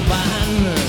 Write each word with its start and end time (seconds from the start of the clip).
ban 0.00 0.81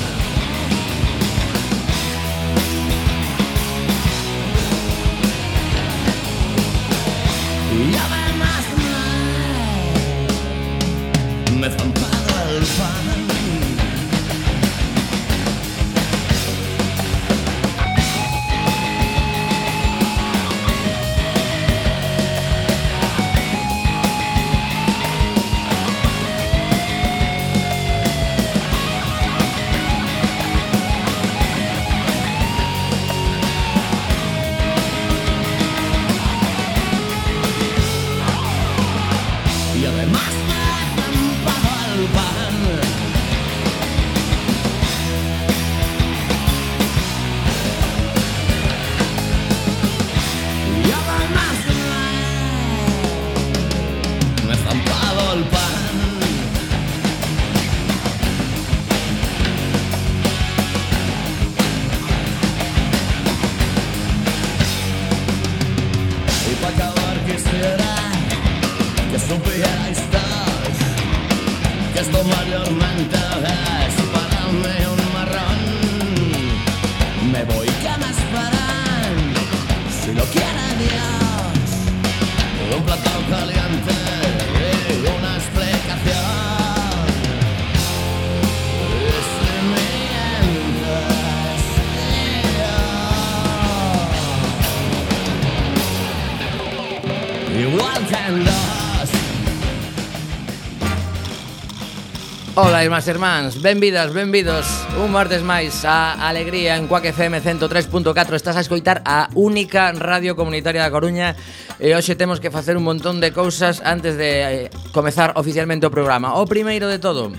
irmáns, 102.84 103.06
máis 103.06 103.08
irmáns, 103.08 103.52
benvidas, 103.62 104.12
benvidos. 104.12 104.68
Un 105.00 105.16
martes 105.16 105.40
máis 105.40 105.88
a 105.88 106.20
Alegría 106.20 106.76
en 106.76 106.92
Cuac 106.92 107.06
FM 107.06 107.40
103.4 107.40 108.36
Estás 108.36 108.58
a 108.58 108.66
escoitar 108.66 109.00
a 109.08 109.32
única 109.40 109.96
radio 109.96 110.36
comunitaria 110.36 110.84
da 110.84 110.92
Coruña. 110.92 111.32
E 111.80 111.96
hoxe 111.96 112.20
temos 112.20 112.44
que 112.44 112.52
facer 112.52 112.76
un 112.76 112.84
montón 112.84 113.24
de 113.24 113.32
cousas 113.32 113.80
antes 113.88 114.20
de 114.20 114.68
eh, 114.68 114.70
comezar 114.92 115.32
oficialmente 115.40 115.88
o 115.88 115.96
programa. 115.96 116.36
O 116.36 116.44
primeiro 116.44 116.92
de 116.92 117.00
todo, 117.00 117.32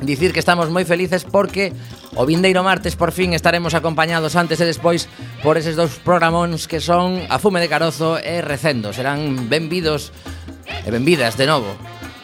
dicir 0.00 0.32
que 0.32 0.40
estamos 0.40 0.72
moi 0.72 0.88
felices 0.88 1.28
porque 1.28 1.76
o 2.16 2.24
vindeiro 2.24 2.64
martes 2.64 2.96
por 2.96 3.12
fin 3.12 3.36
estaremos 3.36 3.76
acompañados 3.76 4.32
antes 4.32 4.64
e 4.64 4.70
despois 4.70 5.12
por 5.44 5.60
eses 5.60 5.76
dous 5.76 6.00
programóns 6.00 6.64
que 6.64 6.80
son 6.80 7.20
A 7.28 7.36
Fume 7.36 7.60
de 7.60 7.68
Carozo 7.68 8.16
e 8.16 8.40
Recendo. 8.40 8.96
Serán 8.96 9.52
benvidos 9.52 10.08
e 10.64 10.88
benvidas 10.88 11.36
de 11.36 11.44
novo 11.44 11.76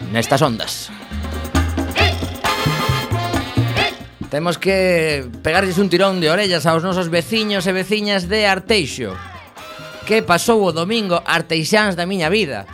nestas 0.08 0.40
ondas. 0.40 0.88
Temos 4.30 4.58
que 4.58 5.28
pegarlles 5.42 5.78
un 5.78 5.88
tirón 5.88 6.20
de 6.20 6.30
orellas 6.30 6.66
aos 6.66 6.82
nosos 6.82 7.10
veciños 7.10 7.66
e 7.66 7.72
veciñas 7.72 8.26
de 8.26 8.50
Arteixo. 8.50 9.14
Que 10.02 10.22
pasou 10.22 10.66
o 10.66 10.74
domingo 10.74 11.22
arteixáns 11.22 11.94
da 11.94 12.10
miña 12.10 12.26
vida. 12.26 12.66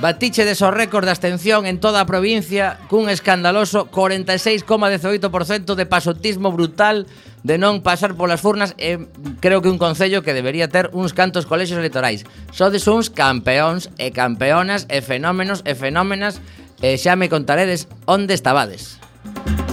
Batiche 0.00 0.44
deso 0.44 0.72
récord 0.72 1.04
de 1.04 1.12
abstención 1.12 1.64
en 1.64 1.80
toda 1.80 2.00
a 2.00 2.08
provincia 2.08 2.80
cun 2.92 3.08
escandaloso 3.08 3.88
46,18% 3.88 5.76
de 5.76 5.84
pasotismo 5.88 6.52
brutal 6.52 7.08
de 7.40 7.56
non 7.56 7.80
pasar 7.80 8.16
polas 8.16 8.40
furnas 8.44 8.76
e 8.76 9.00
creo 9.40 9.64
que 9.64 9.72
un 9.72 9.80
concello 9.80 10.20
que 10.20 10.36
debería 10.36 10.68
ter 10.68 10.92
uns 10.92 11.16
cantos 11.16 11.48
colexios 11.48 11.80
electorais. 11.80 12.28
Sodes 12.52 12.84
uns 12.84 13.08
campeóns 13.08 13.88
e 13.96 14.12
campeonas 14.12 14.84
e 14.92 15.00
fenómenos 15.00 15.64
e 15.64 15.72
fenómenas 15.72 16.40
e 16.84 16.96
xa 17.00 17.16
me 17.16 17.32
contaredes 17.32 17.88
onde 18.04 18.36
estabades. 18.36 19.00
Música 19.24 19.69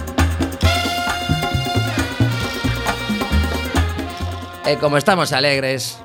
E 4.68 4.76
como 4.76 5.00
estamos 5.00 5.32
alegres, 5.32 5.96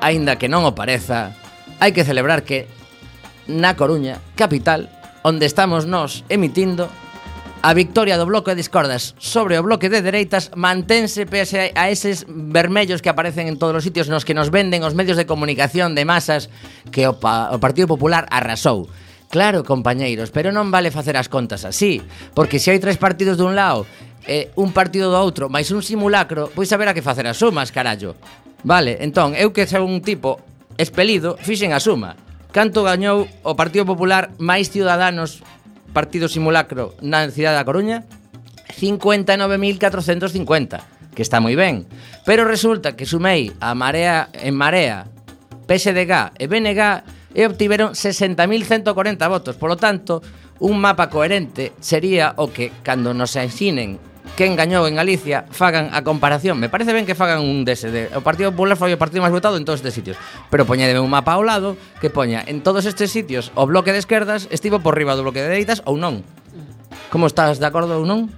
aínda 0.00 0.40
que 0.40 0.48
non 0.48 0.64
o 0.64 0.72
pareza, 0.72 1.36
hai 1.76 1.92
que 1.92 2.08
celebrar 2.08 2.40
que 2.40 2.64
na 3.44 3.76
Coruña, 3.76 4.16
capital, 4.32 4.88
onde 5.20 5.44
estamos 5.44 5.84
nós 5.84 6.24
emitindo, 6.32 6.88
a 7.60 7.76
victoria 7.76 8.16
do 8.16 8.24
bloque 8.24 8.56
de 8.56 8.64
discordas 8.64 9.12
sobre 9.20 9.60
o 9.60 9.62
bloque 9.62 9.92
de 9.92 10.00
dereitas 10.00 10.48
mantense 10.56 11.28
pese 11.28 11.76
a 11.76 11.92
eses 11.92 12.24
vermellos 12.24 13.04
que 13.04 13.12
aparecen 13.12 13.44
en 13.44 13.60
todos 13.60 13.76
os 13.76 13.84
sitios 13.84 14.08
nos 14.08 14.24
que 14.24 14.32
nos 14.32 14.48
venden 14.48 14.88
os 14.88 14.96
medios 14.96 15.20
de 15.20 15.28
comunicación 15.28 15.92
de 15.92 16.08
masas 16.08 16.48
que 16.96 17.04
o, 17.04 17.20
pa 17.20 17.52
o 17.52 17.60
Partido 17.60 17.92
Popular 17.92 18.24
arrasou. 18.32 18.88
Claro, 19.32 19.64
compañeiros, 19.64 20.28
pero 20.28 20.52
non 20.52 20.68
vale 20.68 20.92
facer 20.92 21.16
as 21.16 21.32
contas 21.32 21.64
así, 21.64 22.04
porque 22.36 22.60
se 22.60 22.68
hai 22.68 22.76
tres 22.76 23.00
partidos 23.00 23.40
dun 23.40 23.56
lado, 23.56 23.88
eh, 24.28 24.52
un 24.60 24.76
partido 24.76 25.08
do 25.08 25.16
outro, 25.16 25.48
máis 25.48 25.72
un 25.72 25.80
simulacro, 25.80 26.52
pois 26.52 26.68
saber 26.68 26.84
a 26.84 26.92
que 26.92 27.00
facer 27.00 27.24
as 27.24 27.40
sumas, 27.40 27.72
carallo. 27.72 28.12
Vale, 28.60 29.00
entón, 29.00 29.32
eu 29.32 29.56
que 29.56 29.64
sou 29.64 29.88
un 29.88 30.04
tipo 30.04 30.36
expelido, 30.76 31.40
fixen 31.40 31.72
a 31.72 31.80
suma. 31.80 32.12
Canto 32.52 32.84
gañou 32.84 33.24
o 33.24 33.56
Partido 33.56 33.88
Popular 33.88 34.36
máis 34.36 34.68
ciudadanos 34.68 35.40
partido 35.96 36.28
simulacro 36.28 36.92
na 37.00 37.24
cidade 37.32 37.56
da 37.56 37.64
Coruña? 37.64 38.04
59.450, 38.68 41.16
que 41.16 41.24
está 41.24 41.40
moi 41.40 41.56
ben. 41.56 41.88
Pero 42.28 42.44
resulta 42.44 43.00
que 43.00 43.08
sumei 43.08 43.48
a 43.64 43.72
Marea 43.72 44.28
en 44.36 44.52
Marea, 44.52 45.08
PSDG 45.64 46.36
e 46.36 46.44
BNG 46.44 47.11
e 47.34 47.44
obtiveron 47.44 47.92
60.140 47.92 48.92
votos. 49.28 49.56
Por 49.56 49.68
lo 49.70 49.76
tanto, 49.76 50.22
un 50.60 50.78
mapa 50.78 51.10
coherente 51.10 51.72
sería 51.80 52.34
o 52.36 52.52
que, 52.52 52.70
cando 52.82 53.12
nos 53.12 53.36
ensinen 53.36 53.98
quen 54.36 54.56
gañou 54.56 54.88
en 54.88 54.96
Galicia, 54.96 55.44
fagan 55.50 55.92
a 55.92 56.00
comparación. 56.00 56.56
Me 56.56 56.72
parece 56.72 56.92
ben 56.92 57.04
que 57.04 57.14
fagan 57.14 57.44
un 57.44 57.64
dese. 57.64 57.90
De, 57.90 58.08
o 58.16 58.24
Partido 58.24 58.50
Popular 58.52 58.78
foi 58.80 58.94
o 58.94 59.00
partido 59.00 59.20
máis 59.20 59.34
votado 59.34 59.60
en 59.60 59.66
todos 59.66 59.84
estes 59.84 59.92
sitios. 59.92 60.16
Pero 60.48 60.64
poñedeme 60.64 61.02
un 61.02 61.12
mapa 61.12 61.36
ao 61.36 61.44
lado 61.44 61.76
que 62.00 62.08
poña 62.08 62.40
en 62.40 62.64
todos 62.64 62.88
estes 62.88 63.12
sitios 63.12 63.52
o 63.58 63.68
bloque 63.68 63.92
de 63.92 64.00
esquerdas 64.00 64.48
estivo 64.48 64.80
por 64.80 64.96
riba 64.96 65.18
do 65.18 65.26
bloque 65.26 65.44
de 65.44 65.52
dereitas 65.52 65.84
ou 65.84 66.00
non. 66.00 66.24
Como 67.12 67.28
estás 67.28 67.60
de 67.60 67.68
acordo 67.68 68.00
ou 68.00 68.08
non? 68.08 68.32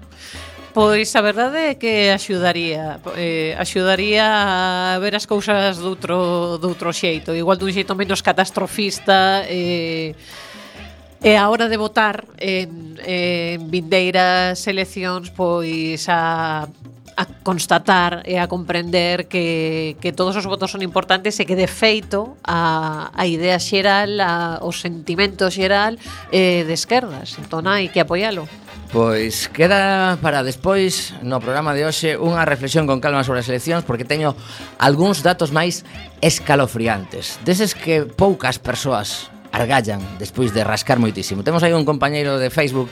Pois 0.74 1.14
a 1.14 1.22
verdade 1.22 1.70
é 1.70 1.74
que 1.78 2.10
axudaría 2.10 2.98
eh, 3.14 3.54
Axudaría 3.54 4.26
a 4.26 4.98
ver 4.98 5.14
as 5.14 5.22
cousas 5.22 5.78
doutro, 5.78 6.58
doutro 6.58 6.90
xeito 6.90 7.30
Igual 7.30 7.62
dun 7.62 7.70
xeito 7.70 7.94
menos 7.94 8.26
catastrofista 8.26 9.46
eh, 9.46 10.18
E 11.24 11.40
a 11.40 11.48
hora 11.48 11.72
de 11.72 11.80
votar 11.80 12.28
en, 12.36 13.00
en 13.00 13.70
vindeiras 13.72 14.60
eleccións 14.68 15.32
pois 15.32 16.04
a, 16.12 16.68
a 17.16 17.24
constatar 17.40 18.20
e 18.28 18.36
a 18.36 18.44
comprender 18.44 19.24
que, 19.24 19.96
que 20.04 20.12
todos 20.12 20.36
os 20.36 20.44
votos 20.44 20.68
son 20.68 20.84
importantes 20.84 21.40
e 21.40 21.48
que 21.48 21.56
de 21.56 21.64
feito 21.64 22.36
a, 22.44 23.08
a 23.14 23.24
idea 23.24 23.56
xeral, 23.56 24.20
a, 24.20 24.60
o 24.60 24.68
sentimento 24.68 25.48
xeral 25.48 25.96
eh, 26.28 26.66
de 26.68 26.74
esquerdas, 26.76 27.40
entón 27.40 27.64
hai 27.72 27.88
que 27.88 28.04
apoialo. 28.04 28.44
Pois 28.94 29.50
queda 29.50 30.22
para 30.22 30.46
despois 30.46 31.18
no 31.18 31.42
programa 31.42 31.74
de 31.74 31.82
hoxe 31.82 32.14
unha 32.14 32.46
reflexión 32.46 32.86
con 32.86 33.02
calma 33.02 33.26
sobre 33.26 33.42
as 33.42 33.50
eleccións 33.50 33.82
porque 33.82 34.06
teño 34.06 34.38
algúns 34.78 35.18
datos 35.26 35.50
máis 35.50 35.82
escalofriantes, 36.22 37.42
deses 37.42 37.74
que 37.74 38.06
poucas 38.06 38.62
persoas 38.62 39.34
argallan 39.50 39.98
despois 40.22 40.54
de 40.54 40.62
rascar 40.62 41.02
moitísimo. 41.02 41.42
Temos 41.42 41.66
aí 41.66 41.74
un 41.74 41.82
compañeiro 41.82 42.38
de 42.38 42.54
Facebook, 42.54 42.86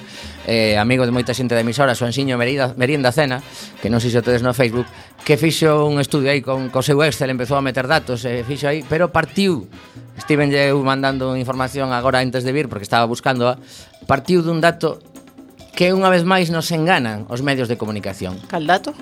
eh, 0.51 0.75
amigo 0.75 1.07
de 1.07 1.15
moita 1.15 1.39
xente 1.39 1.55
da 1.55 1.63
emisora, 1.63 1.95
Suanxiño 1.95 2.35
Merida, 2.35 2.75
Merienda 2.75 3.15
Cena, 3.15 3.39
que 3.79 3.87
non 3.87 4.03
sei 4.03 4.11
se 4.11 4.27
tedes 4.27 4.43
no 4.43 4.51
Facebook, 4.51 4.91
que 5.23 5.39
fixo 5.39 5.87
un 5.87 6.03
estudio 6.03 6.35
aí 6.35 6.43
con, 6.43 6.67
co 6.75 6.83
seu 6.83 6.99
Excel, 7.07 7.31
empezou 7.31 7.55
a 7.55 7.63
meter 7.63 7.87
datos, 7.87 8.27
eh, 8.27 8.43
fixo 8.43 8.67
aí, 8.67 8.83
pero 8.83 9.15
partiu. 9.15 9.71
Steven 10.19 10.51
eu 10.51 10.83
mandando 10.83 11.39
información 11.39 11.95
agora 11.95 12.19
antes 12.19 12.43
de 12.43 12.51
vir 12.51 12.67
porque 12.67 12.83
estaba 12.83 13.07
buscándoa, 13.07 13.55
partiu 14.11 14.43
dun 14.43 14.59
dato 14.59 15.12
que 15.73 15.93
unha 15.97 16.13
vez 16.13 16.23
máis 16.29 16.53
nos 16.53 16.69
enganan 16.71 17.25
os 17.33 17.41
medios 17.41 17.67
de 17.67 17.81
comunicación. 17.81 18.37
Cal 18.49 18.69
dato? 18.69 18.93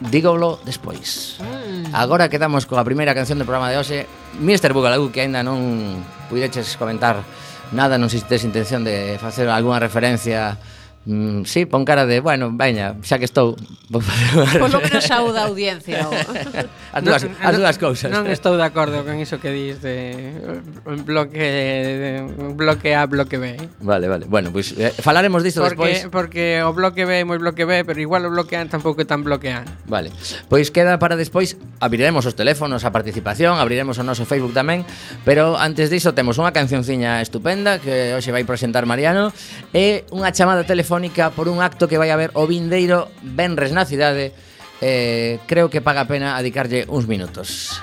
Dígolo 0.00 0.58
despois. 0.64 1.38
Mm. 1.38 1.92
Agora 1.92 2.32
quedamos 2.32 2.64
coa 2.66 2.82
primeira 2.82 3.14
canción 3.14 3.38
do 3.38 3.46
programa 3.46 3.70
de 3.70 3.78
hoxe, 3.78 3.98
Mr. 4.40 4.72
Bugalú, 4.74 5.12
que 5.14 5.22
aínda 5.22 5.44
non 5.44 6.02
puideches 6.32 6.74
comentar 6.80 7.22
nada, 7.70 8.00
non 8.00 8.10
sei 8.10 8.24
se 8.24 8.26
tes 8.26 8.42
intención 8.42 8.82
de 8.82 9.20
facer 9.22 9.46
algunha 9.46 9.78
referencia 9.78 10.58
Mm, 11.06 11.44
sí, 11.44 11.64
pon 11.64 11.86
cara 11.88 12.04
de, 12.04 12.20
bueno, 12.20 12.52
veña, 12.52 12.92
xa 13.00 13.16
que 13.16 13.24
estou 13.24 13.56
vou 13.88 14.04
facer 14.04 14.60
Polo 14.60 14.84
menos 14.84 15.08
a 15.08 15.16
da 15.32 15.48
audiencia 15.48 16.04
As 16.92 17.00
dúas, 17.00 17.24
no, 17.24 17.32
as 17.40 17.54
dúas 17.56 17.76
cousas. 17.80 18.12
Non 18.12 18.28
estou 18.28 18.60
de 18.60 18.66
acordo 18.68 19.00
con 19.08 19.16
iso 19.16 19.40
que 19.40 19.48
dis 19.48 19.80
de 19.80 20.12
eh, 20.36 21.00
bloque 21.00 21.40
de, 21.40 22.10
bloque 22.52 22.92
A, 22.92 23.08
bloque 23.08 23.40
B 23.40 23.56
eh. 23.56 23.68
Vale, 23.80 24.12
vale, 24.12 24.28
bueno, 24.28 24.52
pois 24.52 24.76
pues, 24.76 24.92
eh, 24.92 24.92
falaremos 24.92 25.40
disto 25.40 25.64
porque, 25.64 26.04
despois. 26.04 26.12
Porque 26.12 26.60
o 26.60 26.76
bloque 26.76 27.08
B 27.08 27.16
é 27.16 27.24
moi 27.24 27.40
bloque 27.40 27.64
B 27.64 27.80
Pero 27.88 27.96
igual 27.96 28.28
o 28.28 28.30
bloque 28.30 28.60
A 28.60 28.68
tampouco 28.68 29.00
é 29.00 29.08
tan 29.08 29.24
bloque 29.24 29.48
A. 29.48 29.64
Vale, 29.88 30.12
pois 30.52 30.68
queda 30.68 31.00
para 31.00 31.16
despois 31.16 31.56
Abriremos 31.80 32.28
os 32.28 32.36
teléfonos 32.36 32.84
a 32.84 32.92
participación 32.92 33.56
Abriremos 33.56 33.96
o 33.96 34.04
noso 34.04 34.28
Facebook 34.28 34.52
tamén 34.52 34.84
Pero 35.24 35.56
antes 35.56 35.88
diso 35.88 36.12
temos 36.12 36.36
unha 36.36 36.52
cancionciña 36.52 37.24
estupenda 37.24 37.80
Que 37.80 38.12
hoxe 38.12 38.28
vai 38.36 38.44
presentar 38.44 38.84
Mariano 38.84 39.32
E 39.72 40.04
unha 40.12 40.28
chamada 40.36 40.68
telefónica 40.68 40.89
telefónica 40.90 41.30
por 41.30 41.48
un 41.48 41.62
acto 41.62 41.86
que 41.86 41.98
vai 41.98 42.10
haber 42.10 42.34
o 42.34 42.50
vindeiro 42.50 43.06
Benres 43.22 43.70
na 43.70 43.86
cidade 43.86 44.34
eh, 44.82 45.38
creo 45.46 45.70
que 45.70 45.78
paga 45.78 46.02
a 46.02 46.10
pena 46.10 46.34
adicarlle 46.34 46.82
uns 46.90 47.06
minutos 47.06 47.78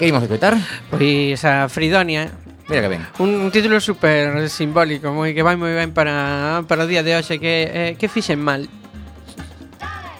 Que 0.00 0.08
imos 0.08 0.24
escutar? 0.24 0.56
Pois 0.88 1.44
a 1.44 1.68
Fridonia 1.68 2.32
Mira 2.68 2.80
que 2.80 2.88
ben. 2.88 3.04
Un 3.18 3.50
título 3.50 3.82
super 3.82 4.48
simbólico, 4.48 5.10
moi 5.12 5.34
que 5.34 5.44
vai 5.44 5.58
moi 5.60 5.74
ben 5.76 5.92
para, 5.92 6.62
para 6.64 6.86
o 6.86 6.88
día 6.88 7.02
de 7.04 7.18
hoxe 7.18 7.36
que 7.36 7.68
eh, 7.68 7.92
que 7.98 8.06
fixen 8.06 8.38
mal. 8.38 8.64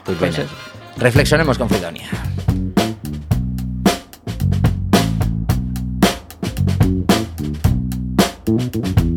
Pois, 0.04 0.18
pois 0.18 0.36
pues 0.36 0.50
reflexionemos 0.98 1.56
con 1.56 1.70
Fridonia. 1.70 2.10
Thank 8.52 9.11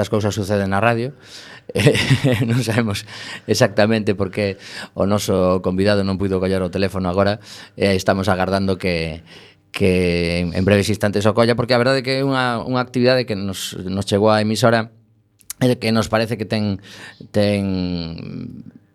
estas 0.00 0.08
cousas 0.08 0.32
suceden 0.34 0.72
na 0.72 0.80
radio. 0.80 1.12
Eh, 1.70 2.42
non 2.50 2.66
sabemos 2.66 3.06
exactamente 3.46 4.18
porque 4.18 4.58
o 4.98 5.06
noso 5.06 5.62
convidado 5.62 6.02
non 6.02 6.18
puido 6.18 6.42
collar 6.42 6.66
o 6.66 6.72
teléfono 6.74 7.06
agora 7.06 7.38
e 7.78 7.86
eh, 7.86 7.94
estamos 7.94 8.26
agardando 8.26 8.74
que 8.74 9.22
que 9.70 10.42
en 10.50 10.64
breves 10.66 10.90
instantes 10.90 11.22
o 11.30 11.36
colla 11.36 11.54
porque 11.54 11.70
a 11.70 11.78
verdade 11.78 12.02
é 12.02 12.04
que 12.04 12.14
é 12.18 12.26
unha, 12.26 12.58
unha 12.58 12.82
actividade 12.82 13.22
que 13.22 13.38
nos, 13.38 13.78
nos 13.86 14.02
chegou 14.02 14.34
á 14.34 14.42
emisora 14.42 14.90
e 15.62 15.70
que 15.78 15.94
nos 15.94 16.10
parece 16.10 16.34
que 16.34 16.42
ten 16.42 16.82
ten 17.30 17.62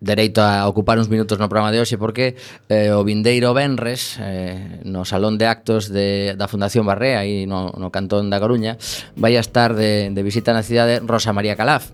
dereito 0.06 0.46
a 0.46 0.70
ocupar 0.70 1.02
uns 1.02 1.10
minutos 1.10 1.42
no 1.42 1.50
programa 1.50 1.74
de 1.74 1.82
hoxe 1.82 1.98
porque 1.98 2.38
eh, 2.70 2.94
o 2.94 3.02
vindeiro 3.02 3.58
Benres 3.58 4.22
eh, 4.22 4.86
no 4.86 5.02
Salón 5.02 5.42
de 5.42 5.50
Actos 5.50 5.90
de, 5.90 6.38
da 6.38 6.46
Fundación 6.46 6.86
Barrea 6.86 7.26
aí 7.26 7.50
no, 7.50 7.74
no 7.74 7.90
Cantón 7.90 8.30
da 8.30 8.38
Coruña 8.38 8.78
vai 9.18 9.34
a 9.34 9.42
estar 9.42 9.74
de, 9.74 10.14
de 10.14 10.22
visita 10.22 10.54
na 10.54 10.62
cidade 10.62 11.02
Rosa 11.02 11.34
María 11.34 11.58
Calaf 11.58 11.90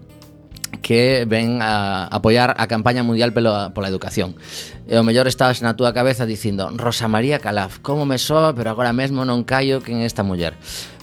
que 0.82 1.26
ven 1.28 1.60
a 1.62 2.08
apoiar 2.08 2.56
a 2.58 2.68
campaña 2.68 3.04
mundial 3.04 3.36
pela, 3.36 3.76
pola 3.76 3.92
educación. 3.92 4.40
E 4.88 4.96
o 4.96 5.04
mellor 5.04 5.28
estás 5.28 5.60
na 5.60 5.76
túa 5.76 5.92
cabeza 5.92 6.24
dicindo 6.24 6.72
Rosa 6.80 7.12
María 7.12 7.44
Calaf, 7.44 7.84
como 7.84 8.08
me 8.08 8.16
soa, 8.16 8.56
pero 8.56 8.72
agora 8.72 8.96
mesmo 8.96 9.28
non 9.28 9.44
callo 9.44 9.84
quen 9.84 10.00
en 10.02 10.08
esta 10.08 10.24
muller. 10.24 10.56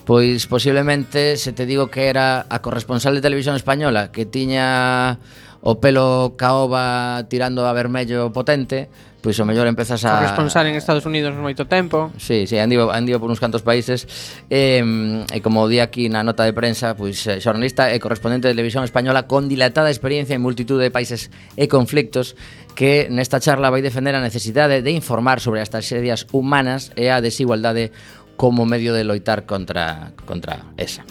Pois 0.08 0.48
posiblemente 0.48 1.36
se 1.36 1.52
te 1.52 1.68
digo 1.68 1.92
que 1.92 2.08
era 2.08 2.48
a 2.48 2.64
corresponsal 2.64 3.12
de 3.12 3.20
televisión 3.20 3.60
española 3.60 4.08
que 4.08 4.24
tiña 4.24 5.20
o 5.60 5.80
pelo 5.80 6.34
caoba 6.36 7.26
tirando 7.28 7.66
a 7.66 7.72
vermello 7.72 8.30
potente, 8.32 8.88
pois 9.20 9.34
o 9.40 9.44
mellor 9.44 9.66
empezas 9.66 10.04
a... 10.06 10.22
Corresponsal 10.22 10.64
responsar 10.64 10.64
en 10.70 10.74
Estados 10.78 11.04
Unidos 11.06 11.34
moito 11.34 11.66
tempo. 11.66 12.14
Sí, 12.16 12.46
sí, 12.46 12.56
andivo, 12.58 12.94
andivo 12.94 13.18
por 13.18 13.30
uns 13.30 13.42
cantos 13.42 13.66
países. 13.66 14.06
E, 14.46 14.80
eh, 14.80 15.34
e 15.34 15.38
como 15.42 15.66
di 15.66 15.82
aquí 15.82 16.06
na 16.06 16.22
nota 16.22 16.46
de 16.46 16.54
prensa, 16.54 16.94
pois 16.94 17.18
eh, 17.26 17.42
xornalista 17.42 17.90
e 17.90 17.98
correspondente 17.98 18.46
de 18.46 18.54
televisión 18.54 18.86
española 18.86 19.26
con 19.26 19.50
dilatada 19.50 19.90
experiencia 19.90 20.38
en 20.38 20.42
multitud 20.42 20.78
de 20.78 20.94
países 20.94 21.34
e 21.58 21.66
conflictos 21.66 22.38
que 22.78 23.10
nesta 23.10 23.42
charla 23.42 23.74
vai 23.74 23.82
defender 23.82 24.14
a 24.14 24.22
necesidade 24.22 24.86
de 24.86 24.94
informar 24.94 25.42
sobre 25.42 25.58
as 25.58 25.68
tragedias 25.68 26.30
humanas 26.30 26.94
e 26.94 27.10
a 27.10 27.18
desigualdade 27.18 27.90
como 28.38 28.62
medio 28.70 28.94
de 28.94 29.02
loitar 29.02 29.50
contra 29.50 30.14
contra 30.22 30.62
esa. 30.78 31.02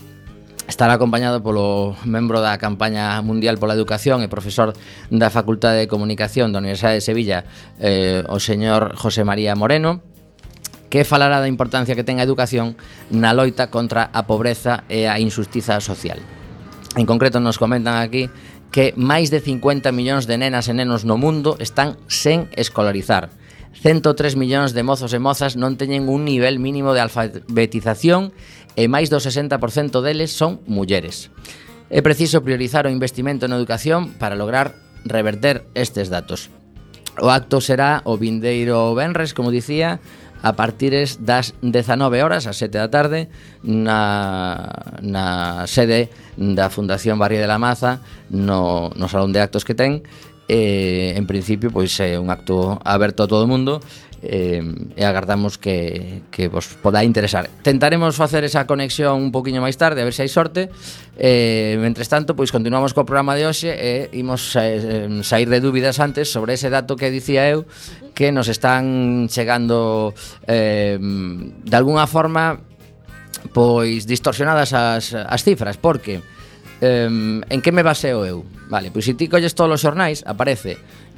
Estará 0.68 1.00
acompañado 1.00 1.40
polo 1.40 1.96
membro 2.04 2.44
da 2.44 2.60
campaña 2.60 3.16
mundial 3.24 3.56
pola 3.56 3.72
educación 3.72 4.20
e 4.20 4.28
profesor 4.28 4.76
da 5.08 5.32
Facultade 5.32 5.80
de 5.80 5.88
Comunicación 5.88 6.52
da 6.52 6.60
Universidade 6.60 7.00
de 7.00 7.08
Sevilla, 7.08 7.48
eh, 7.80 8.28
o 8.28 8.36
señor 8.44 8.92
José 9.00 9.24
María 9.24 9.56
Moreno, 9.56 10.04
que 10.92 11.08
falará 11.08 11.40
da 11.40 11.48
importancia 11.48 11.96
que 11.96 12.04
ten 12.04 12.20
a 12.20 12.28
educación 12.28 12.76
na 13.08 13.32
loita 13.32 13.72
contra 13.72 14.12
a 14.12 14.28
pobreza 14.28 14.84
e 14.92 15.08
a 15.08 15.16
injustiza 15.24 15.80
social. 15.80 16.20
En 17.00 17.08
concreto 17.08 17.40
nos 17.40 17.56
comentan 17.56 17.96
aquí 18.04 18.28
que 18.68 18.92
máis 19.00 19.32
de 19.32 19.40
50 19.40 19.96
millóns 19.96 20.28
de 20.28 20.36
nenas 20.36 20.68
e 20.68 20.76
nenos 20.76 21.08
no 21.08 21.16
mundo 21.16 21.56
están 21.64 21.96
sen 22.12 22.52
escolarizar. 22.60 23.32
103 23.78 24.36
millóns 24.36 24.74
de 24.74 24.82
mozos 24.82 25.14
e 25.14 25.22
mozas 25.22 25.54
non 25.54 25.78
teñen 25.78 26.10
un 26.10 26.26
nivel 26.26 26.58
mínimo 26.58 26.98
de 26.98 27.04
alfabetización 27.06 28.34
e 28.34 28.57
e 28.78 28.86
máis 28.86 29.10
do 29.10 29.18
60% 29.18 30.06
deles 30.06 30.30
son 30.30 30.62
mulleres. 30.70 31.34
É 31.90 32.06
preciso 32.06 32.46
priorizar 32.46 32.86
o 32.86 32.94
investimento 32.94 33.50
na 33.50 33.58
educación 33.58 34.14
para 34.22 34.38
lograr 34.38 34.78
reverter 35.10 35.66
estes 35.74 36.14
datos. 36.14 36.54
O 37.18 37.34
acto 37.34 37.58
será 37.58 38.06
o 38.06 38.22
vindeiro 38.22 38.94
Benres, 38.94 39.34
como 39.34 39.50
dicía, 39.50 39.98
a 40.46 40.54
partires 40.54 41.26
das 41.26 41.58
19 41.66 42.22
horas, 42.22 42.46
a 42.46 42.54
7 42.54 42.78
da 42.78 42.94
tarde, 42.94 43.34
na, 43.66 44.70
na 45.02 45.66
sede 45.66 46.14
da 46.38 46.70
Fundación 46.70 47.18
Barrio 47.18 47.42
de 47.42 47.50
la 47.50 47.58
Maza, 47.58 48.06
no, 48.30 48.94
no 48.94 49.10
salón 49.10 49.34
de 49.34 49.42
actos 49.42 49.66
que 49.66 49.74
ten, 49.74 50.06
eh, 50.48 51.14
en 51.18 51.26
principio 51.28 51.74
pois 51.74 51.92
é 52.00 52.16
un 52.16 52.30
acto 52.30 52.80
aberto 52.86 53.26
a 53.26 53.28
todo 53.28 53.44
o 53.44 53.52
mundo 53.52 53.82
eh, 54.28 54.60
e 55.00 55.04
agardamos 55.08 55.56
que, 55.56 56.28
que 56.30 56.52
vos 56.52 56.68
poda 56.84 57.08
interesar. 57.08 57.48
Tentaremos 57.64 58.20
facer 58.20 58.44
esa 58.44 58.68
conexión 58.68 59.24
un 59.24 59.32
poquinho 59.32 59.64
máis 59.64 59.80
tarde, 59.80 60.04
a 60.04 60.08
ver 60.08 60.12
se 60.12 60.28
hai 60.28 60.32
sorte. 60.32 60.68
Eh, 61.16 61.80
mentres 61.80 62.12
tanto, 62.12 62.36
pois 62.36 62.52
continuamos 62.52 62.92
co 62.92 63.08
programa 63.08 63.40
de 63.40 63.48
hoxe 63.48 63.72
e 63.72 64.12
eh, 64.12 64.20
imos 64.20 64.54
eh, 64.60 65.08
sair 65.24 65.48
de 65.48 65.64
dúbidas 65.64 66.04
antes 66.04 66.28
sobre 66.28 66.60
ese 66.60 66.68
dato 66.68 67.00
que 67.00 67.08
dicía 67.08 67.48
eu 67.48 67.64
que 68.12 68.36
nos 68.36 68.52
están 68.52 69.32
chegando 69.32 70.12
eh, 70.46 71.00
de 71.00 71.76
alguna 71.80 72.04
forma 72.06 72.60
pois 73.56 74.04
distorsionadas 74.04 74.74
as, 74.74 75.16
as 75.16 75.42
cifras, 75.44 75.80
porque 75.80 76.20
eh, 76.82 77.08
en 77.08 77.60
que 77.64 77.72
me 77.72 77.82
baseo 77.82 78.28
eu? 78.28 78.44
Vale, 78.68 78.92
pois 78.92 79.08
se 79.08 79.16
ti 79.16 79.32
colles 79.32 79.56
todos 79.56 79.80
os 79.80 79.82
xornais, 79.82 80.28
aparece 80.28 80.76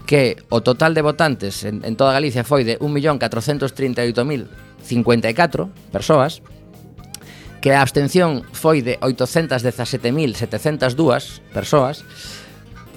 que 0.10 0.42
o 0.50 0.66
total 0.66 0.98
de 0.98 1.06
votantes 1.06 1.62
en, 1.70 1.86
en 1.86 1.94
toda 1.94 2.18
Galicia 2.18 2.42
foi 2.42 2.66
de 2.66 2.82
1.438.054 2.82 5.70
persoas, 5.94 6.42
que 7.62 7.78
a 7.78 7.86
abstención 7.86 8.42
foi 8.50 8.82
de 8.82 8.98
817.702 9.06 11.46
persoas, 11.54 12.01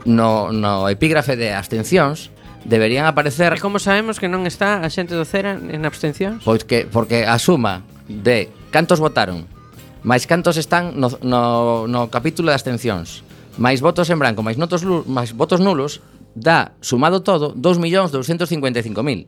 no 0.06 0.54
no 0.54 0.86
epígrafe 0.86 1.34
de 1.34 1.50
abstencións, 1.50 2.30
deberían 2.64 3.10
aparecer 3.10 3.50
E 3.50 3.58
como 3.58 3.82
sabemos 3.82 4.22
que 4.22 4.30
non 4.30 4.46
está 4.46 4.78
a 4.80 4.88
xente 4.88 5.18
do 5.18 5.26
Cera 5.26 5.58
en 5.58 5.82
abstencións? 5.82 6.46
Pois 6.46 6.62
que 6.62 6.86
porque 6.86 7.26
a 7.26 7.34
suma 7.42 7.82
de 8.06 8.46
cantos 8.70 9.02
votaron, 9.02 9.50
máis 10.06 10.24
cantos 10.30 10.54
están 10.54 10.94
no, 10.94 11.10
no, 11.26 11.90
no 11.90 12.14
capítulo 12.14 12.54
de 12.54 12.56
abstencións, 12.56 13.26
máis 13.58 13.82
votos 13.82 14.06
en 14.14 14.22
branco, 14.22 14.46
máis, 14.46 14.54
notos, 14.54 14.86
máis 15.10 15.34
votos 15.34 15.58
nulos, 15.58 15.98
dá, 16.38 16.78
sumado 16.78 17.26
todo, 17.26 17.54
2.255.000. 17.58 19.26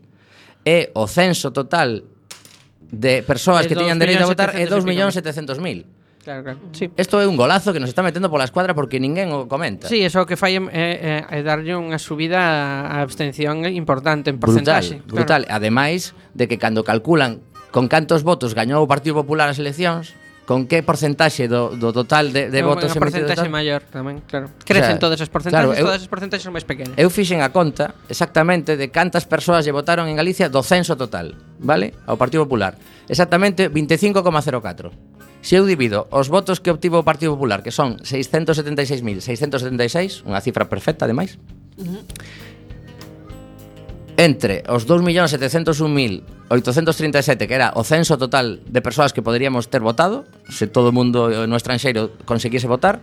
E 0.67 0.91
o 0.99 1.07
censo 1.07 1.55
total 1.55 2.03
de 2.91 3.23
persoas 3.23 3.67
que 3.67 3.75
tiñan 3.75 3.99
dereito 3.99 4.25
a 4.25 4.31
votar 4.31 4.51
é 4.55 4.67
2.700.000. 4.67 6.07
Claro, 6.27 6.43
claro. 6.43 6.59
Sí. 6.73 6.91
Esto 6.97 7.23
é 7.23 7.27
un 7.31 7.39
golazo 7.39 7.71
que 7.71 7.79
nos 7.79 7.87
está 7.89 8.03
metendo 8.03 8.27
pola 8.27 8.43
escuadra 8.43 8.75
porque 8.75 8.99
ninguén 8.99 9.31
o 9.31 9.47
comenta. 9.47 9.87
Sí, 9.87 10.03
eso 10.03 10.27
que 10.27 10.35
fai 10.35 10.59
é, 10.59 10.63
é, 10.75 11.15
é 11.23 11.41
darlle 11.47 11.79
unha 11.79 12.03
subida 12.03 12.43
a 12.91 12.99
abstención 12.99 13.63
importante 13.71 14.35
en 14.35 14.43
porcentaxe. 14.43 14.99
Brutal, 15.07 15.23
brutal. 15.23 15.43
Claro. 15.47 15.63
Ademais 15.63 16.19
de 16.35 16.51
que 16.51 16.59
cando 16.59 16.83
calculan 16.83 17.47
con 17.71 17.87
cantos 17.87 18.27
votos 18.27 18.59
gañou 18.59 18.83
o 18.83 18.91
Partido 18.91 19.15
Popular 19.23 19.47
as 19.47 19.63
eleccións, 19.63 20.19
con 20.47 20.71
que 20.71 20.87
porcentaxe 20.87 21.51
do, 21.51 21.75
do 21.75 21.91
total 21.93 22.33
de, 22.33 22.49
de 22.55 22.63
votos 22.63 22.95
emitidos. 22.95 22.95
Unha 22.95 23.03
porcentaxe 23.03 23.51
maior 23.51 23.83
tamén, 23.83 24.23
claro. 24.31 24.47
Crecen 24.63 24.95
o 24.95 24.97
sea, 24.97 25.03
todas 25.03 25.19
as 25.19 25.27
porcentaxes, 25.27 25.67
claro, 25.67 25.75
eu, 25.75 25.91
todas 25.91 25.99
as 26.01 26.09
porcentaxes 26.09 26.47
son 26.47 26.55
máis 26.55 26.63
pequenas. 26.63 26.95
Eu 26.95 27.11
fixen 27.11 27.43
a 27.43 27.51
conta 27.51 27.99
exactamente 28.07 28.79
de 28.79 28.87
cantas 28.95 29.27
persoas 29.27 29.67
lle 29.67 29.75
votaron 29.75 30.07
en 30.07 30.15
Galicia 30.15 30.47
do 30.47 30.63
censo 30.63 30.95
total, 30.95 31.35
vale? 31.59 31.99
Ao 32.07 32.15
Partido 32.15 32.47
Popular. 32.47 32.79
Exactamente 33.11 33.67
25,04. 33.67 34.95
Se 35.43 35.59
eu 35.59 35.67
divido 35.67 36.07
os 36.15 36.31
votos 36.31 36.63
que 36.63 36.71
obtivo 36.71 37.03
o 37.03 37.05
Partido 37.05 37.35
Popular, 37.35 37.67
que 37.67 37.75
son 37.75 37.99
676.676, 38.07 40.23
unha 40.23 40.39
cifra 40.39 40.71
perfecta, 40.71 41.11
ademais, 41.11 41.43
uh 41.77 41.91
-huh 41.91 42.07
entre 44.17 44.65
os 44.69 44.87
2.701.837, 44.89 47.47
que 47.47 47.55
era 47.55 47.73
o 47.77 47.85
censo 47.85 48.17
total 48.17 48.61
de 48.65 48.81
persoas 48.81 49.13
que 49.13 49.23
poderíamos 49.23 49.69
ter 49.69 49.83
votado, 49.85 50.25
se 50.49 50.67
todo 50.67 50.89
o 50.89 50.97
mundo 50.97 51.29
eh, 51.29 51.47
no 51.47 51.57
estranxeiro 51.57 52.17
conseguise 52.25 52.67
votar, 52.67 53.01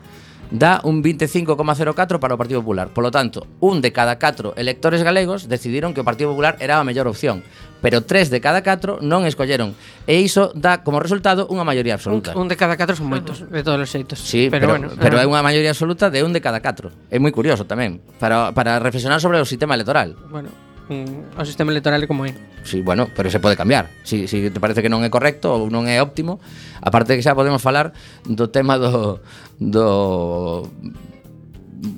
dá 0.53 0.81
un 0.83 1.01
25,04 1.01 2.19
para 2.19 2.35
o 2.35 2.37
Partido 2.37 2.61
Popular. 2.61 2.89
Por 2.89 3.03
lo 3.03 3.11
tanto, 3.11 3.45
un 3.61 3.81
de 3.81 3.93
cada 3.93 4.17
catro 4.17 4.53
electores 4.57 5.01
galegos 5.01 5.49
decidiron 5.49 5.93
que 5.93 6.01
o 6.01 6.05
Partido 6.05 6.33
Popular 6.33 6.57
era 6.61 6.77
a 6.77 6.85
mellor 6.85 7.09
opción, 7.09 7.41
pero 7.81 8.05
tres 8.05 8.29
de 8.29 8.41
cada 8.41 8.65
catro 8.65 8.97
non 9.01 9.25
escolleron. 9.29 9.77
E 10.05 10.21
iso 10.21 10.53
dá 10.57 10.85
como 10.85 11.01
resultado 11.01 11.49
unha 11.49 11.65
maioría 11.65 11.97
absoluta. 11.97 12.33
Un, 12.33 12.45
un 12.45 12.47
de 12.49 12.57
cada 12.57 12.77
catro 12.77 12.97
son 12.97 13.09
moitos, 13.09 13.45
de 13.45 13.61
todos 13.61 13.81
os 13.81 13.89
xeitos. 13.89 14.17
Sí, 14.17 14.49
pero, 14.49 14.69
pero, 14.69 14.71
bueno, 14.77 14.87
pero 14.97 15.15
eh. 15.17 15.23
é 15.23 15.25
unha 15.29 15.45
maioría 15.45 15.73
absoluta 15.73 16.09
de 16.09 16.25
un 16.25 16.33
de 16.33 16.41
cada 16.41 16.61
catro. 16.61 16.89
É 17.09 17.17
moi 17.17 17.33
curioso 17.33 17.65
tamén, 17.69 18.01
para, 18.17 18.53
para 18.53 18.81
reflexionar 18.81 19.21
sobre 19.21 19.41
o 19.41 19.45
sistema 19.45 19.77
electoral. 19.77 20.17
Bueno, 20.29 20.72
mm, 20.89 21.39
o 21.39 21.43
sistema 21.45 21.71
electoral 21.71 22.05
como 22.07 22.25
é. 22.25 22.33
Sí, 22.63 22.81
bueno, 22.81 23.09
pero 23.15 23.29
se 23.29 23.39
pode 23.39 23.55
cambiar. 23.55 23.89
Si, 24.03 24.27
si 24.27 24.49
te 24.49 24.59
parece 24.59 24.81
que 24.81 24.89
non 24.89 25.03
é 25.03 25.09
correcto 25.11 25.51
ou 25.51 25.67
non 25.67 25.87
é 25.87 25.99
óptimo, 25.99 26.39
aparte 26.79 27.15
que 27.15 27.23
xa 27.23 27.35
podemos 27.35 27.59
falar 27.59 27.91
do 28.23 28.47
tema 28.47 28.79
do, 28.79 29.19
do 29.59 30.67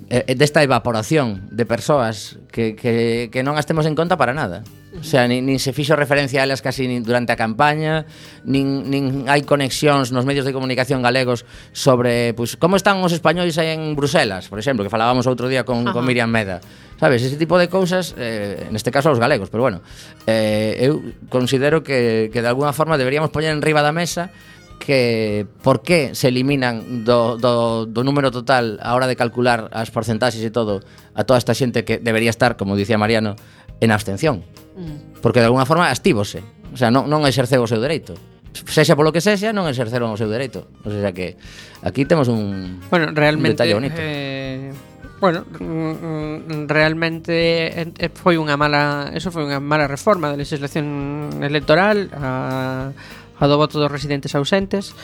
eh, 0.10 0.34
desta 0.34 0.65
evaporación 0.65 1.50
de 1.54 1.65
persoas 1.65 2.39
que, 2.52 2.76
que, 2.76 3.30
que 3.30 3.41
non 3.45 3.58
as 3.58 3.69
temos 3.69 3.86
en 3.86 3.93
conta 3.93 4.17
para 4.17 4.34
nada. 4.34 4.65
O 5.00 5.04
sea, 5.04 5.28
nin, 5.28 5.46
nin 5.46 5.60
se 5.60 5.74
fixo 5.74 5.96
referencia 5.96 6.42
a 6.42 6.44
elas 6.48 6.62
casi 6.62 6.88
nin 6.88 7.04
durante 7.04 7.34
a 7.34 7.38
campaña, 7.38 8.06
nin, 8.48 8.88
nin 8.88 9.28
hai 9.28 9.44
conexións 9.44 10.16
nos 10.16 10.24
medios 10.24 10.48
de 10.48 10.56
comunicación 10.56 11.04
galegos 11.04 11.44
sobre 11.76 12.34
pues, 12.34 12.56
como 12.56 12.80
están 12.80 13.04
os 13.04 13.12
españoles 13.12 13.60
aí 13.60 13.76
en 13.76 13.94
Bruselas, 13.94 14.48
por 14.48 14.60
exemplo, 14.60 14.84
que 14.84 14.92
falábamos 14.94 15.28
outro 15.28 15.52
día 15.52 15.68
con, 15.68 15.84
Ajá. 15.84 15.94
con 15.94 16.08
Miriam 16.08 16.32
Meda. 16.32 16.64
Sabes, 16.96 17.28
ese 17.28 17.36
tipo 17.36 17.60
de 17.60 17.68
cousas, 17.68 18.16
eh, 18.16 18.72
neste 18.72 18.88
caso 18.88 19.12
aos 19.12 19.20
galegos, 19.20 19.52
pero 19.52 19.68
bueno, 19.68 19.84
eh, 20.26 20.88
eu 20.88 21.04
considero 21.28 21.84
que, 21.84 22.32
que 22.32 22.40
de 22.40 22.48
alguna 22.48 22.72
forma 22.72 22.96
deberíamos 22.96 23.36
poñer 23.36 23.52
en 23.52 23.60
riba 23.60 23.84
da 23.84 23.92
mesa 23.92 24.32
que 24.80 25.48
por 25.64 25.82
que 25.82 26.16
se 26.16 26.28
eliminan 26.28 27.04
do, 27.04 27.38
do, 27.38 27.86
do 27.86 28.04
número 28.04 28.30
total 28.30 28.78
a 28.84 28.94
hora 28.94 29.08
de 29.08 29.16
calcular 29.16 29.72
as 29.72 29.90
porcentaxes 29.90 30.44
e 30.44 30.52
todo 30.52 30.84
a 31.16 31.24
toda 31.24 31.40
esta 31.40 31.56
xente 31.56 31.88
que 31.88 31.98
debería 31.98 32.30
estar, 32.30 32.60
como 32.60 32.76
dicía 32.76 33.00
Mariano, 33.00 33.40
en 33.80 33.92
abstención. 33.92 34.44
Mm. 34.76 35.22
Porque 35.22 35.40
de 35.40 35.48
alguna 35.48 35.66
forma 35.66 35.90
astívose. 35.90 36.44
O 36.74 36.78
sea, 36.78 36.92
non, 36.92 37.08
non 37.08 37.24
exerceu 37.24 37.64
o 37.64 37.70
seu 37.70 37.80
dereito 37.80 38.16
sexa 38.64 38.96
polo 38.96 39.12
que 39.12 39.20
sexa, 39.20 39.52
non 39.52 39.68
exerceron 39.68 40.16
o 40.16 40.18
seu 40.18 40.32
dereito. 40.32 40.72
O 40.88 40.90
sea 40.90 41.12
que 41.12 41.36
aquí 41.84 42.08
temos 42.08 42.32
un 42.32 42.80
Bueno, 42.88 43.12
realmente 43.12 43.52
un 43.52 43.56
detalle 43.60 43.74
bonito. 43.76 44.00
Eh, 44.00 44.72
bueno, 45.20 45.44
mm, 45.60 46.64
mm, 46.64 46.68
realmente 46.68 47.34
eh, 47.76 48.10
foi 48.16 48.40
unha 48.40 48.56
mala, 48.56 49.12
eso 49.12 49.32
foi 49.32 49.44
unha 49.44 49.60
mala 49.60 49.92
reforma 49.92 50.32
da 50.32 50.40
legislación 50.40 51.44
electoral 51.44 52.08
a 52.16 52.96
a 53.36 53.44
do 53.52 53.60
voto 53.60 53.84
dos 53.84 53.92
residentes 53.92 54.32
ausentes. 54.32 54.96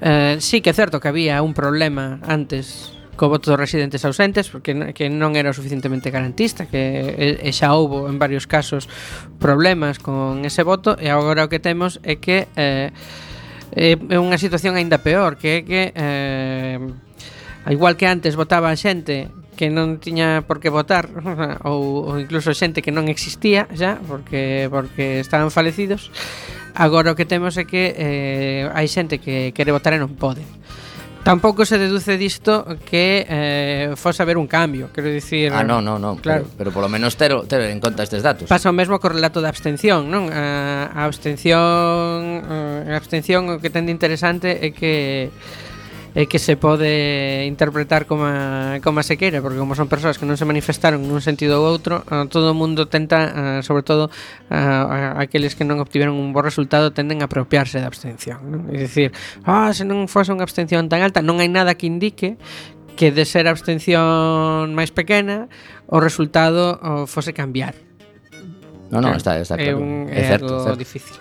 Eh, 0.00 0.40
sí 0.40 0.64
que 0.64 0.72
é 0.72 0.76
certo 0.76 1.00
que 1.04 1.10
había 1.12 1.42
un 1.44 1.52
problema 1.52 2.22
antes 2.24 2.96
co 3.18 3.26
voto 3.26 3.50
dos 3.50 3.58
residentes 3.58 4.06
ausentes 4.06 4.46
porque 4.46 4.94
que 4.94 5.10
non 5.10 5.34
era 5.34 5.50
suficientemente 5.50 6.14
garantista 6.14 6.70
que 6.70 7.02
e, 7.18 7.26
e 7.42 7.50
xa 7.50 7.74
houbo 7.74 8.06
en 8.06 8.22
varios 8.22 8.46
casos 8.46 8.86
problemas 9.42 9.98
con 9.98 10.46
ese 10.46 10.62
voto 10.62 10.94
e 10.94 11.10
agora 11.10 11.44
o 11.44 11.50
que 11.50 11.58
temos 11.58 11.98
é 12.06 12.22
que 12.22 12.46
eh, 12.54 12.94
é 13.74 14.16
unha 14.16 14.38
situación 14.38 14.78
aínda 14.78 15.02
peor 15.02 15.34
que 15.34 15.60
é 15.60 15.60
que 15.66 15.82
eh, 15.92 16.78
igual 17.66 17.98
que 17.98 18.06
antes 18.06 18.38
votaba 18.38 18.70
a 18.70 18.78
xente 18.78 19.26
que 19.58 19.74
non 19.74 19.98
tiña 19.98 20.46
por 20.46 20.62
que 20.62 20.70
votar 20.70 21.10
ou, 21.68 22.06
ou 22.06 22.14
incluso 22.22 22.54
xente 22.54 22.78
que 22.86 22.94
non 22.94 23.10
existía 23.10 23.66
xa 23.74 23.98
porque 24.06 24.70
porque 24.70 25.18
estaban 25.18 25.50
falecidos 25.50 26.14
agora 26.78 27.10
o 27.10 27.18
que 27.18 27.26
temos 27.26 27.58
é 27.58 27.66
que 27.66 27.90
eh, 27.98 28.70
hai 28.70 28.86
xente 28.86 29.18
que 29.18 29.50
quere 29.50 29.74
votar 29.74 29.92
e 29.92 29.98
non 29.98 30.14
pode. 30.14 30.46
Tampouco 31.22 31.66
se 31.66 31.76
deduce 31.76 32.16
disto 32.16 32.64
que 32.88 33.26
eh, 33.28 33.92
fose 33.96 34.22
haber 34.22 34.38
un 34.38 34.46
cambio, 34.46 34.88
quero 34.94 35.08
dicir... 35.08 35.52
Ah, 35.52 35.62
non, 35.62 35.84
non, 35.84 36.00
non, 36.00 36.16
claro. 36.16 36.48
pero, 36.56 36.56
pero 36.56 36.72
polo 36.72 36.88
menos 36.88 37.16
ter, 37.20 37.36
ter 37.44 37.68
en 37.68 37.80
conta 37.80 38.02
estes 38.02 38.22
datos. 38.22 38.48
Pasa 38.48 38.70
o 38.70 38.76
mesmo 38.76 38.96
co 38.96 39.12
relato 39.12 39.44
da 39.44 39.52
abstención, 39.52 40.08
non? 40.08 40.32
A, 40.32 40.88
a 40.88 41.04
abstención, 41.04 42.40
eh, 42.48 42.92
a 42.92 42.96
abstención 42.96 43.52
o 43.52 43.60
que 43.60 43.68
ten 43.68 43.84
de 43.84 43.92
interesante 43.92 44.56
é 44.64 44.72
que 44.72 45.28
é 46.14 46.24
que 46.26 46.38
se 46.38 46.56
pode 46.56 47.44
interpretar 47.46 48.06
como, 48.06 48.26
como 48.80 49.02
se 49.02 49.16
quere, 49.16 49.42
porque 49.42 49.58
como 49.58 49.74
son 49.74 49.88
persoas 49.88 50.16
que 50.16 50.24
non 50.24 50.40
se 50.40 50.48
manifestaron 50.48 51.04
nun 51.04 51.20
sentido 51.20 51.60
ou 51.60 51.68
outro, 51.68 52.04
eh, 52.08 52.24
todo 52.32 52.52
o 52.52 52.56
mundo 52.56 52.88
tenta, 52.88 53.60
eh, 53.60 53.60
sobre 53.60 53.84
todo 53.84 54.08
eh, 54.48 55.14
aqueles 55.20 55.52
que 55.52 55.68
non 55.68 55.78
obtiveron 55.78 56.16
un 56.16 56.32
bo 56.32 56.40
resultado, 56.40 56.90
tenden 56.96 57.20
a 57.20 57.28
apropiarse 57.28 57.78
da 57.78 57.88
abstención. 57.88 58.40
Non? 58.48 58.72
É 58.72 58.88
dicir, 58.88 59.12
ah, 59.44 59.68
se 59.76 59.84
non 59.84 60.08
fose 60.08 60.32
unha 60.32 60.44
abstención 60.44 60.88
tan 60.88 61.04
alta, 61.04 61.20
non 61.20 61.38
hai 61.38 61.50
nada 61.50 61.76
que 61.76 61.84
indique 61.84 62.40
que 62.98 63.14
de 63.14 63.22
ser 63.22 63.46
a 63.46 63.54
abstención 63.54 64.74
máis 64.74 64.90
pequena, 64.90 65.46
o 65.86 66.02
resultado 66.02 66.82
o, 66.82 67.06
fose 67.06 67.30
cambiar. 67.30 67.78
Non, 68.90 69.04
non, 69.04 69.14
está, 69.14 69.38
está 69.38 69.54
claro. 69.54 69.70
É, 69.70 69.74
un, 69.78 70.08
é, 70.10 70.24
certo, 70.26 70.50
é 70.50 70.64
certo. 70.66 70.80
difícil 70.80 71.16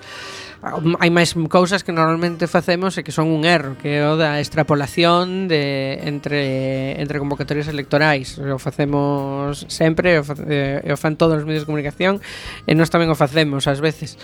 hai 0.64 1.12
máis 1.14 1.38
cousas 1.50 1.86
que 1.86 1.94
normalmente 1.94 2.50
facemos 2.50 2.98
e 2.98 3.06
que 3.06 3.14
son 3.14 3.30
un 3.30 3.46
erro, 3.46 3.78
que 3.78 4.02
é 4.02 4.06
o 4.06 4.18
da 4.18 4.42
extrapolación 4.42 5.46
de 5.46 6.02
entre 6.02 6.98
entre 6.98 7.22
convocatorias 7.22 7.70
electorais. 7.70 8.42
O 8.42 8.58
facemos 8.58 9.66
sempre, 9.70 10.18
o, 10.18 10.26
fa, 10.26 10.34
eh, 10.50 10.82
o 10.90 10.98
fan 10.98 11.14
todos 11.14 11.38
os 11.38 11.46
medios 11.46 11.66
de 11.66 11.70
comunicación 11.70 12.20
e 12.66 12.74
nós 12.74 12.90
tamén 12.90 13.14
o 13.14 13.18
facemos 13.18 13.70
ás 13.70 13.80
veces. 13.84 14.18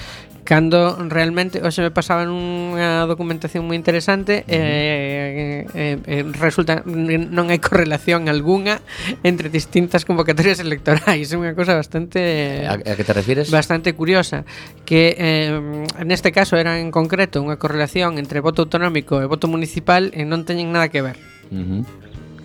Cando 0.44 1.00
realmente, 1.08 1.64
hoxe 1.64 1.80
me 1.80 1.94
pasaban 1.94 2.28
unha 2.28 3.08
documentación 3.08 3.64
moi 3.64 3.80
interesante 3.80 4.44
e 4.50 4.60
eh, 4.60 5.60
eh, 5.72 5.98
eh, 6.04 6.24
resulta 6.36 6.84
non 6.84 7.48
hai 7.48 7.62
correlación 7.64 8.28
algunha 8.28 8.82
entre 9.22 9.48
distintas 9.54 10.04
convocatorias 10.04 10.60
electorais. 10.60 11.32
É 11.32 11.36
unha 11.38 11.56
cousa 11.56 11.78
bastante... 11.78 12.20
Eh, 12.20 12.68
a, 12.68 12.76
a 12.76 12.94
que 12.98 13.06
te 13.06 13.14
refires? 13.14 13.48
Bastante 13.54 13.96
curiosa. 13.96 14.44
Que 14.84 15.16
eh, 15.16 15.56
neste 16.04 16.23
neste 16.24 16.40
caso 16.40 16.56
era 16.56 16.80
en 16.80 16.88
concreto 16.88 17.44
unha 17.44 17.60
correlación 17.60 18.16
entre 18.16 18.40
voto 18.40 18.64
autonómico 18.64 19.20
e 19.20 19.28
voto 19.28 19.52
municipal 19.52 20.08
e 20.16 20.24
non 20.24 20.48
teñen 20.48 20.72
nada 20.72 20.88
que 20.88 21.04
ver. 21.04 21.20
Uh 21.52 21.60
-huh. 21.60 21.82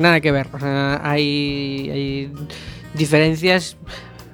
Nada 0.03 0.19
que 0.19 0.35
ver. 0.35 0.51
O 0.51 0.59
sea, 0.59 0.99
hai, 0.99 1.87
hai 1.87 2.05
diferencias 2.99 3.79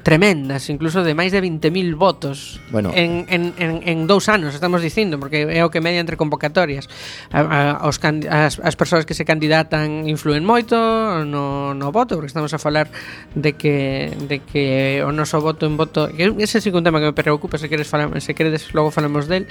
tremendas, 0.05 0.69
incluso 0.69 1.03
de 1.03 1.17
máis 1.17 1.33
de 1.33 1.41
20.000 1.41 1.97
votos 1.97 2.61
bueno. 2.69 2.93
en, 2.93 3.25
en, 3.33 3.57
en, 3.57 3.81
en 3.83 3.99
dous 4.07 4.29
anos, 4.29 4.53
estamos 4.53 4.85
dicindo, 4.85 5.17
porque 5.19 5.49
é 5.49 5.65
o 5.65 5.73
que 5.73 5.81
media 5.81 5.99
entre 5.99 6.21
convocatorias. 6.21 6.87
A, 7.33 7.81
a, 7.81 7.89
os 7.89 7.97
can, 7.97 8.21
as, 8.29 8.61
as 8.61 8.77
persoas 8.77 9.09
que 9.09 9.17
se 9.17 9.25
candidatan 9.25 10.05
influen 10.05 10.45
moito 10.45 10.77
no, 11.25 11.73
no 11.73 11.89
voto, 11.89 12.21
porque 12.21 12.29
estamos 12.29 12.53
a 12.53 12.61
falar 12.61 12.93
de 13.33 13.57
que, 13.57 14.13
de 14.29 14.45
que 14.45 15.01
o 15.01 15.11
noso 15.11 15.41
voto 15.41 15.65
en 15.65 15.81
voto... 15.81 16.13
Que 16.13 16.29
ese 16.45 16.61
sí 16.61 16.69
un 16.69 16.85
tema 16.85 17.01
que 17.01 17.09
me 17.09 17.17
preocupa, 17.17 17.57
se 17.57 17.73
queres, 17.73 17.89
falar, 17.89 18.13
se 18.21 18.37
queres 18.37 18.77
logo 18.77 18.93
falamos 18.93 19.27
del, 19.27 19.49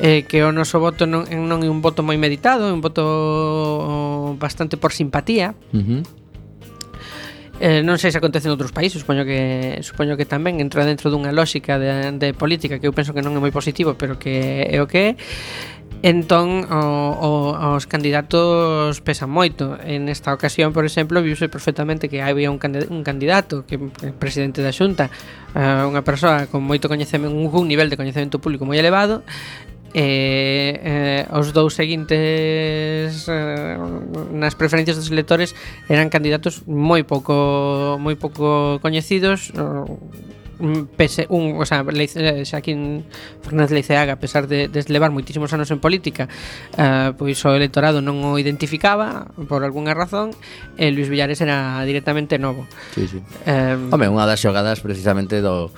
eh, 0.00 0.24
que 0.24 0.40
o 0.42 0.50
noso 0.50 0.80
voto 0.80 1.04
non, 1.04 1.28
non 1.28 1.60
é 1.60 1.68
un 1.68 1.84
voto 1.84 2.00
moi 2.00 2.16
meditado, 2.16 2.64
é 2.66 2.72
un 2.72 2.80
voto 2.80 3.04
oh, 3.04 4.34
bastante 4.40 4.80
por 4.80 4.96
simpatía, 4.96 5.52
uh 5.76 5.84
-huh 5.84 6.21
Eh, 7.62 7.78
non 7.86 7.94
sei 7.94 8.10
se 8.10 8.18
acontece 8.18 8.50
en 8.50 8.58
outros 8.58 8.74
países, 8.74 8.98
supoño 9.06 9.22
que 9.22 9.78
supoño 9.86 10.18
que 10.18 10.26
tamén 10.26 10.58
entra 10.58 10.82
dentro 10.82 11.14
dunha 11.14 11.30
lógica 11.30 11.78
de, 11.78 12.10
de 12.18 12.34
política 12.34 12.82
que 12.82 12.90
eu 12.90 12.94
penso 12.96 13.14
que 13.14 13.22
non 13.22 13.38
é 13.38 13.40
moi 13.40 13.54
positivo, 13.54 13.94
pero 13.94 14.18
que 14.18 14.66
é 14.66 14.82
o 14.82 14.90
que 14.90 15.14
é. 15.14 15.20
Entón, 16.02 16.66
o, 16.66 16.82
o, 17.22 17.30
os 17.78 17.86
candidatos 17.86 18.98
pesan 19.06 19.30
moito. 19.30 19.78
En 19.86 20.10
esta 20.10 20.34
ocasión, 20.34 20.74
por 20.74 20.82
exemplo, 20.82 21.22
viuse 21.22 21.46
perfectamente 21.46 22.10
que 22.10 22.18
había 22.18 22.50
un, 22.50 22.58
candid 22.58 22.90
un 22.90 23.06
candidato 23.06 23.62
que 23.62 23.78
é 23.78 24.10
presidente 24.10 24.58
da 24.58 24.74
xunta, 24.74 25.14
uh, 25.54 25.86
unha 25.86 26.02
persoa 26.02 26.50
con 26.50 26.66
moito 26.66 26.90
coñecemento, 26.90 27.30
un, 27.30 27.46
un 27.46 27.66
nivel 27.70 27.86
de 27.86 27.94
coñecemento 27.94 28.42
público 28.42 28.66
moi 28.66 28.74
elevado, 28.74 29.22
eh, 29.94 30.80
eh, 31.28 31.36
os 31.36 31.52
dous 31.52 31.76
seguintes 31.76 33.28
eh, 33.28 33.76
nas 34.32 34.56
preferencias 34.56 34.96
dos 34.96 35.12
electores 35.12 35.52
eran 35.88 36.08
candidatos 36.08 36.64
moi 36.64 37.04
pouco 37.04 38.00
moi 38.00 38.16
pouco 38.16 38.80
coñecidos 38.80 39.52
mm, 39.52 40.96
pese 40.96 41.28
un, 41.28 41.60
o 41.60 41.64
sea, 41.68 41.84
eh, 41.84 42.44
Xaquín 42.48 43.04
Fernández 43.44 43.72
Leiceaga, 43.76 44.16
a 44.16 44.20
pesar 44.20 44.48
de, 44.48 44.72
de 44.72 44.80
levar 44.88 45.12
moitísimos 45.12 45.52
anos 45.52 45.68
en 45.68 45.82
política, 45.82 46.24
eh, 46.78 47.12
pois 47.12 47.36
o 47.44 47.52
electorado 47.52 48.00
non 48.00 48.24
o 48.24 48.40
identificaba 48.40 49.28
por 49.44 49.60
algunha 49.60 49.92
razón, 49.92 50.32
e 50.80 50.88
Luis 50.88 51.12
Villares 51.12 51.44
era 51.44 51.84
directamente 51.84 52.40
novo. 52.40 52.64
Sí, 52.96 53.04
sí. 53.12 53.20
Eh, 53.44 53.76
Home, 53.92 54.08
unha 54.08 54.24
das 54.24 54.40
xogadas 54.40 54.80
precisamente 54.80 55.44
do, 55.44 55.68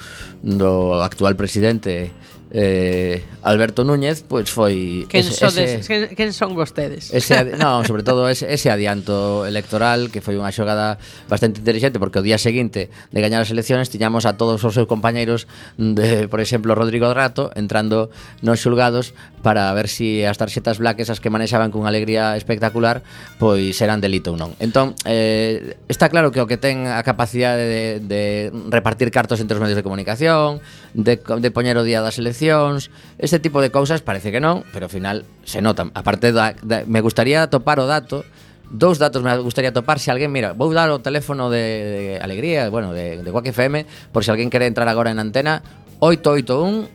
do 0.45 1.03
actual 1.03 1.35
presidente 1.35 2.15
eh, 2.55 3.27
Alberto 3.43 3.83
Núñez 3.83 4.23
pois 4.23 4.47
foi 4.47 5.11
quen, 5.11 5.27
ese, 5.27 5.35
sodes, 5.35 5.83
ese, 5.83 5.89
quen, 5.91 6.15
quen 6.15 6.31
son 6.31 6.55
vostedes? 6.55 7.11
Ese, 7.11 7.43
non, 7.61 7.83
sobre 7.83 8.07
todo 8.07 8.31
ese, 8.31 8.47
ese 8.47 8.71
adianto 8.71 9.43
electoral 9.43 10.15
que 10.15 10.23
foi 10.23 10.39
unha 10.39 10.55
xogada 10.55 11.03
bastante 11.27 11.59
inteligente 11.59 11.99
porque 11.99 12.23
o 12.23 12.25
día 12.25 12.39
seguinte 12.39 12.95
de 13.11 13.19
gañar 13.19 13.43
as 13.43 13.51
eleccións 13.51 13.91
tiñamos 13.91 14.23
a 14.23 14.39
todos 14.39 14.63
os 14.63 14.71
seus 14.71 14.87
compañeiros 14.87 15.51
de, 15.75 16.31
por 16.31 16.39
exemplo, 16.39 16.79
Rodrigo 16.79 17.11
Rato 17.11 17.51
entrando 17.59 18.15
nos 18.39 18.63
xulgados 18.63 19.19
para 19.43 19.67
ver 19.75 19.91
se 19.91 20.05
si 20.05 20.23
as 20.23 20.39
tarxetas 20.39 20.79
black 20.79 21.01
esas 21.01 21.19
que 21.19 21.33
manexaban 21.33 21.75
con 21.75 21.89
alegría 21.91 22.37
espectacular 22.37 23.03
pois 23.43 23.75
eran 23.83 23.99
delito 23.99 24.31
ou 24.31 24.39
non. 24.39 24.55
Entón, 24.63 24.95
eh, 25.09 25.75
está 25.91 26.07
claro 26.07 26.31
que 26.31 26.39
o 26.39 26.47
que 26.47 26.61
ten 26.61 26.87
a 26.87 27.03
capacidade 27.03 27.67
de, 27.67 27.85
de 27.99 28.23
repartir 28.71 29.11
cartos 29.11 29.43
entre 29.43 29.59
os 29.59 29.63
medios 29.65 29.75
de 29.75 29.83
comunicación, 29.83 30.63
de, 30.95 31.19
de 31.19 31.51
poñer 31.51 31.75
o 31.81 31.83
día 31.83 31.99
das 31.99 32.23
eleccións 32.23 32.44
reaccións, 32.45 32.91
este 33.19 33.39
tipo 33.41 33.61
de 33.61 33.71
cousas 33.71 34.03
parece 34.03 34.31
que 34.31 34.41
non, 34.41 34.65
pero 34.73 34.87
ao 34.87 34.93
final 34.93 35.25
se 35.45 35.65
notan. 35.65 35.91
Aparte, 35.97 36.33
da, 36.33 36.53
da, 36.61 36.85
me 36.85 37.01
gustaría 37.01 37.49
topar 37.49 37.81
o 37.81 37.87
dato 37.89 38.25
dous 38.65 38.99
datos 38.99 39.23
me 39.23 39.37
gustaría 39.39 39.73
topar 39.73 40.01
se 40.01 40.11
alguén, 40.11 40.33
mira, 40.33 40.53
vou 40.53 40.73
dar 40.73 40.91
o 40.91 40.99
teléfono 40.99 41.49
de, 41.49 42.19
de 42.19 42.19
Alegría, 42.19 42.69
bueno, 42.69 42.93
de, 42.93 43.23
de 43.23 43.31
Quack 43.31 43.53
FM, 43.53 43.87
por 44.11 44.25
se 44.25 44.33
alguén 44.33 44.51
quere 44.51 44.67
entrar 44.67 44.89
agora 44.89 45.13
en 45.13 45.21
antena, 45.21 45.63
881 46.01 46.89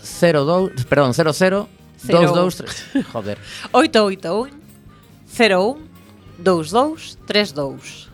02, 0.00 0.84
perdón, 0.88 1.14
00 1.14 1.68
223, 2.02 3.06
joder. 3.12 3.38
881 3.72 4.50
01 5.28 5.78
2232. 6.40 8.08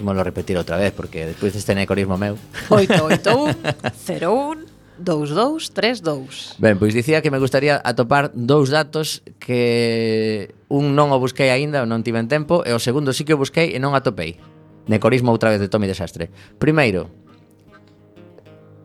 Imolo 0.00 0.24
repetir 0.24 0.56
outra 0.56 0.76
vez 0.76 0.92
porque 0.92 1.24
despois 1.24 1.52
deste 1.52 1.76
necorismo 1.76 2.16
meu. 2.16 2.36
881 2.68 3.56
01 3.96 4.66
2232. 4.98 6.56
Ben, 6.58 6.78
pois 6.78 6.94
dicía 6.94 7.20
que 7.20 7.30
me 7.30 7.38
gustaría 7.38 7.80
atopar 7.82 8.32
dous 8.32 8.72
datos 8.72 9.22
que 9.38 10.54
un 10.68 10.96
non 10.96 11.12
o 11.12 11.20
busquei 11.20 11.52
aínda, 11.52 11.84
non 11.84 12.02
tiven 12.02 12.26
tempo, 12.26 12.64
e 12.64 12.72
o 12.72 12.80
segundo 12.80 13.12
sí 13.12 13.28
que 13.28 13.36
o 13.36 13.40
busquei 13.40 13.76
e 13.76 13.78
non 13.78 13.92
atopei. 13.92 14.40
Necorismo 14.86 15.34
outra 15.34 15.50
vez 15.52 15.60
de 15.60 15.68
Tommy 15.68 15.90
Desastre. 15.90 16.30
Primeiro, 16.56 17.10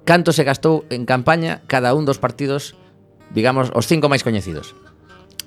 canto 0.04 0.34
se 0.34 0.44
gastou 0.44 0.84
en 0.92 1.06
campaña 1.08 1.64
cada 1.70 1.94
un 1.96 2.04
dos 2.04 2.20
partidos, 2.20 2.76
digamos, 3.32 3.72
os 3.72 3.88
cinco 3.88 4.12
máis 4.12 4.26
coñecidos. 4.26 4.76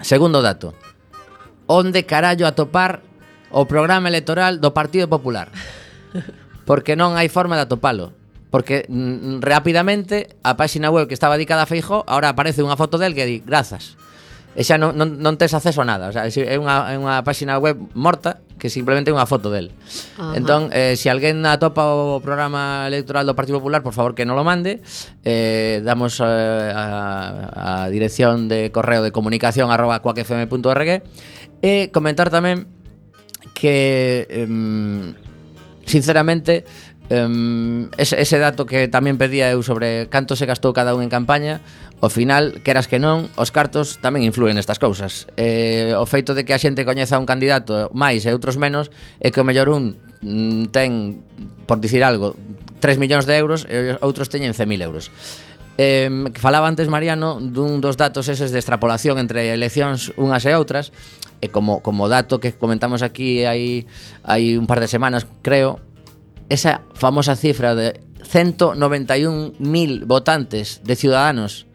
Segundo 0.00 0.40
dato, 0.40 0.74
onde 1.68 2.08
carallo 2.08 2.48
atopar 2.48 3.04
o 3.54 3.68
programa 3.70 4.10
electoral 4.10 4.58
do 4.58 4.74
Partido 4.74 5.06
Popular? 5.06 5.52
Porque 6.68 6.96
non 6.96 7.14
hai 7.14 7.28
forma 7.28 7.60
de 7.60 7.68
atopalo. 7.68 8.23
Porque 8.54 8.86
mm, 8.86 9.42
rapidamente 9.42 10.30
a 10.46 10.54
páxina 10.54 10.86
web 10.86 11.10
que 11.10 11.14
estaba 11.18 11.34
dedicada 11.34 11.66
a 11.66 11.66
Feijó 11.66 12.06
Ahora 12.06 12.30
aparece 12.30 12.62
unha 12.62 12.78
foto 12.78 13.02
del 13.02 13.10
que 13.10 13.26
di 13.26 13.42
Grazas 13.42 13.98
E 14.54 14.62
xa 14.62 14.78
non, 14.78 14.94
non, 14.94 15.18
non 15.18 15.34
tes 15.34 15.50
acceso 15.58 15.82
a 15.82 15.86
nada 15.90 16.06
o 16.06 16.14
sea, 16.14 16.30
É 16.30 16.54
unha, 16.54 16.86
é 16.86 16.94
unha 16.94 17.18
páxina 17.26 17.58
web 17.58 17.74
morta 17.98 18.46
Que 18.54 18.70
simplemente 18.70 19.10
é 19.10 19.14
unha 19.18 19.26
foto 19.26 19.50
del. 19.50 19.74
Ajá. 20.14 20.38
Entón, 20.38 20.70
eh, 20.70 20.94
se 20.94 21.02
si 21.02 21.06
alguén 21.10 21.42
atopa 21.42 21.90
o 21.90 22.22
programa 22.22 22.86
electoral 22.86 23.26
do 23.26 23.34
Partido 23.34 23.58
Popular 23.58 23.82
Por 23.82 23.90
favor 23.90 24.14
que 24.14 24.22
non 24.22 24.38
lo 24.38 24.46
mande. 24.46 24.78
Eh, 25.26 25.82
Damos 25.82 26.22
eh, 26.22 26.70
a, 26.70 27.82
a 27.82 27.90
dirección 27.90 28.46
de 28.46 28.70
correo 28.70 29.02
de 29.02 29.10
comunicación 29.10 29.74
Arroba 29.74 29.98
cuacfm.org 29.98 31.02
E 31.58 31.90
comentar 31.90 32.30
tamén 32.30 32.70
que... 33.50 34.30
Eh, 34.30 34.46
sinceramente 35.86 36.64
Um, 37.10 37.92
ese, 37.98 38.16
ese 38.16 38.40
dato 38.40 38.64
que 38.64 38.88
tamén 38.88 39.20
pedía 39.20 39.52
eu 39.52 39.60
sobre 39.60 40.08
canto 40.08 40.40
se 40.40 40.48
gastou 40.48 40.72
cada 40.72 40.96
un 40.96 41.04
en 41.04 41.12
campaña 41.12 41.60
Ao 42.04 42.10
final, 42.10 42.60
queras 42.60 42.84
que 42.84 43.00
non, 43.00 43.32
os 43.40 43.48
cartos 43.48 43.96
tamén 43.96 44.28
influen 44.28 44.60
nestas 44.60 44.76
cousas. 44.76 45.24
Eh, 45.40 45.96
O 45.96 46.04
feito 46.04 46.36
de 46.36 46.44
que 46.44 46.52
a 46.52 46.60
xente 46.60 46.84
coñeza 46.84 47.16
un 47.16 47.24
candidato 47.24 47.88
máis 47.96 48.28
e 48.28 48.30
outros 48.34 48.60
menos 48.60 48.92
É 49.24 49.32
que 49.32 49.40
o 49.40 49.46
mellor 49.48 49.72
un 49.72 49.96
mm, 50.20 50.68
ten, 50.68 51.24
por 51.64 51.80
dicir 51.80 52.04
algo, 52.04 52.36
3 52.84 53.00
millóns 53.00 53.24
de 53.24 53.40
euros 53.40 53.64
E 53.64 53.96
outros 54.04 54.28
teñen 54.28 54.52
100.000 54.52 54.84
euros. 54.84 55.08
Eh, 55.80 56.28
falaba 56.36 56.68
antes 56.68 56.92
Mariano 56.92 57.40
dun 57.40 57.80
dos 57.80 57.96
datos 57.96 58.28
eses 58.28 58.52
de 58.52 58.60
extrapolación 58.60 59.16
entre 59.16 59.56
eleccións 59.56 60.12
unhas 60.20 60.44
e 60.44 60.52
outras 60.52 60.92
e 61.40 61.48
como, 61.48 61.80
como 61.80 62.04
dato 62.12 62.36
que 62.36 62.52
comentamos 62.52 63.00
aquí 63.00 63.48
hai, 63.48 63.88
hai 64.28 64.60
un 64.60 64.68
par 64.68 64.84
de 64.84 64.92
semanas, 64.92 65.24
creo, 65.40 65.80
esa 66.48 66.82
famosa 66.94 67.36
cifra 67.36 67.74
de 67.74 68.00
191.000 68.24 70.06
votantes 70.06 70.80
de 70.84 70.96
Ciudadanos 70.96 71.66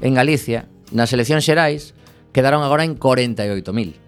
en 0.00 0.14
Galicia 0.14 0.68
nas 0.92 1.10
eleccións 1.12 1.46
xerais 1.46 1.94
quedaron 2.30 2.62
agora 2.62 2.84
en 2.84 2.98
48.000. 3.00 4.05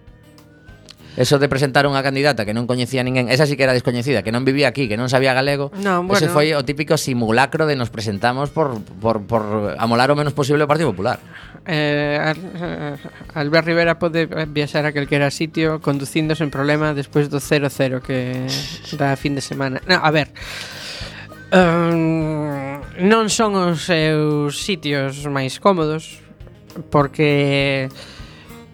Eso 1.19 1.43
de 1.43 1.51
presentar 1.51 1.83
unha 1.91 1.99
candidata 1.99 2.47
que 2.47 2.55
non 2.55 2.71
coñecía 2.71 3.03
ninguén, 3.03 3.27
esa 3.27 3.43
sí 3.43 3.59
que 3.59 3.67
era 3.67 3.75
descoñecida, 3.75 4.23
que 4.23 4.31
non 4.31 4.47
vivía 4.47 4.71
aquí, 4.71 4.87
que 4.87 4.95
non 4.95 5.11
sabía 5.11 5.35
galego, 5.35 5.75
no, 5.83 6.07
bueno. 6.07 6.15
ese 6.15 6.31
foi 6.31 6.55
o 6.55 6.63
típico 6.63 6.95
simulacro 6.95 7.67
de 7.67 7.75
nos 7.75 7.91
presentamos 7.91 8.55
por, 8.55 8.79
por, 9.03 9.27
por 9.27 9.75
amolar 9.83 10.15
o 10.15 10.17
menos 10.17 10.31
posible 10.31 10.63
o 10.63 10.71
Partido 10.71 10.95
Popular. 10.95 11.19
Eh, 11.67 12.23
eh, 12.23 12.95
Albert 13.35 13.67
Rivera 13.67 13.99
pode 13.99 14.31
viaxar 14.55 14.87
a 14.87 14.95
calquera 14.95 15.35
sitio 15.35 15.83
conducindo 15.83 16.39
sen 16.39 16.55
problema 16.55 16.95
despois 16.95 17.27
do 17.27 17.43
0-0 17.43 17.99
que 17.99 18.47
da 18.95 19.19
fin 19.19 19.35
de 19.35 19.43
semana. 19.43 19.83
No, 19.91 19.99
a 19.99 20.15
ver, 20.15 20.31
Um, 21.49 22.77
non 23.01 23.33
son 23.33 23.57
os 23.57 23.89
seus 23.89 24.61
sitios 24.61 25.25
máis 25.33 25.57
cómodos 25.57 26.21
porque 26.93 27.89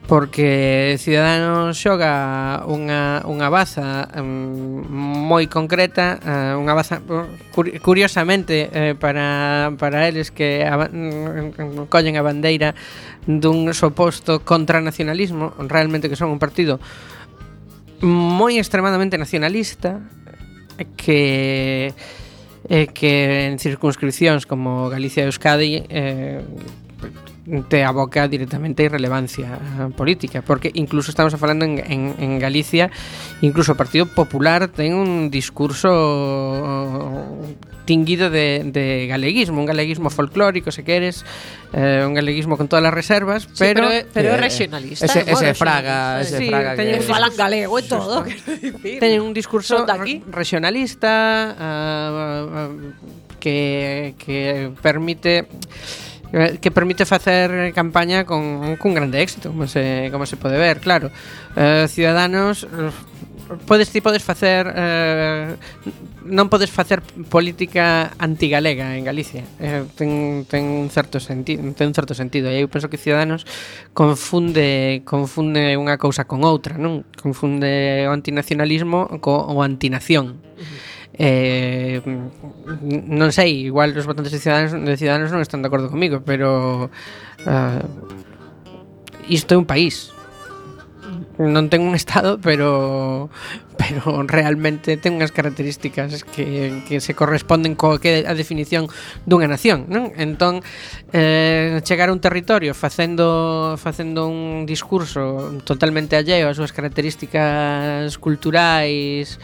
porque 0.07 0.97
Ciudadanos 1.01 1.81
xoga 1.81 2.61
unha, 2.69 3.25
unha 3.25 3.49
baza 3.49 4.05
um, 4.21 4.85
moi 4.85 5.49
concreta, 5.49 6.21
uh, 6.21 6.61
unha 6.61 6.77
baza 6.77 7.01
oh, 7.09 7.25
curiosamente 7.81 8.69
eh, 8.69 8.93
para, 8.93 9.73
para 9.81 10.05
eles 10.05 10.29
que 10.29 10.61
a, 10.61 10.77
um, 10.93 11.57
mm, 11.57 11.89
collen 11.89 12.21
a 12.21 12.23
bandeira 12.23 12.77
dun 13.25 13.73
suposto 13.73 14.45
contranacionalismo, 14.45 15.57
realmente 15.73 16.13
que 16.13 16.21
son 16.21 16.29
un 16.29 16.41
partido 16.41 16.77
moi 18.05 18.61
extremadamente 18.61 19.17
nacionalista 19.17 20.05
que 21.01 21.97
eh, 22.69 22.87
que 22.93 23.49
en 23.49 23.57
circunscripcións 23.57 24.45
como 24.45 24.93
Galicia 24.93 25.25
e 25.25 25.33
Euskadi 25.33 25.81
eh, 25.89 26.45
te 27.69 27.85
aboca 27.85 28.27
directamente 28.29 28.83
a 28.83 28.87
irrelevancia 28.87 29.59
eh, 29.59 29.93
política, 29.95 30.43
porque 30.43 30.71
incluso 30.75 31.11
estamos 31.11 31.35
falando 31.37 31.65
en, 31.65 31.79
en, 31.79 32.15
en 32.19 32.39
Galicia, 32.39 32.91
incluso 33.43 33.73
o 33.73 33.77
Partido 33.77 34.07
Popular 34.07 34.69
ten 34.69 34.97
un 34.97 35.29
discurso 35.29 35.93
eh, 35.93 37.55
tinguido 37.85 38.31
de, 38.31 38.65
de 38.65 39.07
galeguismo, 39.07 39.61
un 39.61 39.67
galeguismo 39.67 40.09
folclórico, 40.09 40.73
se 40.73 40.85
queres, 40.85 41.25
eh, 41.73 42.03
un 42.07 42.15
galeguismo 42.15 42.57
con 42.57 42.69
todas 42.69 42.85
as 42.85 42.95
reservas, 42.95 43.45
sí, 43.45 43.61
pero... 43.61 43.89
pero, 44.13 44.33
eh, 44.33 44.35
é 44.35 44.41
regionalista. 44.41 45.05
Ese, 45.05 45.21
ese 45.21 45.53
regionalista, 45.53 45.55
Fraga, 45.55 46.21
ese 46.21 46.39
sí, 46.39 46.49
Fraga. 46.49 46.77
Teñen 46.81 47.01
que, 47.01 47.05
falan 47.05 47.33
galego 47.37 47.77
e 47.77 47.85
todo, 47.85 48.25
Teñen 48.81 49.21
un 49.21 49.37
discurso 49.37 49.85
regionalista 50.33 51.13
uh, 51.61 52.73
uh, 52.73 52.73
que, 53.37 54.17
que 54.17 54.73
permite 54.81 55.45
que 56.61 56.71
permite 56.71 57.07
facer 57.07 57.73
campaña 57.75 58.25
con, 58.25 58.77
con 58.77 58.95
grande 58.95 59.23
éxito, 59.23 59.51
como 59.51 59.67
se, 59.67 60.09
como 60.11 60.27
se 60.27 60.37
pode 60.37 60.59
ver, 60.59 60.81
claro. 60.81 61.11
Eh, 61.57 61.87
Ciudadanos 61.89 62.65
eh, 62.65 62.91
podes 63.67 63.91
ti 63.91 64.01
podes 64.01 64.23
facer 64.23 64.67
eh, 64.75 65.55
non 66.25 66.49
podes 66.49 66.73
facer 66.73 67.05
política 67.29 68.17
antigalega 68.17 68.97
en 68.97 69.05
Galicia. 69.05 69.45
Eh, 69.61 69.85
ten 69.95 70.43
ten 70.49 70.65
un 70.65 70.89
certo 70.89 71.21
sentido, 71.21 71.61
ten 71.77 71.93
un 71.93 71.97
certo 71.97 72.17
sentido. 72.17 72.49
E 72.49 72.65
eu 72.65 72.69
penso 72.73 72.89
que 72.89 72.97
Ciudadanos 72.99 73.45
confunde 73.93 75.05
confunde 75.05 75.77
unha 75.77 76.01
cousa 76.01 76.25
con 76.25 76.43
outra, 76.43 76.81
non? 76.81 77.05
Confunde 77.21 78.09
o 78.09 78.13
antinacionalismo 78.17 79.21
co 79.21 79.45
o 79.45 79.61
antinación. 79.61 80.41
Uh 80.41 80.65
-huh. 80.65 80.94
Eh, 81.15 82.03
non 83.07 83.31
sei, 83.31 83.71
igual 83.71 83.95
os 83.95 84.07
votantes 84.07 84.35
de 84.35 84.43
Ciudadanos, 84.43 84.75
de 84.75 84.99
Ciudadanos 84.99 85.31
non 85.31 85.39
están 85.39 85.63
de 85.63 85.71
acordo 85.71 85.87
comigo, 85.87 86.27
pero 86.27 86.91
uh, 87.47 87.83
isto 89.31 89.55
é 89.55 89.59
un 89.59 89.69
país. 89.69 90.11
Non 91.39 91.71
ten 91.71 91.87
un 91.87 91.95
estado, 91.95 92.43
pero 92.43 93.31
pero 93.79 94.23
realmente 94.27 94.95
ten 94.99 95.19
unhas 95.19 95.35
características 95.35 96.23
que, 96.23 96.83
que 96.87 97.03
se 97.03 97.15
corresponden 97.15 97.75
co 97.75 97.99
que 97.99 98.23
a 98.27 98.35
definición 98.35 98.87
dunha 99.27 99.51
nación, 99.51 99.87
non? 99.91 100.15
Entón, 100.15 100.63
eh, 101.11 101.79
chegar 101.83 102.11
a 102.11 102.15
un 102.15 102.23
territorio 102.23 102.75
facendo 102.75 103.75
facendo 103.79 104.27
un 104.31 104.67
discurso 104.67 105.59
totalmente 105.67 106.15
alleo 106.15 106.51
ás 106.51 106.59
súas 106.59 106.75
características 106.75 108.15
culturais, 108.19 109.39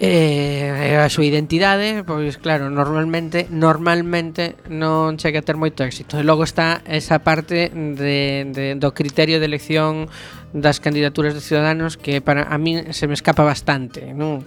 eh, 0.00 0.96
a 0.96 1.12
súa 1.12 1.28
identidade, 1.28 2.00
pois 2.08 2.40
claro, 2.40 2.72
normalmente 2.72 3.44
normalmente 3.52 4.56
non 4.72 5.20
chega 5.20 5.44
a 5.44 5.46
ter 5.46 5.60
moito 5.60 5.84
éxito. 5.84 6.16
E 6.16 6.24
logo 6.24 6.40
está 6.40 6.80
esa 6.88 7.20
parte 7.20 7.68
de, 7.68 8.48
de 8.48 8.66
do 8.80 8.96
criterio 8.96 9.36
de 9.36 9.46
elección 9.46 10.08
das 10.56 10.80
candidaturas 10.80 11.36
de 11.36 11.44
Ciudadanos 11.44 12.00
que 12.00 12.24
para 12.24 12.48
a 12.48 12.56
min 12.56 12.96
se 12.96 13.04
me 13.04 13.12
escapa 13.12 13.44
bastante, 13.44 14.16
non? 14.16 14.40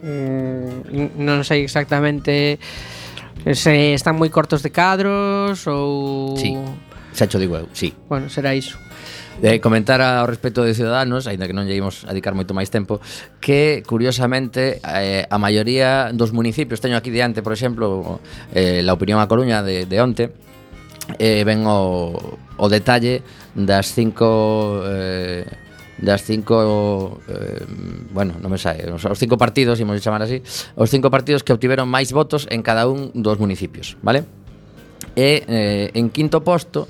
Mm, 0.00 1.20
non 1.20 1.44
sei 1.44 1.60
exactamente 1.60 2.56
se 3.52 3.92
están 3.92 4.16
moi 4.16 4.32
cortos 4.32 4.64
de 4.64 4.72
cadros 4.72 5.68
ou 5.68 6.40
Si, 6.40 6.56
xa 7.12 7.28
cho 7.28 7.36
digo 7.36 7.60
eu, 7.60 7.68
si. 7.76 7.92
Sí. 7.92 8.00
Bueno, 8.08 8.32
será 8.32 8.56
iso. 8.56 8.80
Eh, 9.42 9.60
comentar 9.60 10.00
ao 10.00 10.24
respecto 10.24 10.64
de 10.64 10.72
Ciudadanos, 10.72 11.28
aínda 11.28 11.44
que 11.44 11.52
non 11.52 11.68
lleimos 11.68 12.08
a 12.08 12.16
dedicar 12.16 12.32
moito 12.32 12.56
máis 12.56 12.72
tempo, 12.72 13.04
que 13.36 13.84
curiosamente 13.84 14.80
eh, 14.80 15.28
a 15.28 15.36
maioría 15.36 16.08
dos 16.16 16.32
municipios, 16.32 16.80
teño 16.80 16.96
aquí 16.96 17.12
diante, 17.12 17.44
por 17.44 17.52
exemplo, 17.52 18.16
eh, 18.56 18.80
la 18.80 18.96
opinión 18.96 19.20
a 19.20 19.28
Coruña 19.28 19.60
de, 19.60 19.84
de 19.84 19.96
onte, 20.00 20.32
eh, 21.20 21.44
ven 21.44 21.68
o, 21.68 22.16
o 22.56 22.66
detalle 22.72 23.20
das 23.52 23.92
cinco 23.92 24.80
eh, 24.88 25.44
das 26.00 26.24
cinco 26.24 27.20
eh, 27.28 27.60
bueno, 28.16 28.40
non 28.40 28.48
me 28.48 28.56
sae, 28.56 28.88
os, 28.88 29.04
os 29.04 29.20
cinco 29.20 29.36
partidos, 29.36 29.76
imos 29.84 30.00
chamar 30.00 30.24
así, 30.24 30.40
os 30.80 30.88
cinco 30.88 31.12
partidos 31.12 31.44
que 31.44 31.52
obtiveron 31.52 31.92
máis 31.92 32.08
votos 32.08 32.48
en 32.48 32.64
cada 32.64 32.88
un 32.88 33.12
dos 33.12 33.36
municipios, 33.36 34.00
vale? 34.00 34.24
E 35.12 35.44
eh, 35.44 35.86
en 35.92 36.08
quinto 36.08 36.40
posto 36.40 36.88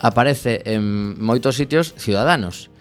aparece 0.00 0.64
en 0.64 1.14
moitos 1.20 1.56
sitios 1.60 1.92
Ciudadanos. 1.96 2.72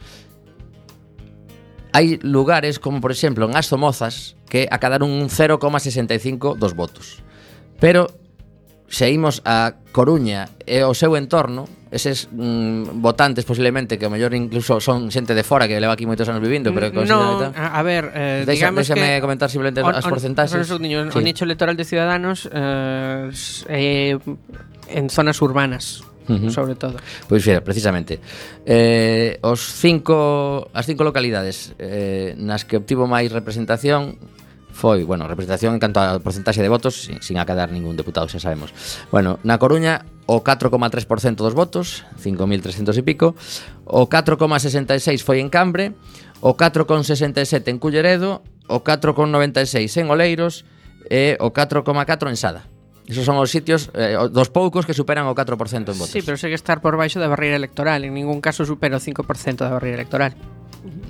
Hai 1.91 2.21
lugares 2.21 2.77
como, 2.79 3.01
por 3.01 3.11
exemplo, 3.11 3.49
en 3.49 3.57
As 3.57 3.67
Somozas 3.67 4.39
que 4.47 4.69
acadaron 4.71 5.09
un 5.09 5.29
0,65 5.29 6.55
dos 6.57 6.73
votos. 6.73 7.21
Pero 7.79 8.07
se 8.89 9.09
imos 9.11 9.41
a 9.45 9.75
Coruña 9.91 10.49
e 10.65 10.81
o 10.81 10.93
seu 10.97 11.13
entorno, 11.13 11.69
eses 11.93 12.29
mm, 12.29 13.01
votantes 13.01 13.45
posiblemente 13.45 13.97
que 13.97 14.05
o 14.05 14.11
mellor 14.13 14.33
incluso 14.33 14.81
son 14.81 15.13
xente 15.13 15.37
de 15.37 15.45
fora 15.45 15.69
que 15.69 15.77
leva 15.77 15.93
aquí 15.93 16.09
moitos 16.09 16.25
anos 16.25 16.41
vivindo, 16.41 16.73
pero 16.73 16.89
que 16.89 17.05
no, 17.05 17.53
a, 17.53 17.77
a 17.77 17.81
ver, 17.85 18.09
eh, 18.13 18.43
Deixa, 18.45 18.69
digamos 18.69 18.85
déxame 18.85 19.17
que 19.17 19.21
comentar 19.21 19.49
simplemente 19.49 19.81
on, 19.85 19.93
as 19.93 20.05
porcentaxes. 20.05 20.65
On, 20.73 20.81
on, 20.81 21.09
sí. 21.13 21.17
o 21.17 21.21
nicho 21.21 21.45
electoral 21.45 21.77
de 21.77 21.85
Ciudadanos 21.85 22.49
eh, 22.49 23.29
eh, 23.69 24.17
en 24.89 25.05
zonas 25.09 25.37
urbanas 25.41 26.01
uh 26.29 26.37
-huh. 26.37 26.53
sobre 26.53 26.75
todo. 26.77 26.95
Pois 27.27 27.41
mira, 27.45 27.65
precisamente, 27.65 28.21
eh, 28.65 29.41
os 29.41 29.59
cinco, 29.59 30.69
as 30.71 30.85
cinco 30.85 31.03
localidades 31.03 31.73
eh, 31.81 32.37
nas 32.37 32.63
que 32.63 32.77
obtivo 32.77 33.09
máis 33.09 33.33
representación 33.33 34.21
foi, 34.79 35.03
bueno, 35.03 35.27
representación 35.27 35.75
en 35.75 35.81
canto 35.83 35.99
a 35.99 36.23
porcentaxe 36.23 36.63
de 36.63 36.71
votos, 36.71 36.95
sin, 36.95 37.19
sin 37.19 37.35
acadar 37.35 37.67
ningún 37.67 37.99
deputado, 37.99 38.31
xa 38.31 38.39
sabemos. 38.39 38.71
Bueno, 39.11 39.35
na 39.43 39.59
Coruña, 39.59 40.07
o 40.23 40.39
4,3% 40.39 41.43
dos 41.43 41.51
votos, 41.51 42.07
5.300 42.15 42.95
e 42.95 43.03
pico, 43.03 43.35
o 43.83 44.07
4,66 44.07 45.19
foi 45.19 45.43
en 45.43 45.51
Cambre, 45.51 45.97
o 46.39 46.55
4,67 46.55 47.67
en 47.67 47.77
Culleredo, 47.81 48.39
o 48.69 48.79
4,96 48.79 49.99
en 49.99 50.07
Oleiros 50.07 50.63
e 51.11 51.35
o 51.43 51.51
4,4 51.51 52.29
en 52.29 52.37
Sada. 52.39 52.63
Esos 53.09 53.25
son 53.25 53.41
os 53.41 53.49
sitios 53.49 53.89
eh, 53.97 54.13
dos 54.29 54.53
poucos 54.53 54.85
que 54.85 54.93
superan 54.93 55.25
o 55.25 55.33
4% 55.33 55.49
en 55.89 55.97
votos. 55.97 56.13
Sí, 56.13 56.21
pero 56.21 56.37
segue 56.37 56.53
estar 56.53 56.77
por 56.77 56.93
baixo 56.93 57.17
da 57.17 57.25
barreira 57.25 57.57
electoral, 57.57 58.05
en 58.05 58.13
ningún 58.13 58.37
caso 58.37 58.69
supera 58.69 58.95
o 58.95 59.01
5% 59.01 59.65
da 59.65 59.73
barreira 59.73 59.97
electoral, 59.97 60.37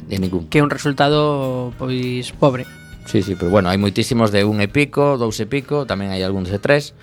De 0.07 0.15
ningún. 0.17 0.47
que 0.47 0.59
é 0.59 0.63
un 0.63 0.71
resultado 0.71 1.75
pois 1.75 2.31
pobre. 2.39 2.63
Sí, 3.09 3.23
sí, 3.25 3.33
pero 3.33 3.49
bueno, 3.49 3.67
hai 3.73 3.77
moitísimos 3.81 4.29
de 4.29 4.45
un 4.45 4.61
e 4.61 4.69
pico, 4.69 5.17
dous 5.17 5.41
e 5.41 5.49
pico, 5.49 5.83
tamén 5.89 6.13
hai 6.13 6.21
algúns 6.21 6.47
de 6.53 6.61
tres. 6.61 6.93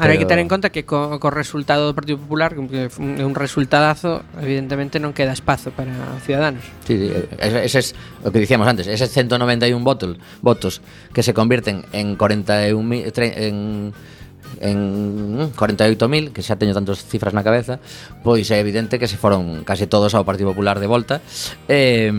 Ahora 0.00 0.16
hai 0.16 0.18
que 0.18 0.24
pero- 0.24 0.40
ter 0.40 0.40
en 0.40 0.48
conta 0.48 0.72
que 0.72 0.82
co, 0.88 1.20
co 1.20 1.28
resultado 1.30 1.84
do 1.84 1.92
Partido 1.92 2.16
Popular, 2.16 2.56
que 2.56 2.88
é 2.88 3.22
un 3.22 3.36
resultadazo, 3.36 4.24
evidentemente 4.40 4.96
non 4.98 5.12
queda 5.12 5.36
espazo 5.36 5.68
para 5.70 5.92
Ciudadanos. 6.24 6.64
Sí, 6.88 6.96
sí, 6.96 7.06
ese, 7.38 7.58
ese 7.68 7.78
es 7.84 7.88
o 8.24 8.32
que 8.32 8.40
dicíamos 8.40 8.64
antes, 8.66 8.88
eses 8.88 9.12
191 9.12 9.84
votos, 9.84 10.16
votos 10.40 10.80
que 11.12 11.20
se 11.22 11.36
convierten 11.36 11.84
en 11.92 12.16
41 12.16 12.80
mi- 12.80 13.04
tre- 13.12 13.36
en 13.36 13.92
en 14.58 15.38
mm, 15.38 15.54
48.000, 15.54 16.34
que 16.34 16.42
xa 16.42 16.58
teño 16.58 16.74
tantas 16.74 17.06
cifras 17.06 17.30
na 17.30 17.46
cabeza, 17.46 17.78
pois 18.26 18.50
é 18.50 18.58
evidente 18.58 18.98
que 18.98 19.06
se 19.06 19.14
foron 19.14 19.62
case 19.62 19.86
todos 19.86 20.12
ao 20.18 20.26
Partido 20.26 20.50
Popular 20.50 20.82
de 20.82 20.90
volta. 20.90 21.22
Eh, 21.70 22.10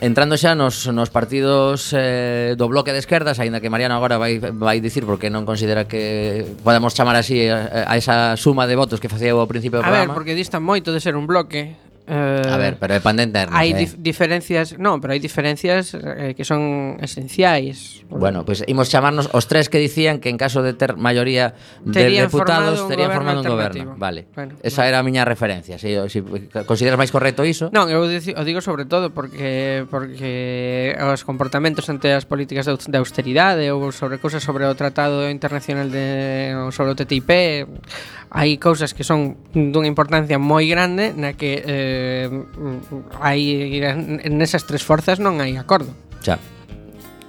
entrando 0.00 0.40
xa 0.40 0.56
nos, 0.56 0.88
nos 0.88 1.12
partidos 1.12 1.92
eh, 1.92 2.56
do 2.56 2.66
bloque 2.66 2.96
de 2.96 3.00
esquerdas, 3.04 3.36
aínda 3.38 3.60
que 3.60 3.68
Mariano 3.68 3.94
agora 3.94 4.16
vai, 4.16 4.40
vai 4.40 4.80
dicir 4.80 5.04
porque 5.04 5.28
non 5.28 5.44
considera 5.44 5.84
que 5.84 6.44
podemos 6.64 6.96
chamar 6.96 7.20
así 7.20 7.46
a, 7.46 7.90
a 7.90 7.94
esa 8.00 8.34
suma 8.40 8.64
de 8.64 8.74
votos 8.78 8.98
que 8.98 9.12
facía 9.12 9.36
ao 9.36 9.46
principio 9.50 9.78
do 9.78 9.84
a 9.84 9.90
programa. 9.90 10.04
A 10.04 10.08
ver, 10.08 10.16
porque 10.16 10.32
distan 10.32 10.64
moito 10.64 10.90
de 10.90 11.00
ser 11.02 11.14
un 11.14 11.28
bloque, 11.28 11.76
Eh, 12.06 12.42
a 12.50 12.56
ver, 12.58 12.76
pero 12.76 12.92
depende 12.92 13.22
internet. 13.24 13.56
Hai 13.56 13.72
eh. 13.72 13.80
dif 13.80 13.96
diferencias, 13.96 14.76
no, 14.76 15.00
pero 15.00 15.16
hai 15.16 15.20
diferencias 15.24 15.96
eh, 15.96 16.36
que 16.36 16.44
son 16.44 17.00
esenciais. 17.00 18.04
Bueno, 18.12 18.44
pois 18.44 18.60
pues, 18.60 18.68
imos 18.68 18.92
chamarnos 18.92 19.32
os 19.32 19.48
tres 19.48 19.72
que 19.72 19.80
dicían 19.80 20.20
que 20.20 20.28
en 20.28 20.36
caso 20.36 20.60
de 20.60 20.76
ter 20.76 21.00
maioría 21.00 21.56
de 21.80 21.96
terían 21.96 22.28
deputados 22.28 22.84
formado 22.84 22.88
terían 22.92 23.10
formado 23.16 23.40
un 23.40 23.48
goberno. 23.48 23.96
Vale. 23.96 24.28
Bueno, 24.36 24.52
Esa 24.60 24.84
bueno. 24.84 24.88
era 24.92 24.98
a 25.00 25.02
miña 25.02 25.24
referencia. 25.24 25.80
Se 25.80 25.96
si, 26.12 26.20
si 26.20 26.48
consideras 26.68 27.00
máis 27.00 27.08
correcto 27.08 27.40
iso? 27.40 27.72
Non, 27.72 27.88
eu 27.88 28.04
o 28.04 28.42
digo 28.44 28.60
sobre 28.60 28.84
todo 28.84 29.08
porque 29.08 29.88
porque 29.88 30.92
os 31.00 31.24
comportamentos 31.24 31.88
ante 31.88 32.12
as 32.12 32.28
políticas 32.28 32.68
de 32.68 32.98
austeridade 33.00 33.64
ou 33.72 33.80
sobre 33.96 34.20
cousas 34.20 34.44
sobre 34.44 34.68
o 34.68 34.76
tratado 34.76 35.32
internacional 35.32 35.88
de 35.88 36.52
sobre 36.68 36.92
o 36.92 36.96
TTIP 37.00 37.64
hai 38.34 38.58
cousas 38.58 38.98
que 38.98 39.06
son 39.06 39.38
dunha 39.54 39.86
importancia 39.86 40.42
moi 40.42 40.66
grande 40.66 41.14
na 41.14 41.38
que 41.38 41.62
eh, 41.62 42.26
hai 43.22 43.78
nesas 44.26 44.66
tres 44.66 44.82
forzas 44.82 45.22
non 45.22 45.38
hai 45.38 45.54
acordo. 45.54 45.94
Xa. 46.18 46.42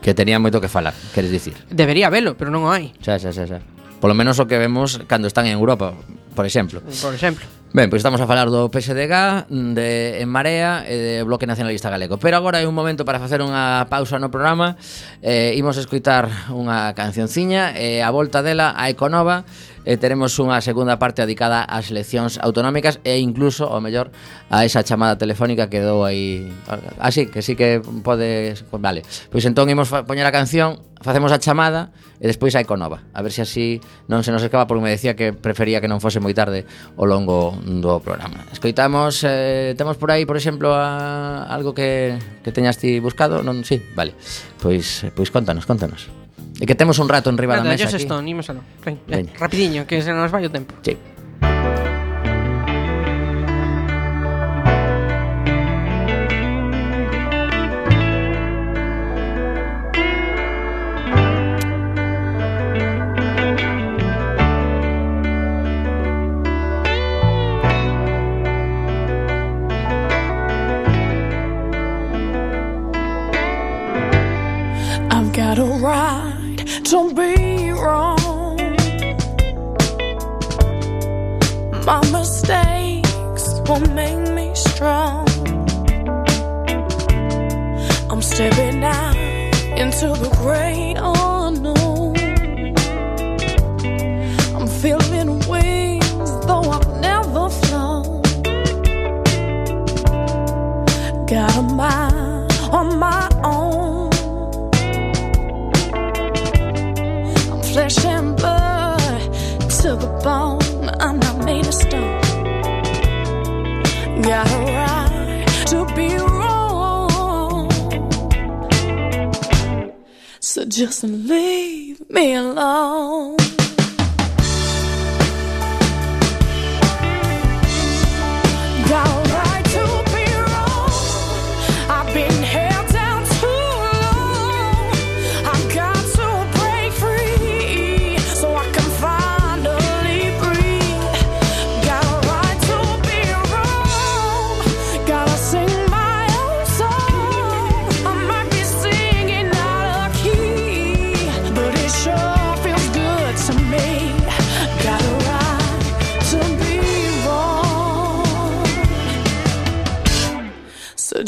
Que 0.02 0.18
tenía 0.18 0.42
moito 0.42 0.58
que 0.58 0.70
falar, 0.70 0.98
queres 1.14 1.30
dicir. 1.30 1.54
Debería 1.70 2.10
velo, 2.10 2.34
pero 2.34 2.50
non 2.50 2.66
o 2.66 2.74
hai. 2.74 2.90
Xa, 3.06 3.22
xa, 3.22 3.30
xa, 3.30 3.46
xa. 3.46 3.60
Polo 4.02 4.18
menos 4.18 4.42
o 4.42 4.50
que 4.50 4.58
vemos 4.58 4.98
cando 5.06 5.30
están 5.30 5.46
en 5.46 5.54
Europa, 5.54 5.94
por 6.34 6.50
exemplo. 6.50 6.82
Por 6.82 7.14
exemplo. 7.14 7.46
Ben, 7.76 7.92
pois 7.92 8.00
estamos 8.00 8.24
a 8.24 8.26
falar 8.26 8.48
do 8.48 8.72
PSDG, 8.72 9.46
de 9.76 10.24
En 10.24 10.30
Marea 10.32 10.88
e 10.88 10.96
de 10.96 11.14
Bloque 11.28 11.44
Nacionalista 11.44 11.92
Galego. 11.92 12.16
Pero 12.16 12.40
agora 12.40 12.64
é 12.64 12.66
un 12.66 12.72
momento 12.72 13.04
para 13.04 13.20
facer 13.20 13.44
unha 13.44 13.84
pausa 13.92 14.16
no 14.16 14.32
programa. 14.32 14.80
Eh, 15.20 15.60
imos 15.60 15.76
escoitar 15.76 16.50
unha 16.56 16.96
cancionciña 16.96 17.76
e 17.76 18.00
eh, 18.00 18.06
a 18.06 18.10
volta 18.16 18.40
dela 18.40 18.74
a 18.80 18.88
Econova 18.88 19.44
eh, 19.86 19.98
teremos 20.02 20.34
unha 20.42 20.58
segunda 20.66 20.98
parte 20.98 21.22
dedicada 21.22 21.64
ás 21.64 21.94
eleccións 21.94 22.42
autonómicas 22.42 22.98
e 23.06 23.22
incluso, 23.22 23.70
o 23.70 23.78
mellor, 23.80 24.10
a 24.50 24.66
esa 24.66 24.82
chamada 24.82 25.16
telefónica 25.16 25.70
que 25.70 25.80
dou 25.80 26.04
aí. 26.04 26.50
Así 26.98 27.30
ah, 27.30 27.32
que 27.32 27.40
sí 27.46 27.54
que 27.54 27.80
podes, 28.02 28.66
pues, 28.66 28.82
vale. 28.82 29.06
Pois 29.30 29.46
entón 29.46 29.70
imos 29.70 29.94
poñer 30.10 30.26
a 30.26 30.34
canción, 30.34 30.82
facemos 31.06 31.30
a 31.30 31.38
chamada 31.38 31.94
e 32.18 32.26
despois 32.26 32.58
a 32.58 32.64
Econova, 32.66 33.06
a 33.14 33.22
ver 33.22 33.30
se 33.30 33.46
así 33.46 33.78
non 34.10 34.26
se 34.26 34.34
nos 34.34 34.42
escapa 34.42 34.66
porque 34.66 34.82
me 34.82 34.90
decía 34.90 35.14
que 35.14 35.36
prefería 35.36 35.78
que 35.78 35.92
non 35.92 36.02
fose 36.02 36.18
moi 36.18 36.34
tarde 36.34 36.66
o 36.98 37.06
longo 37.06 37.54
do 37.62 38.02
programa. 38.02 38.42
Escoitamos, 38.50 39.22
eh, 39.22 39.78
temos 39.78 40.02
por 40.02 40.10
aí, 40.10 40.26
por 40.26 40.40
exemplo, 40.40 40.74
a 40.74 41.46
algo 41.46 41.78
que 41.78 42.18
que 42.42 42.50
teñas 42.50 42.82
ti 42.82 42.98
buscado, 42.98 43.46
non? 43.46 43.62
Sí, 43.62 43.78
vale. 43.94 44.18
Pois 44.58 45.06
pois 45.14 45.30
contanos, 45.30 45.70
contanos. 45.70 46.25
E 46.60 46.64
que 46.66 46.76
temos 46.76 47.00
un 47.00 47.08
rato 47.12 47.30
en 47.30 47.38
riba 47.38 47.60
da 47.60 47.64
mesa 47.68 47.92
aquí. 47.92 48.04
Stone, 48.08 48.30
imos 48.32 48.48
aló. 48.50 48.64
Veña, 48.84 49.00
Veña. 49.08 49.32
rapidiño, 49.36 49.82
que 49.84 50.00
se 50.00 50.12
nos 50.16 50.32
vai 50.32 50.46
o 50.48 50.52
tempo. 50.52 50.72
Sí. 50.82 50.96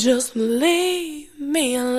Just 0.07 0.37
leave 0.37 1.37
me 1.37 1.75
alone. 1.75 1.96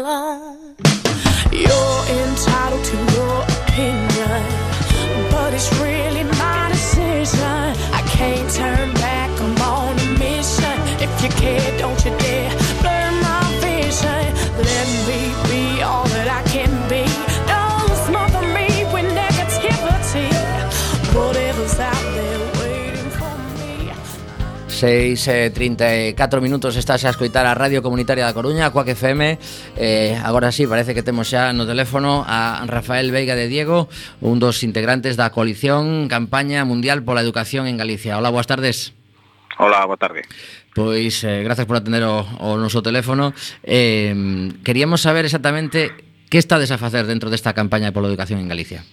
6 24.78 25.26
e 25.26 25.50
34 25.50 26.38
minutos 26.38 26.78
estás 26.78 27.02
a 27.02 27.10
escoitar 27.10 27.50
a 27.50 27.58
Radio 27.58 27.82
Comunitaria 27.82 28.22
da 28.22 28.30
Coruña, 28.30 28.70
a 28.70 28.70
Coac 28.70 28.86
FM 28.94 29.34
eh, 29.74 30.14
Agora 30.22 30.54
sí, 30.54 30.70
parece 30.70 30.94
que 30.94 31.02
temos 31.02 31.26
xa 31.26 31.50
no 31.50 31.66
teléfono 31.66 32.22
a 32.22 32.62
Rafael 32.62 33.10
Veiga 33.10 33.34
de 33.34 33.50
Diego 33.50 33.90
Un 34.22 34.38
dos 34.38 34.62
integrantes 34.62 35.18
da 35.18 35.34
coalición 35.34 36.06
Campaña 36.06 36.62
Mundial 36.62 37.02
pola 37.02 37.26
Educación 37.26 37.66
en 37.66 37.74
Galicia. 37.74 38.22
Hola, 38.22 38.30
boas 38.30 38.46
tardes. 38.46 38.94
Hola, 39.58 39.82
boa 39.82 39.98
tarde. 39.98 40.22
Pois, 40.78 41.26
eh, 41.26 41.42
grazas 41.42 41.66
por 41.66 41.74
atender 41.74 42.06
o, 42.06 42.22
o 42.38 42.54
noso 42.54 42.78
teléfono. 42.78 43.34
Eh, 43.66 44.14
Queríamos 44.62 45.02
saber 45.02 45.26
exactamente 45.26 45.90
que 46.30 46.38
estades 46.38 46.70
a 46.70 46.78
facer 46.78 47.10
dentro 47.10 47.34
desta 47.34 47.50
campaña 47.50 47.90
pola 47.90 48.06
educación 48.06 48.38
en 48.38 48.46
Galicia. 48.46 48.86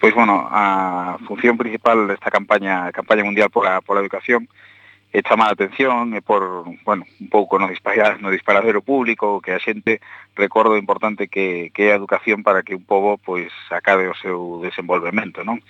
Pois, 0.00 0.14
bueno, 0.14 0.48
a 0.50 1.18
función 1.28 1.58
principal 1.58 2.08
desta 2.08 2.30
campaña 2.32 2.88
campaña 2.90 3.22
mundial 3.22 3.52
pola, 3.52 3.84
pola 3.84 4.00
educación 4.00 4.48
é 5.12 5.20
chamar 5.20 5.52
a 5.52 5.56
atención 5.58 6.16
e 6.16 6.24
por, 6.24 6.64
bueno, 6.88 7.04
un 7.20 7.28
pouco 7.28 7.60
no, 7.60 7.68
disparar, 7.68 8.16
no 8.16 8.32
disparadero 8.32 8.80
público 8.80 9.44
que 9.44 9.52
a 9.52 9.60
xente 9.60 10.00
recordo 10.32 10.72
o 10.72 10.80
importante 10.80 11.28
que, 11.28 11.68
que 11.76 11.90
é 11.90 11.92
a 11.92 12.00
educación 12.00 12.40
para 12.40 12.64
que 12.64 12.72
un 12.72 12.88
pobo 12.88 13.20
pois 13.20 13.52
acabe 13.68 14.08
o 14.08 14.16
seu 14.16 14.64
desenvolvemento, 14.64 15.44
non? 15.44 15.60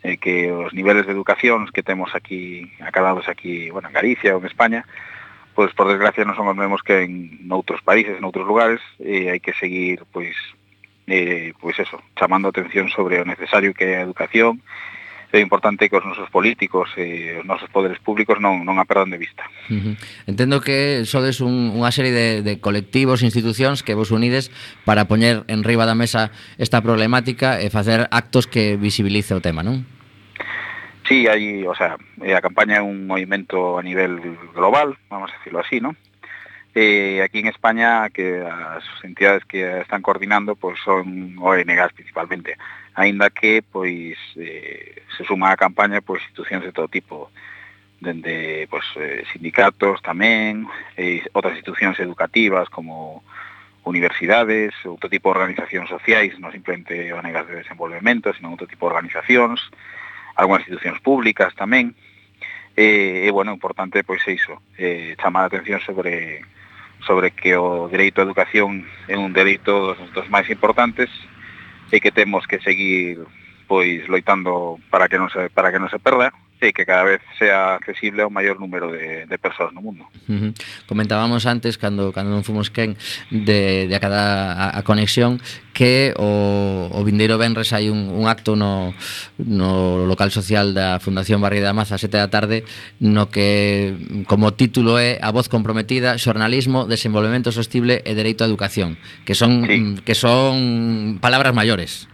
E 0.00 0.14
eh, 0.14 0.16
que 0.16 0.48
os 0.48 0.72
niveles 0.72 1.04
de 1.04 1.12
educación 1.12 1.68
que 1.68 1.84
temos 1.84 2.16
aquí, 2.16 2.72
acabados 2.80 3.28
aquí, 3.28 3.68
bueno, 3.68 3.92
en 3.92 3.96
Galicia 4.00 4.32
ou 4.32 4.40
en 4.40 4.48
España, 4.48 4.88
pois 5.52 5.76
por 5.76 5.84
desgracia 5.84 6.24
non 6.24 6.32
son 6.32 6.48
os 6.48 6.56
mesmos 6.56 6.80
que 6.80 7.04
en 7.04 7.44
noutros 7.44 7.84
países, 7.84 8.16
en 8.16 8.24
outros 8.24 8.48
lugares, 8.48 8.80
e 8.96 9.28
hai 9.28 9.36
que 9.36 9.52
seguir 9.52 10.00
pois 10.16 10.32
eh, 11.06 11.54
pois 11.60 11.78
eso, 11.78 12.02
chamando 12.18 12.48
a 12.48 12.52
atención 12.52 12.90
sobre 12.90 13.22
o 13.22 13.24
necesario 13.24 13.74
que 13.74 13.94
é 13.94 14.02
a 14.02 14.06
educación, 14.06 14.60
é 15.32 15.40
importante 15.40 15.88
que 15.88 15.96
os 15.96 16.04
nosos 16.04 16.30
políticos 16.30 16.90
e 16.96 17.36
os 17.38 17.44
nosos 17.44 17.68
poderes 17.70 17.98
públicos 17.98 18.38
non, 18.38 18.62
non 18.62 18.78
a 18.78 18.86
perdan 18.86 19.10
de 19.10 19.18
vista. 19.18 19.44
Uh 19.68 19.74
-huh. 19.74 19.94
Entendo 20.26 20.62
que 20.62 21.04
sodes 21.04 21.42
un, 21.42 21.74
unha 21.74 21.90
serie 21.90 22.14
de, 22.14 22.28
de 22.42 22.58
colectivos, 22.62 23.26
institucións 23.26 23.82
que 23.82 23.94
vos 23.94 24.14
unides 24.14 24.50
para 24.86 25.10
poñer 25.10 25.42
en 25.50 25.66
riba 25.66 25.84
da 25.84 25.98
mesa 25.98 26.30
esta 26.58 26.80
problemática 26.80 27.58
e 27.58 27.70
facer 27.70 28.06
actos 28.10 28.46
que 28.46 28.78
visibilice 28.78 29.34
o 29.34 29.42
tema, 29.42 29.66
non? 29.66 29.84
Sí, 31.06 31.30
hai, 31.30 31.62
o 31.62 31.74
sea, 31.74 31.94
eh, 32.22 32.34
a 32.34 32.42
campaña 32.42 32.78
é 32.78 32.82
un 32.82 33.06
movimento 33.06 33.78
a 33.78 33.82
nivel 33.82 34.18
global, 34.54 34.98
vamos 35.06 35.30
a 35.30 35.38
decirlo 35.38 35.62
así, 35.62 35.78
¿no? 35.78 35.94
Eh, 36.78 37.22
aquí 37.22 37.38
en 37.38 37.46
España 37.46 38.10
que 38.10 38.44
as 38.44 38.84
entidades 39.02 39.48
que 39.48 39.80
están 39.80 40.04
coordinando 40.04 40.60
pois 40.60 40.76
son 40.84 41.32
ONGs 41.40 41.96
principalmente, 41.96 42.60
aínda 42.92 43.32
que 43.32 43.64
pois 43.64 44.20
eh, 44.36 45.00
se 45.16 45.24
suma 45.24 45.48
a 45.48 45.56
campaña 45.56 46.04
pois 46.04 46.20
institucións 46.28 46.68
de 46.68 46.76
todo 46.76 46.92
tipo, 46.92 47.32
dende 47.96 48.68
pois, 48.68 48.84
eh, 49.00 49.24
sindicatos 49.32 50.04
tamén, 50.04 50.68
e 51.00 51.24
outras 51.32 51.56
institucións 51.56 51.96
educativas 51.96 52.68
como 52.68 53.24
universidades, 53.88 54.76
outro 54.84 55.08
tipo 55.08 55.32
de 55.32 55.40
organizacións 55.40 55.88
sociais, 55.88 56.36
non 56.36 56.52
simplemente 56.52 57.08
ONGs 57.08 57.48
de 57.48 57.64
desenvolvemento, 57.64 58.36
sino 58.36 58.52
outro 58.52 58.68
tipo 58.68 58.84
de 58.84 59.00
organizacións, 59.00 59.64
algunhas 60.36 60.68
institucións 60.68 61.00
públicas 61.00 61.56
tamén, 61.56 61.96
e, 62.76 63.24
e 63.24 63.28
bueno, 63.32 63.56
importante 63.56 64.04
pois 64.04 64.20
é 64.28 64.36
iso, 64.36 64.60
eh, 64.76 65.16
chamar 65.16 65.48
a 65.48 65.56
atención 65.56 65.80
sobre 65.80 66.44
sobre 67.06 67.30
que 67.30 67.56
o 67.56 67.88
dereito 67.88 68.20
á 68.20 68.26
educación 68.26 68.84
é 69.06 69.16
un 69.16 69.32
dereito 69.32 69.94
dos, 69.94 69.98
dos 70.12 70.26
máis 70.28 70.50
importantes 70.50 71.08
e 71.94 72.02
que 72.02 72.10
temos 72.10 72.44
que 72.50 72.58
seguir 72.60 73.22
pois 73.66 74.06
loitando 74.10 74.78
para 74.90 75.08
que 75.08 75.18
non 75.18 75.30
se 75.30 75.50
para 75.50 75.70
que 75.70 75.78
non 75.78 75.90
se 75.90 75.98
perda 76.02 76.34
e 76.56 76.72
que 76.72 76.88
cada 76.88 77.04
vez 77.04 77.20
sea 77.38 77.76
accesible 77.76 78.24
ao 78.24 78.32
maior 78.32 78.56
número 78.56 78.88
de, 78.88 79.28
de 79.28 79.36
persoas 79.36 79.76
no 79.76 79.84
mundo. 79.84 80.08
Uh 80.24 80.50
-huh. 80.50 80.52
Comentábamos 80.88 81.44
antes, 81.44 81.76
cando, 81.76 82.16
cando 82.16 82.32
non 82.32 82.46
fomos 82.46 82.72
quen, 82.72 82.96
de, 83.28 83.84
de 83.84 83.94
a 83.94 84.00
cada 84.00 84.22
a, 84.56 84.66
a 84.78 84.80
conexión, 84.80 85.36
que 85.76 86.16
o, 86.16 86.88
o 86.88 87.04
vindeiro 87.04 87.36
Benres 87.36 87.76
hai 87.76 87.92
un, 87.92 88.08
un 88.08 88.32
acto 88.32 88.56
no, 88.56 88.96
no 89.36 90.08
local 90.08 90.32
social 90.32 90.72
da 90.72 90.96
Fundación 91.04 91.44
Barrio 91.44 91.60
da 91.60 91.76
Maza 91.76 92.00
a 92.00 92.02
sete 92.02 92.16
da 92.16 92.32
tarde 92.32 92.64
no 92.96 93.28
que 93.28 94.24
como 94.24 94.56
título 94.56 94.96
é 94.96 95.20
A 95.20 95.36
voz 95.36 95.52
comprometida, 95.52 96.16
xornalismo, 96.16 96.88
desenvolvemento 96.88 97.52
sostible 97.52 98.00
e 98.08 98.16
dereito 98.16 98.40
á 98.40 98.48
educación 98.48 98.96
que 99.28 99.36
son, 99.36 99.68
sí. 99.68 99.76
Mm, 99.76 99.92
que 100.00 100.16
son 100.16 101.20
palabras 101.20 101.52
maiores 101.52 102.08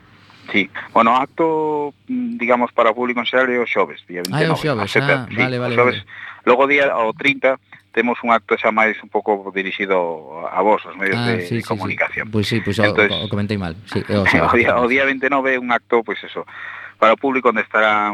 Sí, 0.51 0.69
bueno, 0.93 1.15
acto, 1.17 1.95
mm, 2.09 2.37
digamos, 2.37 2.75
para 2.75 2.91
o 2.91 2.95
público 2.99 3.23
en 3.23 3.31
xeral 3.31 3.47
é 3.47 3.63
o 3.63 3.65
xoves, 3.65 4.03
día 4.11 4.27
29. 4.27 4.43
Ah, 4.43 4.53
o 4.53 4.59
xoves, 4.59 4.85
ah, 4.85 4.91
sete, 4.91 5.13
vale, 5.39 5.57
vale, 5.63 5.73
o 5.73 5.79
xoves, 5.79 6.03
vale. 6.03 6.43
Logo 6.45 6.67
día, 6.67 6.91
o 6.99 7.15
30, 7.15 7.57
temos 7.93 8.19
un 8.25 8.33
acto 8.33 8.57
xa 8.57 8.73
máis 8.73 8.97
un 9.05 9.13
pouco 9.13 9.53
dirixido 9.53 10.49
a 10.49 10.61
vos, 10.65 10.81
os 10.89 10.97
medios 10.97 11.21
ah, 11.21 11.29
de, 11.29 11.47
sí, 11.47 11.61
de 11.61 11.65
comunicación. 11.65 12.27
Sí, 12.27 12.31
sí. 12.31 12.33
Pois 12.33 12.47
sí, 12.49 12.57
pois 12.65 12.79
Entonces, 12.81 13.13
o, 13.13 13.25
o 13.25 13.29
comentei 13.29 13.61
mal. 13.61 13.77
Sí, 13.87 14.01
o, 14.09 14.25
sea, 14.33 14.49
o, 14.49 14.57
día, 14.57 14.73
o 14.81 14.89
día 14.89 15.05
29 15.05 15.55
é 15.55 15.59
un 15.61 15.71
acto, 15.71 16.01
pois 16.03 16.19
eso, 16.25 16.49
para 16.97 17.13
o 17.13 17.21
público 17.21 17.53
onde 17.53 17.63
estará 17.63 18.11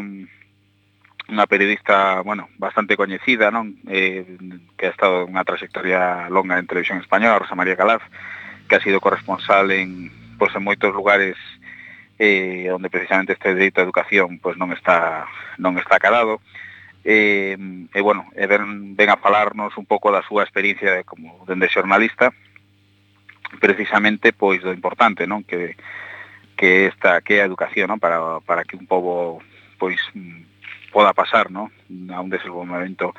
unha 1.28 1.44
periodista, 1.44 2.24
bueno, 2.24 2.48
bastante 2.56 2.96
coñecida, 2.96 3.52
non? 3.52 3.76
Eh, 3.84 4.24
que 4.80 4.88
ha 4.88 4.92
estado 4.92 5.28
unha 5.28 5.44
trayectoria 5.44 6.26
longa 6.32 6.56
en 6.56 6.64
televisión 6.64 6.98
española, 6.98 7.38
Rosa 7.38 7.54
María 7.54 7.76
Calaf, 7.76 8.00
que 8.64 8.76
ha 8.76 8.84
sido 8.84 8.98
corresponsal 8.98 9.68
en, 9.70 10.08
pois, 10.40 10.50
en 10.56 10.64
moitos 10.64 10.90
lugares 10.90 11.36
eh, 12.18 12.72
onde 12.72 12.90
precisamente 12.90 13.36
este 13.36 13.54
dereito 13.54 13.78
á 13.78 13.86
educación 13.86 14.40
pois, 14.42 14.56
non 14.56 14.72
está 14.72 15.28
non 15.60 15.76
está 15.76 16.00
calado 16.00 16.40
e, 17.08 17.56
e 17.94 18.00
bueno, 18.04 18.28
e 18.36 18.44
ven, 18.44 18.92
ven 18.92 19.08
a 19.08 19.16
falarnos 19.16 19.72
un 19.80 19.88
pouco 19.88 20.12
da 20.12 20.20
súa 20.20 20.44
experiencia 20.44 20.92
de, 20.92 21.08
como 21.08 21.40
dende 21.48 21.72
xornalista 21.72 22.36
precisamente 23.64 24.36
pois 24.36 24.60
do 24.60 24.76
importante, 24.76 25.24
non? 25.24 25.40
Que 25.40 25.72
que 26.52 26.92
esta 26.92 27.24
que 27.24 27.40
é 27.40 27.40
a 27.40 27.48
educación, 27.48 27.88
non? 27.88 27.96
Para, 27.96 28.44
para 28.44 28.68
que 28.68 28.76
un 28.76 28.84
pobo 28.84 29.40
pois 29.80 29.96
poda 30.92 31.16
pasar, 31.16 31.48
non? 31.48 31.72
A 32.12 32.20
un 32.20 32.28
desenvolvemento 32.28 33.16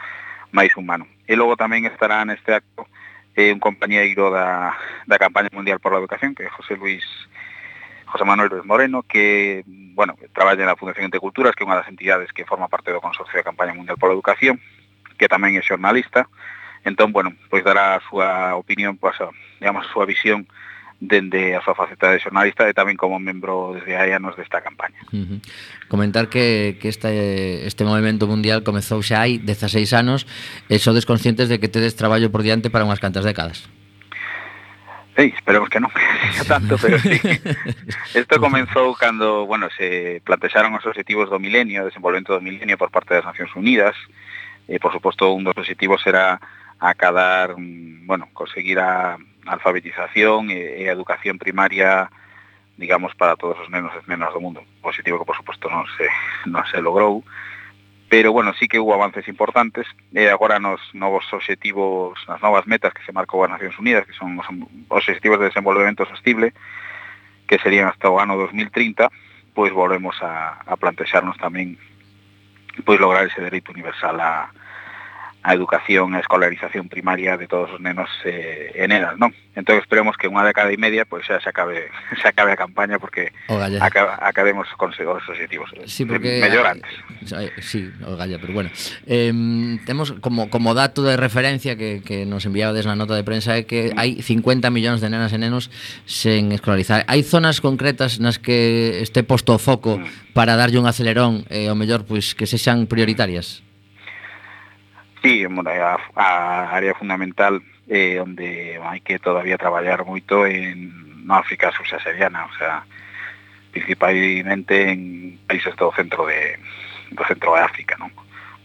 máis 0.53 0.69
humano. 0.77 1.09
E 1.25 1.33
logo 1.33 1.57
tamén 1.57 1.89
estará 1.89 2.21
neste 2.21 2.61
acto 2.61 2.85
eh, 3.33 3.49
un 3.49 3.57
compañeiro 3.57 4.29
da, 4.29 4.77
da 5.09 5.17
campaña 5.17 5.49
mundial 5.49 5.81
por 5.81 5.97
la 5.97 6.01
educación, 6.03 6.37
que 6.37 6.45
é 6.45 6.53
José 6.53 6.77
Luis 6.77 7.01
José 8.09 8.25
Manuel 8.25 8.49
Ruiz 8.49 8.65
Moreno, 8.65 9.03
que 9.03 9.63
bueno, 9.67 10.15
traballa 10.33 10.65
na 10.65 10.75
Fundación 10.75 11.11
de 11.11 11.19
Culturas, 11.21 11.53
que 11.53 11.61
é 11.61 11.67
unha 11.69 11.77
das 11.77 11.89
entidades 11.91 12.33
que 12.33 12.47
forma 12.47 12.65
parte 12.65 12.89
do 12.89 13.03
Consorcio 13.03 13.37
de 13.37 13.45
Campaña 13.45 13.77
Mundial 13.77 14.01
pola 14.01 14.17
Educación, 14.17 14.57
que 15.19 15.29
tamén 15.29 15.53
é 15.53 15.61
xornalista, 15.61 16.25
entón, 16.81 17.13
bueno, 17.13 17.37
pois 17.53 17.61
dará 17.61 17.99
a 17.99 18.03
súa 18.07 18.57
opinión, 18.57 18.97
pois, 18.97 19.19
a, 19.21 19.29
digamos, 19.61 19.85
a 19.85 19.91
súa 19.93 20.09
visión 20.09 20.49
dende 20.99 21.55
a 21.55 21.63
súa 21.63 21.77
faceta 21.79 22.11
de 22.11 22.19
xornalista 22.19 22.67
e 22.67 22.75
tamén 22.75 22.99
como 22.99 23.23
membro 23.23 23.71
desde 23.71 23.95
hai 23.95 24.11
anos 24.11 24.35
desta 24.35 24.59
campaña. 24.59 24.99
Uh 25.15 25.23
-huh. 25.23 25.39
Comentar 25.87 26.27
que, 26.27 26.75
que 26.81 26.91
este, 26.91 27.63
este 27.63 27.87
movimento 27.87 28.27
mundial 28.27 28.67
comezou 28.67 28.99
xa 28.99 29.23
hai 29.23 29.39
16 29.39 29.95
anos 29.95 30.27
eh, 30.67 30.75
e 30.75 30.83
sodes 30.83 31.07
conscientes 31.07 31.47
de 31.47 31.61
que 31.61 31.71
tedes 31.71 31.95
traballo 31.95 32.27
por 32.33 32.43
diante 32.43 32.67
para 32.67 32.83
unhas 32.83 32.99
cantas 32.99 33.23
décadas 33.23 33.71
sei, 35.19 35.35
esperemos 35.35 35.67
que 35.67 35.83
non 35.83 35.91
tanto, 36.47 36.79
pero 36.79 36.95
sí. 36.95 37.19
Isto 38.15 38.39
comenzou 38.39 38.95
cando, 38.95 39.43
bueno, 39.43 39.67
se 39.75 40.23
plantexaron 40.23 40.71
os 40.79 40.85
objetivos 40.87 41.27
do 41.27 41.43
milenio, 41.43 41.83
desenvolvemento 41.83 42.31
do 42.31 42.39
milenio 42.39 42.79
por 42.79 42.87
parte 42.87 43.19
das 43.19 43.27
Nacións 43.27 43.51
Unidas. 43.59 43.99
E, 44.71 44.79
por 44.79 44.95
suposto, 44.95 45.35
un 45.35 45.43
dos 45.43 45.57
objetivos 45.59 45.99
era 46.07 46.39
acadar, 46.79 47.59
mm, 47.59 48.07
bueno, 48.07 48.31
conseguir 48.31 48.79
a 48.79 49.19
alfabetización 49.43 50.55
e, 50.55 50.87
e 50.87 50.87
a 50.87 50.95
educación 50.95 51.35
primaria 51.35 52.07
digamos, 52.79 53.11
para 53.11 53.35
todos 53.35 53.59
os 53.59 53.67
nenos 53.67 53.91
e 53.91 53.99
nenas 54.07 54.31
do 54.31 54.39
mundo. 54.39 54.63
Positivo 54.79 55.19
que, 55.19 55.27
por 55.27 55.35
suposto, 55.35 55.67
non 55.67 55.83
se, 55.99 56.07
non 56.47 56.63
se 56.71 56.79
logrou 56.79 57.27
pero 58.09 58.33
bueno, 58.33 58.53
sí 58.59 58.67
que 58.67 58.79
hubo 58.79 58.93
avances 58.93 59.27
importantes. 59.27 59.85
E 60.11 60.27
agora 60.27 60.57
nos 60.57 60.81
novos 60.97 61.29
obxectivos, 61.31 62.17
nas 62.25 62.41
novas 62.41 62.65
metas 62.65 62.91
que 62.91 63.05
se 63.05 63.13
marcou 63.13 63.45
as 63.45 63.53
Nacións 63.53 63.77
Unidas, 63.77 64.09
que 64.09 64.17
son 64.17 64.33
os 64.41 64.49
obxectivos 64.89 65.37
de 65.37 65.53
desenvolvemento 65.53 66.09
sostible, 66.09 66.57
que 67.45 67.61
serían 67.61 67.87
hasta 67.87 68.09
o 68.09 68.17
ano 68.17 68.33
2030, 68.33 69.07
pois 69.53 69.69
volvemos 69.69 70.17
a, 70.25 70.57
a 70.65 70.73
plantexarnos 70.73 71.37
tamén 71.37 71.77
pois 72.81 72.97
lograr 72.97 73.29
ese 73.29 73.41
dereito 73.45 73.69
universal 73.69 74.17
a, 74.17 74.49
a 75.41 75.53
educación 75.53 76.15
e 76.15 76.19
escolarización 76.19 76.91
primaria 76.91 77.39
de 77.39 77.47
todos 77.47 77.71
os 77.71 77.79
nenos 77.79 78.11
eh, 78.27 78.75
e 78.75 78.83
nenas, 78.91 79.15
non? 79.15 79.31
Entón 79.55 79.79
esperemos 79.79 80.19
que 80.19 80.27
unha 80.27 80.43
década 80.43 80.67
e 80.67 80.79
media 80.79 81.07
pois 81.07 81.23
pues, 81.23 81.39
xa 81.39 81.43
se 81.43 81.49
acabe 81.49 81.87
se 82.21 82.27
acabe 82.27 82.51
a 82.51 82.59
campaña 82.59 82.99
porque 82.99 83.31
Ogalla. 83.47 83.79
acabemos 84.19 84.67
con 84.75 84.91
os 84.91 85.25
objetivos. 85.29 85.71
Sí, 85.87 86.03
porque 86.03 86.43
mellor 86.43 86.67
eh, 86.67 86.73
antes. 86.75 86.93
Eh, 87.39 87.51
sí, 87.63 87.87
o 88.03 88.19
galla, 88.19 88.35
pero 88.35 88.51
bueno. 88.51 88.69
Eh, 89.07 89.31
temos 89.87 90.11
como 90.19 90.51
como 90.51 90.75
dato 90.75 91.07
de 91.07 91.15
referencia 91.15 91.79
que 91.79 92.03
que 92.03 92.27
nos 92.27 92.43
enviabades 92.43 92.83
na 92.83 92.99
nota 92.99 93.15
de 93.15 93.23
prensa 93.23 93.55
é 93.55 93.63
que 93.63 93.95
hai 93.95 94.19
50 94.19 94.67
millóns 94.75 94.99
de 94.99 95.07
nenas 95.07 95.31
e 95.31 95.39
nenos 95.39 95.71
sen 96.03 96.51
escolarizar. 96.51 97.07
Hai 97.07 97.23
zonas 97.23 97.63
concretas 97.63 98.19
nas 98.19 98.43
que 98.43 98.99
este 98.99 99.23
posto 99.23 99.55
o 99.55 99.59
foco 99.59 100.03
mm. 100.03 100.35
para 100.35 100.59
darlle 100.59 100.83
un 100.83 100.87
acelerón 100.87 101.47
e 101.47 101.67
eh, 101.67 101.71
o 101.71 101.79
mellor 101.79 102.03
pois 102.03 102.35
pues, 102.35 102.35
que 102.35 102.45
sexan 102.45 102.91
prioritarias. 102.91 103.68
Sí, 105.21 105.43
a, 105.43 105.93
a 105.93 105.97
ah, 106.15 106.75
área 106.75 106.95
fundamental 106.95 107.61
eh, 107.89 108.19
onde 108.21 108.79
hai 108.79 109.01
que 109.03 109.19
todavía 109.19 109.59
traballar 109.59 110.05
moito 110.07 110.47
en 110.47 110.93
no 111.27 111.35
África 111.35 111.73
subsahariana, 111.75 112.45
o 112.47 112.53
sea, 112.55 112.85
principalmente 113.75 114.89
en 114.89 115.37
países 115.43 115.75
do 115.75 115.91
centro 115.91 116.23
de 116.23 116.55
do 117.11 117.23
centro 117.27 117.51
de 117.57 117.61
África, 117.65 117.99
non? 117.99 118.15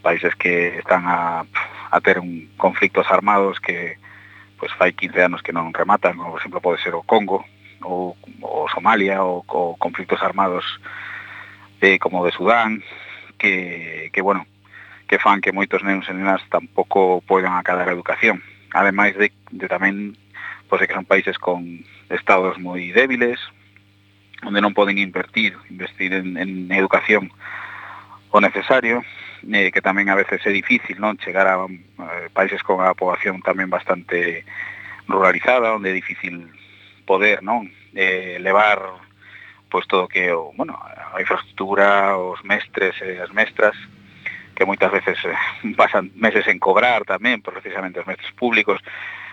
Países 0.05 0.37
que 0.39 0.79
están 0.79 1.09
a, 1.11 1.43
a 1.91 1.99
ter 2.05 2.23
un 2.23 2.53
conflictos 2.55 3.11
armados 3.11 3.59
que 3.59 3.99
pois 4.61 4.71
pues, 4.71 4.79
fai 4.79 4.91
15 4.95 5.27
anos 5.27 5.43
que 5.43 5.53
non 5.53 5.75
rematan, 5.75 6.15
como 6.15 6.37
por 6.37 6.41
exemplo 6.41 6.63
pode 6.63 6.79
ser 6.85 6.95
o 6.95 7.03
Congo 7.03 7.43
ou 7.83 8.15
ou 8.47 8.71
Somalia 8.71 9.27
ou, 9.27 9.43
ou 9.43 9.75
conflictos 9.77 10.23
armados 10.23 10.63
eh, 11.83 11.99
como 11.99 12.23
de 12.23 12.31
Sudán 12.31 12.79
que, 13.37 14.09
que 14.15 14.23
bueno, 14.23 14.47
que 15.09 15.19
fan 15.19 15.41
que 15.41 15.53
moitos 15.53 15.85
nenos 15.85 16.09
e 16.09 16.15
nenas 16.17 16.43
tampouco 16.49 17.21
poidan 17.25 17.55
acadar 17.57 17.89
a 17.89 17.97
educación. 17.97 18.41
Ademais 18.73 19.15
de, 19.15 19.31
de 19.53 19.67
tamén 19.69 20.17
pois 20.69 20.81
é 20.81 20.87
que 20.89 20.97
son 20.97 21.07
países 21.07 21.37
con 21.39 21.85
estados 22.11 22.57
moi 22.59 22.91
débiles, 22.91 23.39
onde 24.43 24.61
non 24.65 24.77
poden 24.77 24.99
invertir, 24.99 25.57
investir 25.69 26.13
en, 26.13 26.37
en 26.41 26.73
educación 26.73 27.31
o 28.35 28.39
necesario, 28.41 29.05
eh, 29.47 29.71
que 29.71 29.85
tamén 29.85 30.09
a 30.11 30.19
veces 30.19 30.43
é 30.43 30.53
difícil 30.53 30.99
non 30.99 31.21
chegar 31.21 31.47
a, 31.47 31.63
eh, 31.69 32.29
países 32.33 32.65
con 32.65 32.81
a 32.81 32.97
poboación 32.97 33.45
tamén 33.45 33.69
bastante 33.69 34.43
ruralizada, 35.07 35.77
onde 35.77 35.93
é 35.93 35.95
difícil 35.95 36.49
poder 37.05 37.45
non 37.45 37.69
eh, 37.95 38.41
levar 38.41 38.81
pois 39.69 39.87
todo 39.91 40.07
que 40.07 40.31
o, 40.31 40.55
bueno, 40.55 40.79
a 40.79 41.19
infraestructura, 41.19 42.15
os 42.15 42.41
mestres 42.47 42.95
e 43.03 43.19
as 43.19 43.31
mestras 43.35 43.75
que 44.55 44.65
moitas 44.65 44.91
veces 44.91 45.19
eh, 45.27 45.35
pasan 45.79 46.15
meses 46.15 46.47
en 46.47 46.59
cobrar 46.63 47.05
tamén, 47.05 47.43
precisamente 47.43 48.01
os 48.01 48.07
mestres 48.07 48.33
públicos, 48.39 48.81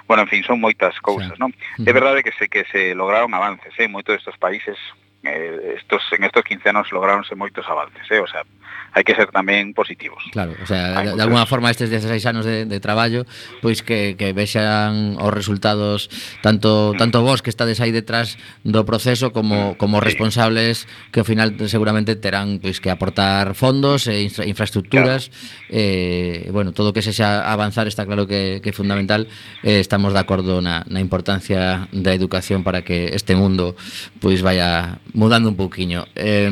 bueno, 0.10 0.24
en 0.24 0.30
fin, 0.30 0.44
son 0.44 0.60
moitas 0.60 0.98
cousas, 1.00 1.38
sí. 1.38 1.40
non? 1.40 1.54
É 1.86 1.92
verdade 1.94 2.26
que 2.26 2.34
se 2.36 2.52
que 2.52 2.68
se 2.68 2.92
lograron 2.98 3.32
avances, 3.32 3.72
eh, 3.80 3.88
moitos 3.88 4.20
destes 4.20 4.36
países 4.36 4.76
eh, 5.24 5.78
estos 5.78 6.02
en 6.12 6.24
estos 6.26 6.44
15 6.44 6.70
anos 6.70 6.92
lograronse 6.92 7.36
moitos 7.36 7.64
avances, 7.70 8.04
eh, 8.10 8.20
o 8.20 8.28
sea, 8.28 8.44
hai 8.92 9.08
que 9.08 9.16
ser 9.16 9.32
tamén 9.32 9.72
positivos. 9.72 10.20
Claro, 10.36 10.52
o 10.60 10.68
sea, 10.68 11.00
hai 11.00 11.08
de, 11.08 11.16
de 11.16 11.24
alguna 11.24 11.48
forma 11.48 11.72
estes 11.72 11.88
16 11.88 12.20
anos 12.28 12.44
de, 12.44 12.68
de 12.68 12.80
traballo, 12.84 13.24
pois 13.64 13.80
que, 13.88 14.20
que 14.20 14.36
vexan 14.36 15.16
os 15.16 15.32
resultados 15.32 16.12
tanto 16.44 16.92
mm. 16.92 17.00
tanto 17.00 17.24
vos 17.24 17.40
que 17.40 17.48
estades 17.48 17.80
aí 17.80 17.96
detrás 17.96 18.36
do 18.68 18.84
proceso 18.84 19.32
como 19.32 19.74
mm. 19.74 19.80
como 19.80 20.04
sí. 20.04 20.12
responsables 20.12 20.92
que 21.16 21.24
ao 21.24 21.28
final 21.28 21.56
seguramente 21.72 22.20
terán 22.20 22.60
pois 22.60 22.84
que 22.84 22.92
aportar 22.92 23.56
fondos 23.56 24.12
e 24.12 24.28
infra, 24.28 24.44
infraestructuras 24.44 25.32
claro. 25.32 25.72
eh 25.72 26.52
bueno, 26.52 26.76
todo 26.76 26.92
que 26.92 27.00
se 27.00 27.16
xa 27.16 27.48
avanzar 27.48 27.88
está 27.88 28.04
claro 28.04 28.28
que 28.28 28.60
que 28.60 28.70
é 28.70 28.76
fundamental. 28.76 29.32
Eh, 29.64 29.80
estamos 29.80 30.12
de 30.12 30.20
acordo 30.20 30.60
na 30.60 30.84
na 30.92 31.00
importancia 31.00 31.88
da 31.96 32.12
educación 32.12 32.68
para 32.68 32.84
que 32.84 33.16
este 33.16 33.40
mundo 33.40 33.80
pois 34.20 34.44
vaya 34.44 35.00
mudando 35.16 35.48
un 35.48 35.56
pouquiño. 35.56 36.12
Eh 36.20 36.52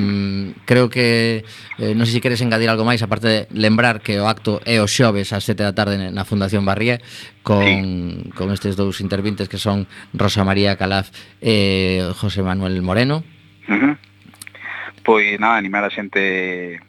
creo 0.64 0.88
que 0.88 1.44
eh, 1.80 1.92
non 1.92 2.08
sei 2.10 2.18
se 2.18 2.22
queres 2.26 2.42
engadir 2.42 2.74
algo 2.74 2.82
máis 2.82 3.06
aparte 3.06 3.30
de 3.30 3.40
lembrar 3.54 4.02
que 4.02 4.18
o 4.18 4.26
acto 4.26 4.58
é 4.66 4.82
o 4.82 4.90
xoves 4.90 5.30
ás 5.30 5.46
7 5.46 5.62
da 5.62 5.78
tarde 5.78 6.10
na 6.10 6.26
Fundación 6.26 6.66
Barrié 6.66 7.06
con, 7.46 7.62
sí. 7.62 8.34
con 8.34 8.50
estes 8.50 8.74
dous 8.74 8.98
intervintes 8.98 9.46
que 9.46 9.62
son 9.62 9.86
Rosa 10.18 10.42
María 10.42 10.74
Calaf 10.74 11.14
e 11.38 12.02
José 12.18 12.42
Manuel 12.42 12.82
Moreno. 12.82 13.22
Uh 13.70 13.78
-huh. 13.78 13.94
Pois 15.06 15.38
nada, 15.38 15.62
animar 15.62 15.86
a 15.86 15.94
xente 15.94 16.82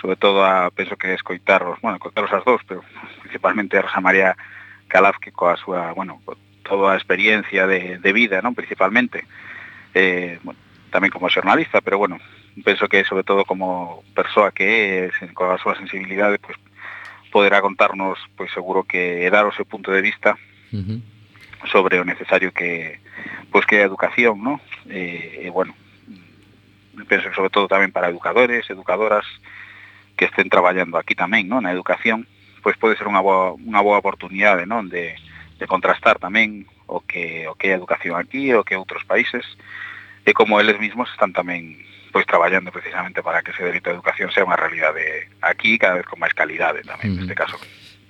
sobre 0.00 0.16
todo 0.16 0.40
a 0.40 0.72
penso 0.72 0.96
que 0.96 1.12
escoitarlos, 1.12 1.76
bueno, 1.84 2.00
escoitarlos 2.00 2.32
as 2.32 2.44
dous, 2.48 2.64
pero 2.64 2.80
principalmente 3.20 3.76
a 3.76 3.84
Rosa 3.84 4.00
María 4.00 4.32
Calaf 4.88 5.20
que 5.20 5.36
coa 5.36 5.60
súa, 5.60 5.92
bueno, 5.92 6.24
co 6.24 6.40
toda 6.64 6.96
a 6.96 6.98
experiencia 6.98 7.68
de, 7.68 8.00
de 8.00 8.12
vida, 8.16 8.40
non, 8.40 8.56
principalmente. 8.56 9.28
Eh, 9.92 10.40
bueno, 10.40 10.56
tamén 10.88 11.12
como 11.12 11.28
xornalista, 11.28 11.84
pero 11.84 12.00
bueno, 12.00 12.16
penso 12.60 12.88
que 12.88 13.04
sobre 13.04 13.24
todo 13.24 13.44
como 13.44 14.04
persoa 14.14 14.52
que 14.52 15.08
é, 15.08 15.26
con 15.32 15.48
a 15.48 15.56
súa 15.56 15.76
sensibilidade, 15.80 16.36
pois, 16.36 16.56
poderá 17.32 17.64
contarnos, 17.64 18.20
pois 18.36 18.52
seguro 18.52 18.84
que 18.84 19.24
dar 19.32 19.48
o 19.48 19.56
seu 19.56 19.64
punto 19.64 19.88
de 19.88 20.04
vista 20.04 20.36
uh 20.72 20.76
-huh. 20.76 21.00
sobre 21.72 21.96
o 21.96 22.04
necesario 22.04 22.52
que 22.52 23.00
pois 23.48 23.64
que 23.64 23.80
é 23.80 23.82
a 23.82 23.88
educación, 23.88 24.40
¿no? 24.40 24.60
E, 24.88 25.44
e 25.44 25.48
bueno, 25.48 25.72
penso 27.08 27.32
sobre 27.32 27.52
todo 27.52 27.68
tamén 27.68 27.92
para 27.92 28.12
educadores, 28.12 28.68
educadoras 28.68 29.24
que 30.16 30.28
estén 30.28 30.52
traballando 30.52 31.00
aquí 31.00 31.16
tamén, 31.16 31.48
¿no? 31.48 31.60
Na 31.64 31.72
educación, 31.72 32.28
pois 32.60 32.76
pode 32.76 32.96
ser 33.00 33.08
unha 33.08 33.24
boa 33.24 33.56
unha 33.56 33.80
boa 33.80 34.00
oportunidade, 34.00 34.68
non, 34.68 34.92
de 34.92 35.16
de 35.56 35.66
contrastar 35.70 36.18
tamén 36.18 36.68
o 36.84 37.00
que 37.00 37.48
o 37.48 37.54
que 37.56 37.70
é 37.70 37.72
a 37.72 37.80
educación 37.80 38.20
aquí, 38.20 38.52
o 38.52 38.64
que 38.64 38.76
outros 38.76 39.04
países 39.08 39.44
e 40.28 40.32
como 40.36 40.60
eles 40.60 40.76
mesmos 40.76 41.08
están 41.12 41.32
tamén 41.32 41.80
pois 42.12 42.28
traballando 42.28 42.70
precisamente 42.70 43.24
para 43.24 43.42
que 43.42 43.50
ese 43.50 43.64
delito 43.64 43.88
de 43.90 43.96
educación 43.96 44.30
sea 44.30 44.44
unha 44.44 44.60
realidade 44.60 45.32
aquí 45.40 45.80
cada 45.80 45.98
vez 45.98 46.06
con 46.06 46.20
máis 46.20 46.36
calidade 46.36 46.84
¿eh? 46.84 46.86
tamén 46.86 47.10
uh 47.10 47.12
-huh. 47.16 47.18
neste 47.24 47.34
caso. 47.34 47.56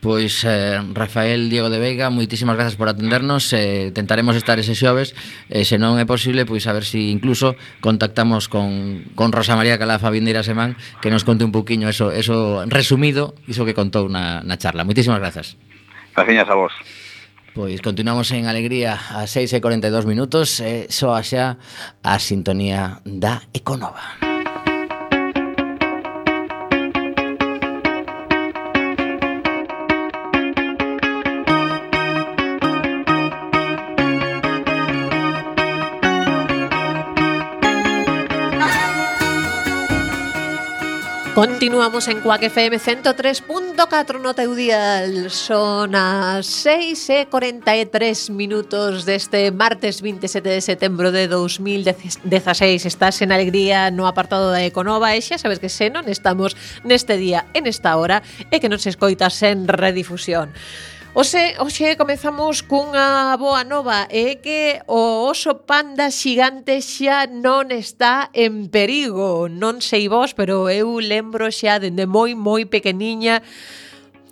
Pois 0.03 0.43
eh, 0.43 0.83
Rafael 0.93 1.47
Diego 1.47 1.71
de 1.71 1.79
Veiga, 1.79 2.11
moitísimas 2.11 2.59
grazas 2.59 2.75
por 2.75 2.91
atendernos. 2.91 3.55
Eh, 3.55 3.95
Tentaremos 3.95 4.35
estar 4.35 4.59
ese 4.59 4.75
xoves. 4.75 5.15
Eh, 5.47 5.63
Se 5.63 5.79
non 5.79 5.95
é 6.03 6.03
posible, 6.03 6.43
pois 6.43 6.67
a 6.67 6.75
ver 6.75 6.83
se 6.83 6.99
si 6.99 7.15
incluso 7.15 7.55
Contactamos 7.79 8.51
con, 8.51 9.07
con 9.15 9.31
Rosa 9.31 9.55
María 9.55 9.79
Calafa 9.79 10.11
Vindeira 10.11 10.43
Semán 10.43 10.75
Que 10.99 11.07
nos 11.15 11.23
conte 11.23 11.47
un 11.47 11.55
poquinho 11.55 11.87
eso, 11.87 12.11
eso 12.11 12.67
resumido 12.67 13.39
Iso 13.47 13.63
que 13.63 13.79
contou 13.79 14.11
na, 14.11 14.43
na 14.43 14.59
charla. 14.59 14.83
Moitísimas 14.83 15.23
grazas 15.23 15.55
Gracias 16.19 16.51
a 16.51 16.55
vos. 16.59 16.75
Pois 17.55 17.83
continuamos 17.83 18.31
en 18.33 18.47
alegría 18.47 18.97
a 18.97 19.27
6 19.29 19.53
e 19.53 19.61
42 19.61 20.09
minutos 20.09 20.57
e 20.65 20.89
soa 20.89 21.21
xa 21.21 21.61
a 22.01 22.17
sintonía 22.17 23.05
da 23.05 23.45
Econova. 23.53 24.32
Continuamos 41.63 42.09
en 42.09 42.21
Cuac 42.23 42.43
FM 42.43 42.81
103.4 42.81 44.19
no 44.19 44.35
teu 44.35 44.51
dial. 44.59 45.31
Son 45.31 45.95
as 45.95 46.43
6 46.67 46.99
e 47.15 47.31
43 47.31 48.35
minutos 48.35 49.07
deste 49.07 49.55
martes 49.55 50.03
27 50.03 50.43
de 50.43 50.59
setembro 50.59 51.15
de 51.15 51.31
2016. 51.31 52.83
Estás 52.83 53.23
en 53.23 53.31
alegría 53.31 53.95
no 53.95 54.11
apartado 54.11 54.51
da 54.51 54.67
Econova 54.67 55.15
e 55.15 55.23
xa 55.23 55.39
sabes 55.39 55.63
que 55.63 55.71
se 55.71 55.87
non 55.87 56.11
estamos 56.11 56.59
neste 56.83 57.15
día 57.15 57.47
en 57.55 57.71
esta 57.71 57.95
hora 57.95 58.27
e 58.51 58.59
que 58.59 58.67
nos 58.67 58.83
escoitas 58.91 59.39
en 59.47 59.71
redifusión. 59.71 60.51
Oxe, 61.15 61.61
oxe 61.61 61.95
comezamos 62.01 62.65
cunha 62.65 63.37
boa 63.37 63.69
nova 63.69 64.09
é 64.09 64.41
que 64.41 64.81
o 64.89 65.29
oso 65.29 65.61
panda 65.69 66.09
xigante 66.09 66.81
xa 66.81 67.29
non 67.29 67.69
está 67.69 68.33
en 68.33 68.73
perigo. 68.73 69.45
Non 69.45 69.85
sei 69.85 70.09
vos, 70.09 70.33
pero 70.33 70.73
eu 70.73 70.89
lembro 71.05 71.53
xa 71.53 71.77
dende 71.77 72.09
moi 72.09 72.33
moi 72.33 72.65
pequeniña 72.65 73.45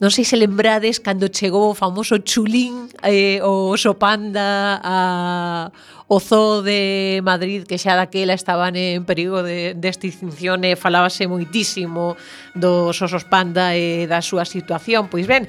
Non 0.00 0.08
sei 0.08 0.24
se 0.24 0.40
lembrades 0.40 0.96
cando 0.96 1.28
chegou 1.28 1.68
o 1.68 1.76
famoso 1.76 2.24
chulín 2.24 2.88
eh, 3.04 3.44
o 3.44 3.68
oso 3.76 4.00
panda 4.00 4.80
a, 4.80 5.68
o 6.08 6.16
zoo 6.16 6.64
de 6.64 7.20
Madrid 7.20 7.68
que 7.68 7.76
xa 7.76 8.00
daquela 8.00 8.32
estaban 8.32 8.80
en 8.80 9.04
perigo 9.04 9.44
de, 9.44 9.76
de 9.76 9.88
extinción 9.92 10.64
e 10.64 10.72
falábase 10.72 11.28
moitísimo 11.28 12.16
dos 12.56 12.96
osos 12.96 13.28
panda 13.28 13.76
e 13.76 14.08
da 14.08 14.24
súa 14.24 14.48
situación. 14.48 15.12
Pois 15.12 15.28
ben, 15.28 15.44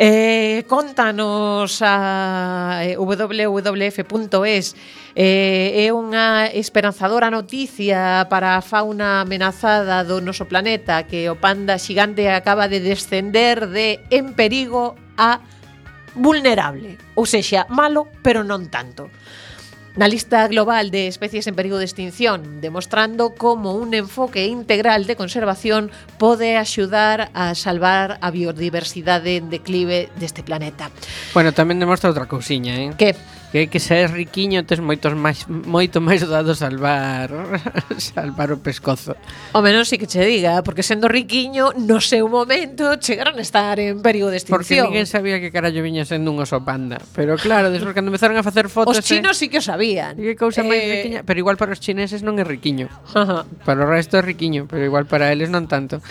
Eh, 0.00 0.62
contanos 0.68 1.82
a 1.82 2.82
eh, 2.84 2.94
www.es 2.94 4.76
eh, 5.18 5.74
é 5.74 5.90
unha 5.90 6.46
esperanzadora 6.54 7.34
noticia 7.34 8.22
para 8.30 8.54
a 8.54 8.62
fauna 8.62 9.26
amenazada 9.26 10.06
do 10.06 10.22
noso 10.22 10.46
planeta 10.46 11.02
que 11.02 11.26
o 11.26 11.34
panda 11.34 11.82
xigante 11.82 12.30
acaba 12.30 12.70
de 12.70 12.78
descender 12.78 13.66
de 13.74 13.98
en 14.14 14.38
perigo 14.38 14.94
a 15.18 15.42
vulnerable, 16.14 16.94
ou 17.18 17.26
sexa, 17.26 17.66
malo, 17.66 18.06
pero 18.22 18.46
non 18.46 18.70
tanto. 18.70 19.10
Na 19.98 20.06
lista 20.06 20.46
global 20.46 20.94
de 20.94 21.10
especies 21.10 21.50
en 21.50 21.58
perigo 21.58 21.76
de 21.76 21.84
extinción, 21.84 22.62
demostrando 22.62 23.34
como 23.34 23.74
un 23.74 23.94
enfoque 23.94 24.46
integral 24.46 25.10
de 25.10 25.18
conservación 25.18 25.90
pode 26.22 26.54
axudar 26.54 27.34
a 27.34 27.58
salvar 27.58 28.22
a 28.22 28.30
biodiversidade 28.30 29.42
en 29.42 29.50
declive 29.50 30.06
deste 30.14 30.46
planeta. 30.46 30.94
Bueno, 31.34 31.50
tamén 31.50 31.82
demostra 31.82 32.14
outra 32.14 32.30
cousiña, 32.30 32.78
eh? 32.78 32.94
Que? 32.94 33.18
que, 33.52 33.68
que 33.68 33.80
se 33.80 34.04
és 34.04 34.10
riquiño 34.12 34.64
tes 34.68 34.80
moitos 34.80 35.16
máis 35.16 35.48
moito 35.48 36.04
máis 36.04 36.20
dado 36.28 36.52
salvar 36.52 37.32
salvar 37.96 38.52
o 38.52 38.60
pescozo. 38.60 39.16
O 39.56 39.64
menos 39.64 39.88
si 39.88 39.96
que 39.96 40.04
che 40.04 40.20
diga, 40.24 40.60
porque 40.60 40.84
sendo 40.84 41.08
riquiño 41.08 41.72
no 41.80 42.00
seu 42.04 42.28
momento 42.28 43.00
chegaron 43.00 43.40
a 43.40 43.44
estar 43.44 43.80
en 43.80 44.04
perigo 44.04 44.28
de 44.28 44.36
extinción. 44.36 44.60
Porque 44.60 44.82
ninguén 44.84 45.08
sabía 45.08 45.40
que 45.40 45.48
carallo 45.48 45.80
viña 45.80 46.04
sendo 46.04 46.28
un 46.28 46.44
oso 46.44 46.60
panda, 46.60 47.00
pero 47.16 47.40
claro, 47.40 47.72
despois 47.72 47.96
cando 47.96 48.12
empezaron 48.12 48.36
a 48.36 48.44
facer 48.44 48.68
fotos 48.68 49.00
Os 49.00 49.00
eh, 49.00 49.08
chinos 49.16 49.36
eh, 49.36 49.40
sí 49.40 49.46
que 49.48 49.58
o 49.58 49.64
sabían. 49.64 50.20
Que 50.20 50.36
cousa 50.36 50.60
máis 50.60 50.84
eh... 50.84 50.92
riquiña, 51.00 51.20
pero 51.24 51.40
igual 51.40 51.56
para 51.56 51.72
os 51.72 51.80
chineses 51.80 52.20
non 52.20 52.36
é 52.36 52.44
riquiño. 52.44 52.92
Ajá. 53.16 53.48
Para 53.64 53.84
o 53.84 53.88
resto 53.88 54.20
é 54.20 54.22
riquiño, 54.22 54.68
pero 54.68 54.84
igual 54.84 55.08
para 55.08 55.32
eles 55.32 55.48
non 55.48 55.64
tanto. 55.64 56.04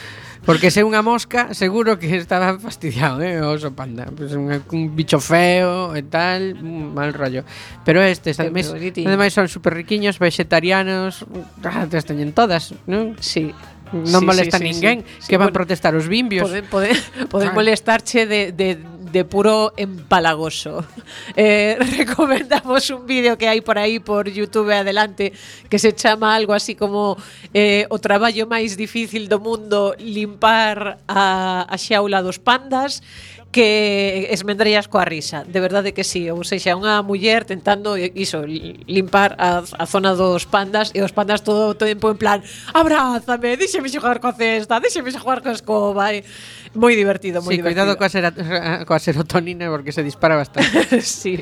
Porque 0.45 0.71
se 0.71 0.83
unha 0.83 1.01
mosca, 1.01 1.53
seguro 1.55 1.97
que 1.97 2.11
estaba 2.15 2.55
fastidiado, 2.59 3.23
eh, 3.23 3.41
o 3.41 3.55
oso 3.55 3.73
panda. 3.73 4.07
Pues 4.11 4.33
un, 4.35 4.51
un 4.51 4.83
bicho 4.95 5.19
feo 5.19 5.95
e 5.95 6.03
tal, 6.03 6.59
un 6.61 6.93
mal 6.93 7.15
rollo. 7.15 7.43
Pero 7.83 7.99
estes, 8.03 8.39
ademais, 8.39 8.69
ademais 8.69 9.33
son 9.33 9.47
super 9.47 9.73
riquiños, 9.73 10.19
vegetarianos, 10.19 11.25
ah, 11.63 11.87
te 11.89 11.99
teñen 12.01 12.31
todas, 12.31 12.75
non? 12.85 13.17
Sí. 13.19 13.51
Non 13.87 14.19
sí, 14.19 14.25
molesta 14.27 14.59
sí, 14.59 14.67
sí, 14.67 14.69
ninguén, 14.75 14.97
sí, 15.07 15.23
sí. 15.23 15.27
que 15.31 15.39
van 15.39 15.47
bueno, 15.47 15.63
protestar 15.63 15.95
os 15.95 16.11
bimbios. 16.11 16.43
Poden, 16.43 16.65
poden, 16.67 16.95
poden 17.31 17.55
molestarche 17.55 18.27
de, 18.27 18.51
de 18.51 18.75
de 19.11 19.25
puro 19.25 19.73
empalagoso. 19.77 20.85
Eh, 21.35 21.77
recomendamos 21.97 22.89
un 22.89 23.05
vídeo 23.05 23.37
que 23.37 23.47
hai 23.47 23.61
por 23.61 23.77
aí 23.77 23.99
por 23.99 24.25
YouTube 24.27 24.73
adelante 24.73 25.33
que 25.69 25.77
se 25.77 25.93
chama 25.93 26.33
algo 26.33 26.53
así 26.53 26.73
como 26.73 27.17
eh, 27.53 27.85
o 27.89 27.99
traballo 27.99 28.47
máis 28.47 28.73
difícil 28.73 29.29
do 29.29 29.37
mundo 29.37 29.93
limpar 30.01 30.97
a, 31.05 31.67
a 31.67 31.77
xaula 31.77 32.25
dos 32.25 32.41
pandas 32.41 33.05
que 33.51 34.27
esmendrías 34.31 34.87
coa 34.87 35.07
risa, 35.07 35.43
de 35.47 35.59
verdade 35.59 35.93
que 35.95 36.03
sí, 36.03 36.27
ou 36.29 36.43
seja, 36.43 36.75
unha 36.75 36.99
muller 37.01 37.47
tentando 37.47 37.95
eh, 37.95 38.11
iso, 38.13 38.43
limpar 38.43 39.39
a, 39.39 39.63
a 39.63 39.85
zona 39.87 40.13
dos 40.13 40.45
pandas 40.45 40.91
e 40.91 40.99
os 40.99 41.15
pandas 41.15 41.41
todo 41.41 41.71
o 41.71 41.75
tempo 41.75 42.11
en 42.11 42.17
plan, 42.19 42.39
abrázame, 42.75 43.55
díxeme 43.55 43.87
xogar 43.87 44.19
coa 44.19 44.35
cesta, 44.35 44.83
díxeme 44.83 45.09
xogar 45.15 45.39
coa 45.39 45.55
escoba, 45.55 46.11
e, 46.11 46.27
moi 46.75 46.93
divertido, 46.93 47.39
moi 47.39 47.55
sí, 47.55 47.63
divertido. 47.63 47.87
cuidado 47.87 47.91
coa, 47.95 48.11
sera, 48.11 48.29
coa 48.83 48.99
serotonina 48.99 49.71
porque 49.71 49.95
se 49.95 50.03
dispara 50.03 50.35
bastante. 50.35 51.01
sí. 51.01 51.39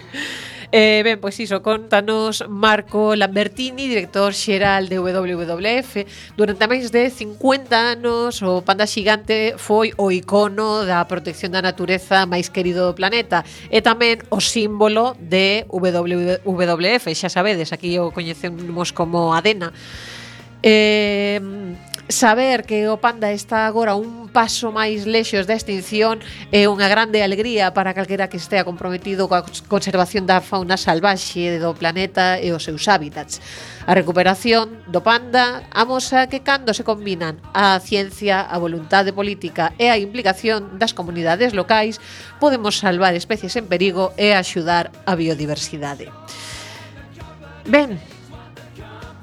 Eh, 0.78 1.04
ben, 1.06 1.22
pois 1.24 1.40
iso, 1.40 1.64
contanos 1.64 2.44
Marco 2.50 3.16
Lambertini, 3.16 3.88
director 3.88 4.36
xeral 4.36 4.92
de 4.92 5.00
WWF. 5.00 6.04
Durante 6.36 6.68
máis 6.68 6.92
de 6.92 7.08
50 7.08 7.96
anos, 7.96 8.44
o 8.44 8.60
panda 8.60 8.84
xigante 8.84 9.56
foi 9.56 9.96
o 9.96 10.12
icono 10.12 10.84
da 10.84 11.00
protección 11.08 11.56
da 11.56 11.64
natureza 11.64 12.28
máis 12.28 12.52
querido 12.52 12.92
do 12.92 12.98
planeta 13.00 13.48
e 13.72 13.80
tamén 13.80 14.20
o 14.28 14.44
símbolo 14.44 15.16
de 15.16 15.64
WWF, 15.72 17.08
xa 17.16 17.32
sabedes, 17.32 17.72
aquí 17.72 17.96
o 17.96 18.12
coñecemos 18.12 18.92
como 18.92 19.32
Adena. 19.32 19.72
Eh, 20.60 21.40
Saber 22.08 22.66
que 22.66 22.88
o 22.88 23.02
panda 23.02 23.32
está 23.32 23.66
agora 23.66 23.98
un 23.98 24.30
paso 24.30 24.70
máis 24.70 25.10
lexos 25.10 25.50
da 25.50 25.58
extinción 25.58 26.22
é 26.54 26.70
unha 26.70 26.86
grande 26.86 27.26
alegría 27.26 27.74
para 27.74 27.98
calquera 27.98 28.30
que 28.30 28.38
estea 28.38 28.62
comprometido 28.62 29.26
coa 29.26 29.42
conservación 29.66 30.30
da 30.30 30.38
fauna 30.38 30.78
salvaxe 30.78 31.58
do 31.58 31.74
planeta 31.74 32.38
e 32.38 32.54
os 32.54 32.62
seus 32.62 32.86
hábitats. 32.86 33.42
A 33.90 33.98
recuperación 33.98 34.86
do 34.86 35.02
panda 35.02 35.66
amosa 35.74 36.30
que 36.30 36.46
cando 36.46 36.78
se 36.78 36.86
combinan 36.86 37.42
a 37.58 37.82
ciencia, 37.82 38.46
a 38.46 38.62
voluntade 38.62 39.10
política 39.10 39.74
e 39.82 39.90
a 39.90 39.98
implicación 39.98 40.78
das 40.78 40.94
comunidades 40.94 41.58
locais 41.58 41.98
podemos 42.38 42.78
salvar 42.78 43.18
especies 43.18 43.58
en 43.58 43.66
perigo 43.66 44.14
e 44.14 44.38
axudar 44.38 44.94
a 45.10 45.18
biodiversidade. 45.18 46.14
Ben, 47.66 47.98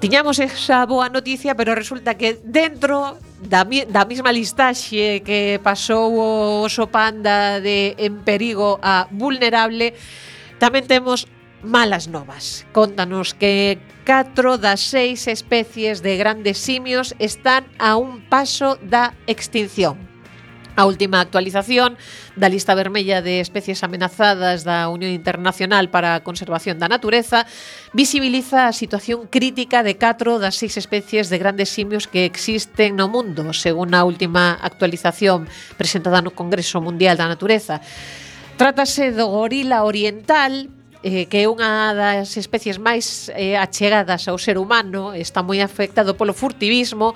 Tiñamos 0.03 0.41
esa 0.41 0.83
boa 0.83 1.07
noticia, 1.07 1.55
pero 1.55 1.79
resulta 1.79 2.19
que 2.19 2.35
dentro 2.43 3.23
da, 3.39 3.63
mi, 3.63 3.87
da 3.87 4.03
mesma 4.03 4.35
listaxe 4.35 5.23
que 5.23 5.63
pasou 5.63 6.19
o 6.19 6.67
oso 6.67 6.91
panda 6.91 7.63
de 7.63 7.95
en 8.03 8.27
perigo 8.27 8.83
a 8.83 9.07
vulnerable, 9.15 9.95
tamén 10.59 10.91
temos 10.91 11.31
malas 11.63 12.11
novas. 12.11 12.67
Contanos 12.75 13.31
que 13.31 13.79
4 14.03 14.59
das 14.59 14.83
6 14.91 15.31
especies 15.31 16.03
de 16.03 16.19
grandes 16.19 16.59
simios 16.59 17.15
están 17.23 17.71
a 17.79 17.95
un 17.95 18.27
paso 18.27 18.83
da 18.83 19.15
extinción. 19.31 20.12
A 20.75 20.89
última 20.89 21.21
actualización 21.21 22.01
da 22.33 22.49
lista 22.49 22.73
vermella 22.73 23.21
de 23.21 23.45
especies 23.45 23.85
amenazadas 23.85 24.65
da 24.65 24.89
Unión 24.89 25.13
Internacional 25.13 25.93
para 25.93 26.17
a 26.17 26.25
Conservación 26.25 26.81
da 26.81 26.89
Natureza 26.89 27.45
visibiliza 27.93 28.73
a 28.73 28.73
situación 28.73 29.29
crítica 29.29 29.85
de 29.85 30.01
4 30.01 30.41
das 30.41 30.57
6 30.57 30.81
especies 30.81 31.29
de 31.29 31.37
grandes 31.37 31.69
simios 31.69 32.09
que 32.09 32.25
existen 32.25 32.97
no 32.97 33.13
mundo, 33.13 33.53
según 33.53 33.93
a 33.93 34.01
última 34.09 34.57
actualización 34.57 35.45
presentada 35.77 36.25
no 36.25 36.33
Congreso 36.33 36.81
Mundial 36.81 37.21
da 37.21 37.29
Natureza. 37.29 37.85
Trátase 38.57 39.13
do 39.13 39.29
gorila 39.29 39.85
oriental, 39.85 40.73
eh, 41.05 41.29
que 41.29 41.45
é 41.45 41.53
unha 41.53 41.93
das 41.93 42.33
especies 42.41 42.81
máis 42.81 43.29
eh, 43.37 43.61
achegadas 43.61 44.25
ao 44.25 44.41
ser 44.41 44.57
humano, 44.57 45.13
está 45.13 45.45
moi 45.45 45.61
afectado 45.61 46.17
polo 46.17 46.33
furtivismo, 46.33 47.13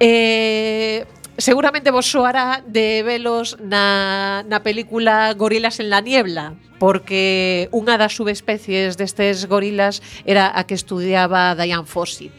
eh, 0.00 1.04
seguramente 1.38 1.90
vos 1.94 2.10
soará 2.10 2.62
de 2.66 3.02
velos 3.06 3.56
na, 3.62 4.42
na 4.50 4.60
película 4.66 5.32
Gorilas 5.34 5.80
en 5.80 5.88
la 5.88 6.02
niebla 6.02 6.58
porque 6.78 7.70
unha 7.74 7.98
das 7.98 8.14
subespecies 8.14 8.94
destes 8.98 9.46
gorilas 9.50 10.02
era 10.26 10.50
a 10.50 10.62
que 10.66 10.78
estudiaba 10.78 11.58
Diane 11.58 11.86
Fossey. 11.86 12.30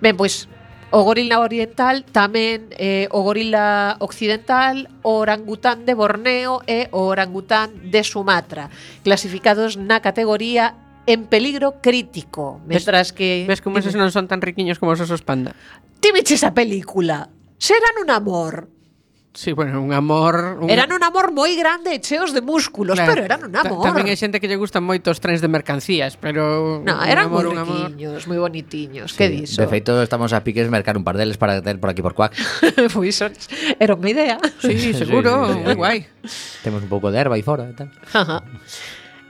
Ben, 0.00 0.16
pois 0.16 0.48
O 0.92 1.08
gorila 1.08 1.40
oriental 1.40 2.04
tamén 2.04 2.68
eh, 2.76 3.08
o 3.16 3.24
gorila 3.24 3.96
occidental, 3.96 4.92
o 5.00 5.24
orangután 5.24 5.88
de 5.88 5.96
Borneo 5.96 6.60
e 6.68 6.92
o 6.92 7.08
orangután 7.08 7.72
de 7.88 8.04
Sumatra, 8.04 8.68
clasificados 9.00 9.80
na 9.80 10.04
categoría 10.04 10.76
en 11.08 11.24
peligro 11.32 11.80
crítico, 11.80 12.60
mentras 12.68 13.08
ves, 13.08 13.16
que... 13.16 13.28
Ves 13.48 13.64
como 13.64 13.80
esos 13.80 13.96
non 13.96 14.12
son 14.12 14.28
tan 14.28 14.44
riquiños 14.44 14.76
como 14.76 14.92
os 14.92 15.00
osos 15.00 15.24
panda. 15.24 15.56
Ti 16.04 16.12
veches 16.12 16.44
a 16.44 16.52
película? 16.52 17.32
Xeran 17.62 17.94
un 18.02 18.10
amor. 18.10 18.68
Sí, 19.34 19.52
bueno, 19.52 19.80
un 19.80 19.92
amor... 19.92 20.58
Un... 20.60 20.68
Eran 20.68 20.90
un 20.92 21.02
amor 21.06 21.30
moi 21.30 21.54
grande 21.54 21.94
e 21.94 22.02
cheos 22.02 22.34
de 22.34 22.42
músculos, 22.42 22.98
claro, 22.98 23.14
pero 23.14 23.22
eran 23.22 23.46
un 23.46 23.54
amor. 23.54 23.86
Tamén 23.86 24.10
hai 24.10 24.18
xente 24.18 24.42
que 24.42 24.50
lle 24.50 24.58
gustan 24.58 24.82
moito 24.82 25.14
os 25.14 25.22
trens 25.22 25.38
de 25.38 25.46
mercancías, 25.46 26.18
pero... 26.18 26.82
No, 26.82 26.98
eran 27.06 27.30
moi 27.30 27.46
riquiños, 27.46 28.26
moi 28.26 28.42
bonitiños, 28.42 29.14
sí, 29.14 29.18
que 29.22 29.30
diso? 29.30 29.62
De 29.62 29.70
feito, 29.70 29.94
estamos 30.02 30.34
a 30.34 30.42
piques 30.42 30.66
mercar 30.74 30.98
un 30.98 31.06
par 31.06 31.14
deles 31.14 31.38
para 31.38 31.62
ter 31.62 31.78
por 31.78 31.86
aquí 31.86 32.02
por 32.02 32.18
cuac. 32.18 32.34
pois 32.98 33.14
son... 33.14 33.30
era 33.78 33.94
unha 33.94 34.10
idea. 34.10 34.36
Sí, 34.58 34.98
seguro, 34.98 35.30
sí, 35.46 35.54
sí, 35.54 35.58
sí. 35.62 35.64
moi 35.70 35.76
guai. 35.78 35.98
Temos 36.66 36.82
un 36.82 36.90
pouco 36.90 37.14
de 37.14 37.22
erva 37.22 37.38
aí 37.38 37.46
fora 37.46 37.70
e 37.70 37.78
tal. 37.78 37.94
Ajá. 38.10 38.42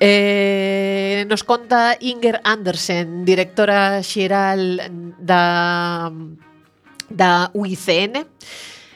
Eh, 0.01 1.29
nos 1.29 1.45
conta 1.45 2.01
Inger 2.01 2.41
Andersen, 2.49 3.29
directora 3.29 4.01
xeral 4.01 4.81
da 5.21 6.09
da 7.13 7.51
UICN. 7.55 8.27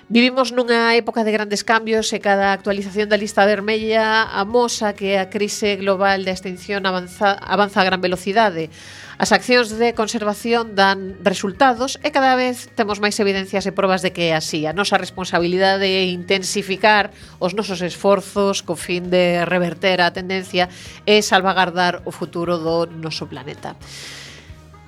Vivimos 0.09 0.55
nunha 0.55 0.95
época 0.95 1.27
de 1.27 1.35
grandes 1.35 1.67
cambios 1.67 2.15
e 2.15 2.23
cada 2.23 2.55
actualización 2.55 3.11
da 3.11 3.19
lista 3.19 3.43
vermella 3.43 4.23
amosa 4.39 4.95
que 4.95 5.19
a 5.19 5.27
crise 5.27 5.75
global 5.83 6.23
da 6.23 6.31
extinción 6.31 6.87
avanza, 6.87 7.35
avanza 7.43 7.83
a 7.83 7.89
gran 7.91 7.99
velocidade. 7.99 8.71
As 9.19 9.35
accións 9.35 9.75
de 9.75 9.99
conservación 9.99 10.79
dan 10.79 11.19
resultados 11.27 11.99
e 12.07 12.15
cada 12.15 12.39
vez 12.39 12.71
temos 12.79 13.03
máis 13.03 13.19
evidencias 13.19 13.67
e 13.67 13.75
probas 13.75 13.99
de 13.99 14.15
que 14.15 14.31
é 14.31 14.39
así. 14.39 14.63
A 14.63 14.77
nosa 14.79 14.95
responsabilidade 14.95 15.91
é 15.91 16.07
intensificar 16.07 17.11
os 17.43 17.51
nosos 17.59 17.83
esforzos 17.83 18.63
co 18.63 18.79
fin 18.79 19.11
de 19.11 19.43
reverter 19.43 19.99
a 20.07 20.15
tendencia 20.15 20.71
e 21.03 21.19
salvagardar 21.19 22.07
o 22.07 22.15
futuro 22.15 22.63
do 22.63 22.87
noso 22.87 23.27
planeta. 23.27 23.75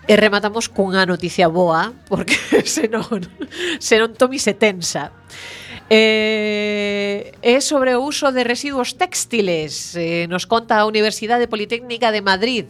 E 0.08 0.16
rematamos 0.16 0.72
cunha 0.72 1.04
noticia 1.04 1.52
boa, 1.52 1.92
porque 2.08 2.32
senón, 2.64 3.28
senón 3.76 4.16
Tomi 4.16 4.40
se 4.40 4.56
tensa. 4.56 5.12
Eh, 5.92 7.36
é 7.44 7.60
sobre 7.60 7.92
o 7.92 8.00
uso 8.00 8.32
de 8.32 8.40
residuos 8.40 8.96
textiles, 8.96 9.92
eh, 10.00 10.24
nos 10.32 10.48
conta 10.48 10.80
a 10.80 10.88
Universidade 10.88 11.44
Politécnica 11.44 12.08
de 12.08 12.24
Madrid. 12.24 12.64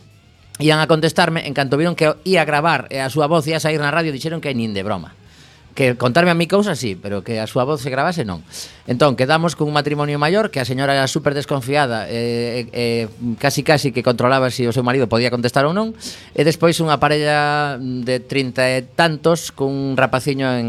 ian 0.59 0.79
a 0.79 0.87
contestarme 0.87 1.43
en 1.43 1.53
canto 1.55 1.75
viron 1.75 1.95
que 1.95 2.07
ia 2.23 2.43
a 2.43 2.47
gravar 2.47 2.87
e 2.87 3.03
a 3.03 3.11
súa 3.11 3.27
voz 3.27 3.47
ia 3.47 3.59
a 3.59 3.63
sair 3.63 3.79
na 3.79 3.91
radio 3.91 4.15
dixeron 4.15 4.39
que 4.39 4.55
nin 4.55 4.71
de 4.71 4.83
broma 4.83 5.18
que 5.75 5.95
contarme 5.95 6.31
a 6.31 6.37
mi 6.37 6.47
cousa 6.47 6.75
sí, 6.75 6.95
pero 6.95 7.23
que 7.23 7.39
a 7.39 7.47
súa 7.47 7.63
voz 7.63 7.79
se 7.79 7.89
gravase 7.89 8.27
non. 8.27 8.43
Entón, 8.89 9.15
quedamos 9.15 9.55
cun 9.55 9.71
matrimonio 9.71 10.19
maior 10.19 10.51
que 10.51 10.59
a 10.59 10.67
señora 10.67 10.97
era 10.97 11.07
super 11.07 11.31
desconfiada, 11.31 12.09
eh, 12.09 12.67
eh, 12.73 13.07
casi 13.39 13.63
casi 13.63 13.95
que 13.95 14.03
controlaba 14.03 14.51
se 14.51 14.63
si 14.63 14.67
o 14.67 14.75
seu 14.75 14.83
marido 14.83 15.07
podía 15.07 15.31
contestar 15.31 15.63
ou 15.63 15.71
non, 15.71 15.95
e 16.35 16.41
despois 16.43 16.75
unha 16.83 16.99
parella 16.99 17.79
de 17.79 18.19
30 18.19 18.75
e 18.75 18.83
tantos 18.83 19.55
cun 19.55 19.95
rapaciño 19.95 20.47
en 20.51 20.67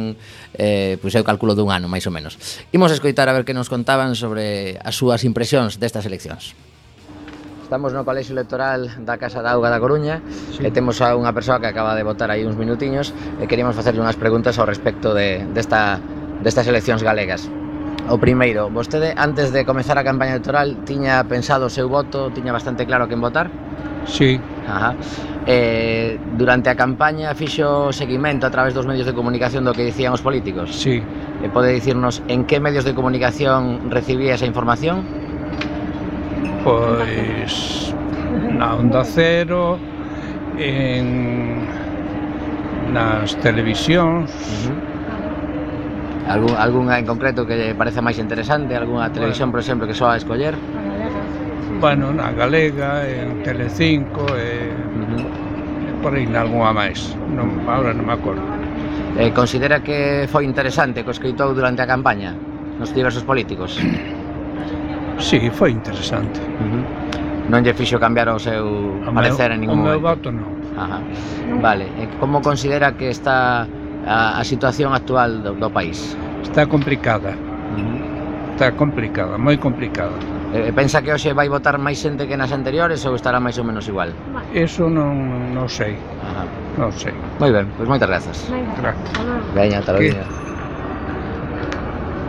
eh, 0.55 1.01
pois 1.03 1.17
eu 1.17 1.27
calculo 1.27 1.59
dun 1.59 1.75
ano, 1.75 1.91
máis 1.91 2.07
ou 2.07 2.15
menos. 2.15 2.39
Imos 2.71 2.95
escoitar 2.95 3.27
a 3.27 3.35
ver 3.35 3.43
que 3.43 3.57
nos 3.57 3.67
contaban 3.67 4.15
sobre 4.15 4.79
as 4.79 4.95
súas 4.95 5.27
impresións 5.27 5.83
destas 5.83 6.07
eleccións. 6.07 6.55
Estamos 7.71 7.93
no 7.93 8.05
Colexio 8.05 8.33
Electoral 8.33 8.91
da 9.07 9.14
Casa 9.14 9.47
da 9.47 9.55
Auga 9.55 9.71
da 9.71 9.79
Coruña 9.79 10.18
sí. 10.51 10.66
e 10.66 10.75
temos 10.75 10.99
a 10.99 11.14
unha 11.14 11.31
persoa 11.31 11.62
que 11.62 11.71
acaba 11.71 11.95
de 11.95 12.03
votar 12.03 12.27
aí 12.27 12.43
uns 12.43 12.59
minutiños 12.59 13.14
e 13.39 13.47
queríamos 13.47 13.79
facerle 13.79 14.03
unhas 14.03 14.18
preguntas 14.18 14.59
ao 14.59 14.66
respecto 14.66 15.14
de, 15.14 15.47
desta, 15.55 16.03
destas 16.43 16.66
eleccións 16.66 17.07
galegas. 17.07 17.47
O 18.11 18.18
primeiro, 18.18 18.75
vostede 18.75 19.14
antes 19.14 19.55
de 19.55 19.62
comezar 19.62 19.95
a 19.95 20.03
campaña 20.03 20.35
electoral 20.35 20.83
tiña 20.83 21.23
pensado 21.31 21.71
o 21.71 21.73
seu 21.73 21.87
voto, 21.87 22.35
tiña 22.35 22.51
bastante 22.51 22.91
claro 22.91 23.07
quen 23.07 23.23
votar? 23.23 23.55
Sí. 24.03 24.43
Ajá. 24.66 24.99
Eh, 25.47 26.18
durante 26.35 26.71
a 26.71 26.75
campaña 26.75 27.39
fixo 27.39 27.95
seguimento 27.95 28.51
a 28.51 28.51
través 28.51 28.75
dos 28.75 28.83
medios 28.83 29.07
de 29.07 29.14
comunicación 29.14 29.62
do 29.62 29.71
que 29.71 29.87
dicían 29.87 30.11
os 30.11 30.27
políticos? 30.27 30.75
Sí. 30.75 30.99
E 31.39 31.47
pode 31.55 31.71
dicirnos 31.71 32.18
en 32.27 32.51
que 32.51 32.59
medios 32.59 32.83
de 32.83 32.99
comunicación 32.99 33.95
recibía 33.95 34.35
esa 34.35 34.51
información? 34.51 35.30
pois 36.65 37.95
na 38.57 38.77
Onda 38.77 39.05
Cero, 39.05 39.79
en 40.59 41.65
nas 42.93 43.35
televisións. 43.41 44.31
Algún, 46.29 46.55
algunha 46.55 46.99
en 46.99 47.07
concreto 47.07 47.47
que 47.47 47.57
lle 47.57 47.75
parece 47.75 48.03
máis 48.03 48.19
interesante? 48.19 48.77
algunha 48.77 49.11
televisión, 49.11 49.51
por 49.51 49.61
exemplo, 49.61 49.87
que 49.87 49.95
só 49.95 50.11
a 50.11 50.17
escoller? 50.17 50.55
Bueno, 51.81 52.13
na 52.13 52.31
Galega, 52.37 53.09
en 53.09 53.43
Telecinco, 53.43 54.27
e, 54.37 54.69
uh 54.69 55.07
-huh. 55.09 56.03
por 56.03 56.13
aí 56.15 56.29
nalgúna 56.29 56.77
máis. 56.77 57.17
Non, 57.33 57.65
ahora 57.67 57.97
non 57.97 58.05
me 58.05 58.15
acordo. 58.15 58.43
Eh, 59.17 59.33
considera 59.33 59.81
que 59.81 60.29
foi 60.29 60.45
interesante 60.45 61.03
que 61.03 61.11
escritou 61.11 61.51
durante 61.57 61.83
a 61.83 61.89
campaña 61.89 62.37
nos 62.79 62.93
diversos 62.93 63.25
políticos? 63.25 63.81
Sí, 65.21 65.51
foi 65.53 65.71
interesante. 65.71 66.41
Uh 66.41 66.64
-huh. 66.64 66.85
Non 67.51 67.61
lle 67.62 67.75
fixo 67.75 67.99
cambiar 67.99 68.31
o 68.31 68.39
seu 68.39 68.64
o 69.05 69.11
parecer 69.12 69.51
meu, 69.51 69.55
en 69.55 69.61
ningún 69.61 69.79
o 69.79 69.83
momento. 69.85 69.99
O 69.99 70.01
meu 70.01 70.01
voto 70.01 70.29
non. 70.33 70.51
Ajá. 70.79 70.99
Vale, 71.61 71.87
e 72.01 72.07
como 72.18 72.41
considera 72.41 72.95
que 72.97 73.11
está 73.11 73.66
a, 74.07 74.41
a 74.41 74.43
situación 74.47 74.95
actual 74.95 75.43
do, 75.43 75.53
do 75.59 75.68
país? 75.68 76.16
Está 76.43 76.66
complicada. 76.66 77.35
Uh 77.35 77.83
-huh. 77.83 78.55
Está 78.55 78.73
complicada, 78.77 79.39
moi 79.41 79.57
complicada. 79.57 80.14
E, 80.53 80.68
pensa 80.75 81.01
que 81.01 81.11
hoxe 81.14 81.33
vai 81.33 81.49
votar 81.49 81.79
máis 81.79 81.97
xente 81.97 82.27
que 82.29 82.37
nas 82.37 82.53
anteriores 82.53 83.01
ou 83.09 83.14
estará 83.16 83.41
máis 83.41 83.57
ou 83.57 83.64
menos 83.64 83.89
igual? 83.89 84.12
Eso 84.53 84.91
non, 84.91 85.51
non 85.57 85.66
sei. 85.71 85.97
Ajá. 86.21 86.45
Non 86.77 86.91
sei. 86.93 87.14
Moi 87.41 87.51
ben, 87.51 87.66
pois 87.77 87.89
moitas 87.89 88.09
grazas. 88.09 88.37
Gracias. 88.79 89.11
Veña, 89.57 89.81
ata 89.81 89.97
logo 89.97 90.50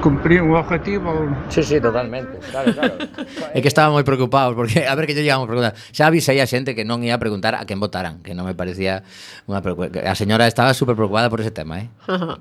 cumplir 0.02 0.41
un 0.41 0.56
objetivo. 0.56 1.14
Sí, 1.49 1.64
sí, 1.64 1.80
totalmente. 1.80 2.39
Claro, 2.49 2.74
claro. 2.74 2.95
é 3.56 3.62
que 3.62 3.70
estaba 3.70 3.93
moi 3.93 4.04
preocupado 4.04 4.58
porque 4.58 4.84
a 4.84 4.93
ver 4.97 5.06
que 5.06 5.14
lle 5.14 5.24
llegamos 5.24 5.47
preguntar. 5.47 5.78
Xa 5.93 6.10
avisei 6.10 6.41
a 6.41 6.47
xente 6.49 6.74
que 6.74 6.84
non 6.84 6.99
ia 7.06 7.16
a 7.16 7.22
preguntar 7.22 7.54
a 7.56 7.64
quen 7.64 7.80
votaran, 7.80 8.20
que 8.26 8.34
non 8.34 8.43
me 8.43 8.58
parecía 8.58 9.06
unha 9.45 9.62
a 9.62 10.14
señora 10.18 10.49
estaba 10.49 10.74
super 10.74 10.97
preocupada 10.97 11.30
por 11.30 11.39
ese 11.39 11.54
tema, 11.54 11.80
eh. 11.80 11.88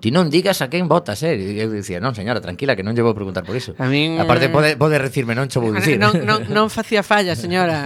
Ti 0.01 0.09
non 0.11 0.33
digas 0.33 0.65
a 0.65 0.73
quen 0.73 0.89
votas, 0.89 1.21
eh. 1.23 1.37
E 1.37 1.61
eu 1.61 1.71
dicía, 1.71 2.01
"Non, 2.01 2.17
señora, 2.17 2.41
tranquila, 2.41 2.75
que 2.75 2.83
non 2.83 2.97
lle 2.97 3.05
vou 3.05 3.15
preguntar 3.15 3.45
por 3.45 3.55
iso." 3.55 3.77
A 3.77 3.87
min 3.87 4.19
Aparte 4.19 4.49
eh, 4.49 4.53
pode 4.53 4.69
pode 4.81 4.97
recirme, 4.97 5.37
non 5.37 5.47
cho 5.53 5.61
vou 5.61 5.77
dicir. 5.77 6.01
Non 6.01 6.17
non 6.25 6.49
non 6.49 6.67
facía 6.77 7.05
falla, 7.05 7.37
señora. 7.37 7.85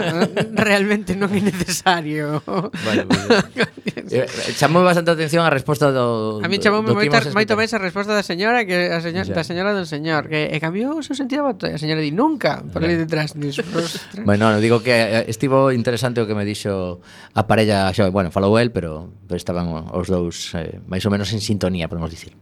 Realmente 0.55 1.19
non 1.19 1.29
é 1.35 1.43
necesario. 1.43 2.41
Vale, 2.47 3.03
pues, 3.09 3.25
eh, 4.15 4.25
eh, 4.25 4.53
chamou 4.55 4.85
bastante 4.85 5.11
atención 5.11 5.43
a 5.43 5.51
resposta 5.51 5.91
do 5.91 6.39
A 6.39 6.49
min 6.49 6.61
chamoume 6.63 6.95
moito 6.95 7.17
moito 7.35 7.53
máis 7.57 7.73
a 7.73 7.81
resposta 7.81 8.13
da 8.13 8.23
señora 8.23 8.63
que 8.69 8.93
a 8.93 9.01
señora, 9.01 9.27
da 9.33 9.45
señora 9.45 9.64
señora 9.65 9.81
do 9.81 9.89
señor 9.89 10.29
que 10.29 10.53
e 10.53 10.61
cambiou 10.61 11.01
o 11.01 11.03
seu 11.03 11.17
sentido 11.17 11.49
da 11.49 11.57
batalla. 11.57 11.77
A 11.77 11.81
señora 11.81 12.05
di 12.05 12.13
nunca, 12.13 12.61
por 12.69 12.85
ali 12.85 13.01
detrás 13.01 13.33
dis. 13.33 13.57
bueno, 14.29 14.53
no, 14.53 14.61
digo 14.61 14.85
que 14.85 14.93
eh, 14.93 15.25
estivo 15.33 15.73
interesante 15.73 16.21
o 16.21 16.29
que 16.29 16.37
me 16.37 16.45
dixo 16.45 17.01
a 17.33 17.49
parella, 17.49 17.89
xa, 17.97 18.13
bueno, 18.13 18.29
falou 18.29 18.61
el, 18.61 18.69
pero, 18.69 19.09
pero 19.25 19.41
estaban 19.41 19.73
os 19.73 20.13
dous 20.13 20.53
eh, 20.53 20.85
máis 20.85 21.01
ou 21.09 21.11
menos 21.11 21.33
en 21.33 21.41
sintonía, 21.41 21.89
podemos 21.89 22.13
dicir. 22.13 22.37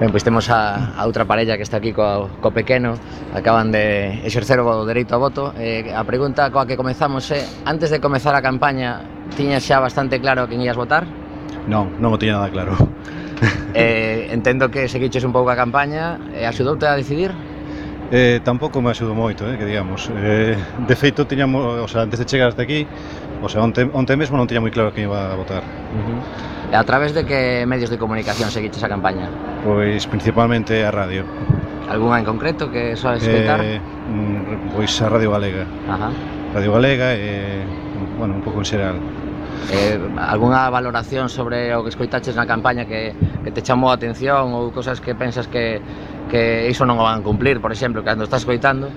Ben, 0.00 0.10
pois 0.10 0.24
temos 0.24 0.50
a, 0.50 0.96
a 0.96 1.02
outra 1.06 1.28
parella 1.28 1.54
que 1.54 1.62
está 1.62 1.78
aquí 1.78 1.94
co, 1.94 2.26
co 2.42 2.50
pequeno 2.50 2.98
Acaban 3.30 3.70
de 3.70 4.26
exercer 4.26 4.58
o 4.58 4.82
dereito 4.82 5.14
a 5.14 5.22
voto 5.22 5.54
eh, 5.54 5.86
A 5.94 6.02
pregunta 6.02 6.50
coa 6.50 6.66
que 6.66 6.74
comezamos 6.74 7.30
é 7.30 7.46
eh, 7.46 7.62
Antes 7.62 7.94
de 7.94 8.02
comezar 8.02 8.34
a 8.34 8.42
campaña 8.42 9.06
Tiñas 9.38 9.62
xa 9.62 9.78
bastante 9.78 10.18
claro 10.18 10.42
a 10.42 10.46
quen 10.50 10.66
ías 10.66 10.74
votar? 10.74 11.06
Non, 11.70 11.94
non 12.02 12.10
o 12.10 12.18
tiña 12.18 12.42
nada 12.42 12.50
claro 12.50 12.74
eh, 13.74 14.28
entendo 14.30 14.70
que 14.70 14.88
seguiches 14.88 15.24
un 15.24 15.32
pouco 15.32 15.50
a 15.50 15.56
campaña, 15.56 16.18
e 16.32 16.44
eh, 16.44 16.50
axudoute 16.50 16.86
a 16.86 16.96
decidir? 16.96 17.32
Eh, 18.12 18.40
tampouco 18.44 18.82
me 18.84 18.90
axudou 18.92 19.16
moito, 19.16 19.48
eh, 19.48 19.56
que 19.56 19.64
digamos. 19.64 20.10
Eh, 20.12 20.56
de 20.56 20.94
feito, 20.96 21.26
tiñamos, 21.26 21.80
o 21.80 21.88
sea, 21.88 22.02
antes 22.04 22.20
de 22.20 22.26
chegar 22.26 22.48
hasta 22.48 22.62
aquí, 22.62 22.86
o 23.42 23.48
sea, 23.48 23.62
onte, 23.64 23.88
onte 23.92 24.14
mesmo 24.16 24.36
non 24.36 24.46
tiña 24.46 24.60
moi 24.60 24.72
claro 24.72 24.92
que 24.92 25.02
iba 25.08 25.32
a 25.32 25.36
votar. 25.36 25.64
Uh 25.64 26.00
-huh. 26.00 26.54
E 26.72 26.76
a 26.76 26.84
través 26.84 27.14
de 27.14 27.24
que 27.24 27.64
medios 27.66 27.88
de 27.88 27.98
comunicación 27.98 28.50
seguiches 28.50 28.82
a 28.84 28.88
campaña? 28.88 29.30
Pois 29.64 30.06
principalmente 30.06 30.84
a 30.84 30.90
radio. 30.90 31.24
Algúna 31.88 32.18
en 32.18 32.24
concreto 32.24 32.70
que 32.70 32.96
soes 32.96 33.22
escoitar? 33.22 33.60
Eh, 33.62 33.80
mm, 33.80 34.74
pois 34.74 34.90
a 35.02 35.08
Radio 35.08 35.30
Galega. 35.30 35.64
Ajá. 35.88 36.08
Radio 36.54 36.72
Galega 36.72 37.14
e, 37.14 37.18
eh, 37.20 37.64
bueno, 38.18 38.34
un 38.34 38.42
pouco 38.42 38.58
en 38.60 38.66
xeral. 38.66 38.96
Eh, 39.72 39.98
algunha 40.18 40.68
valoración 40.68 41.28
sobre 41.28 41.72
o 41.74 41.82
que 41.82 41.90
escoitaches 41.90 42.36
na 42.36 42.44
campaña 42.44 42.84
que, 42.84 43.16
que 43.42 43.50
te 43.50 43.64
chamou 43.64 43.88
a 43.90 43.96
atención 43.96 44.52
ou 44.52 44.70
cosas 44.70 45.00
que 45.00 45.16
pensas 45.16 45.48
que, 45.48 45.80
que 46.28 46.68
iso 46.68 46.84
non 46.84 47.00
o 47.00 47.04
van 47.04 47.24
cumplir, 47.24 47.58
por 47.64 47.72
exemplo, 47.72 48.04
cando 48.04 48.28
estás 48.28 48.44
escoitando? 48.44 48.92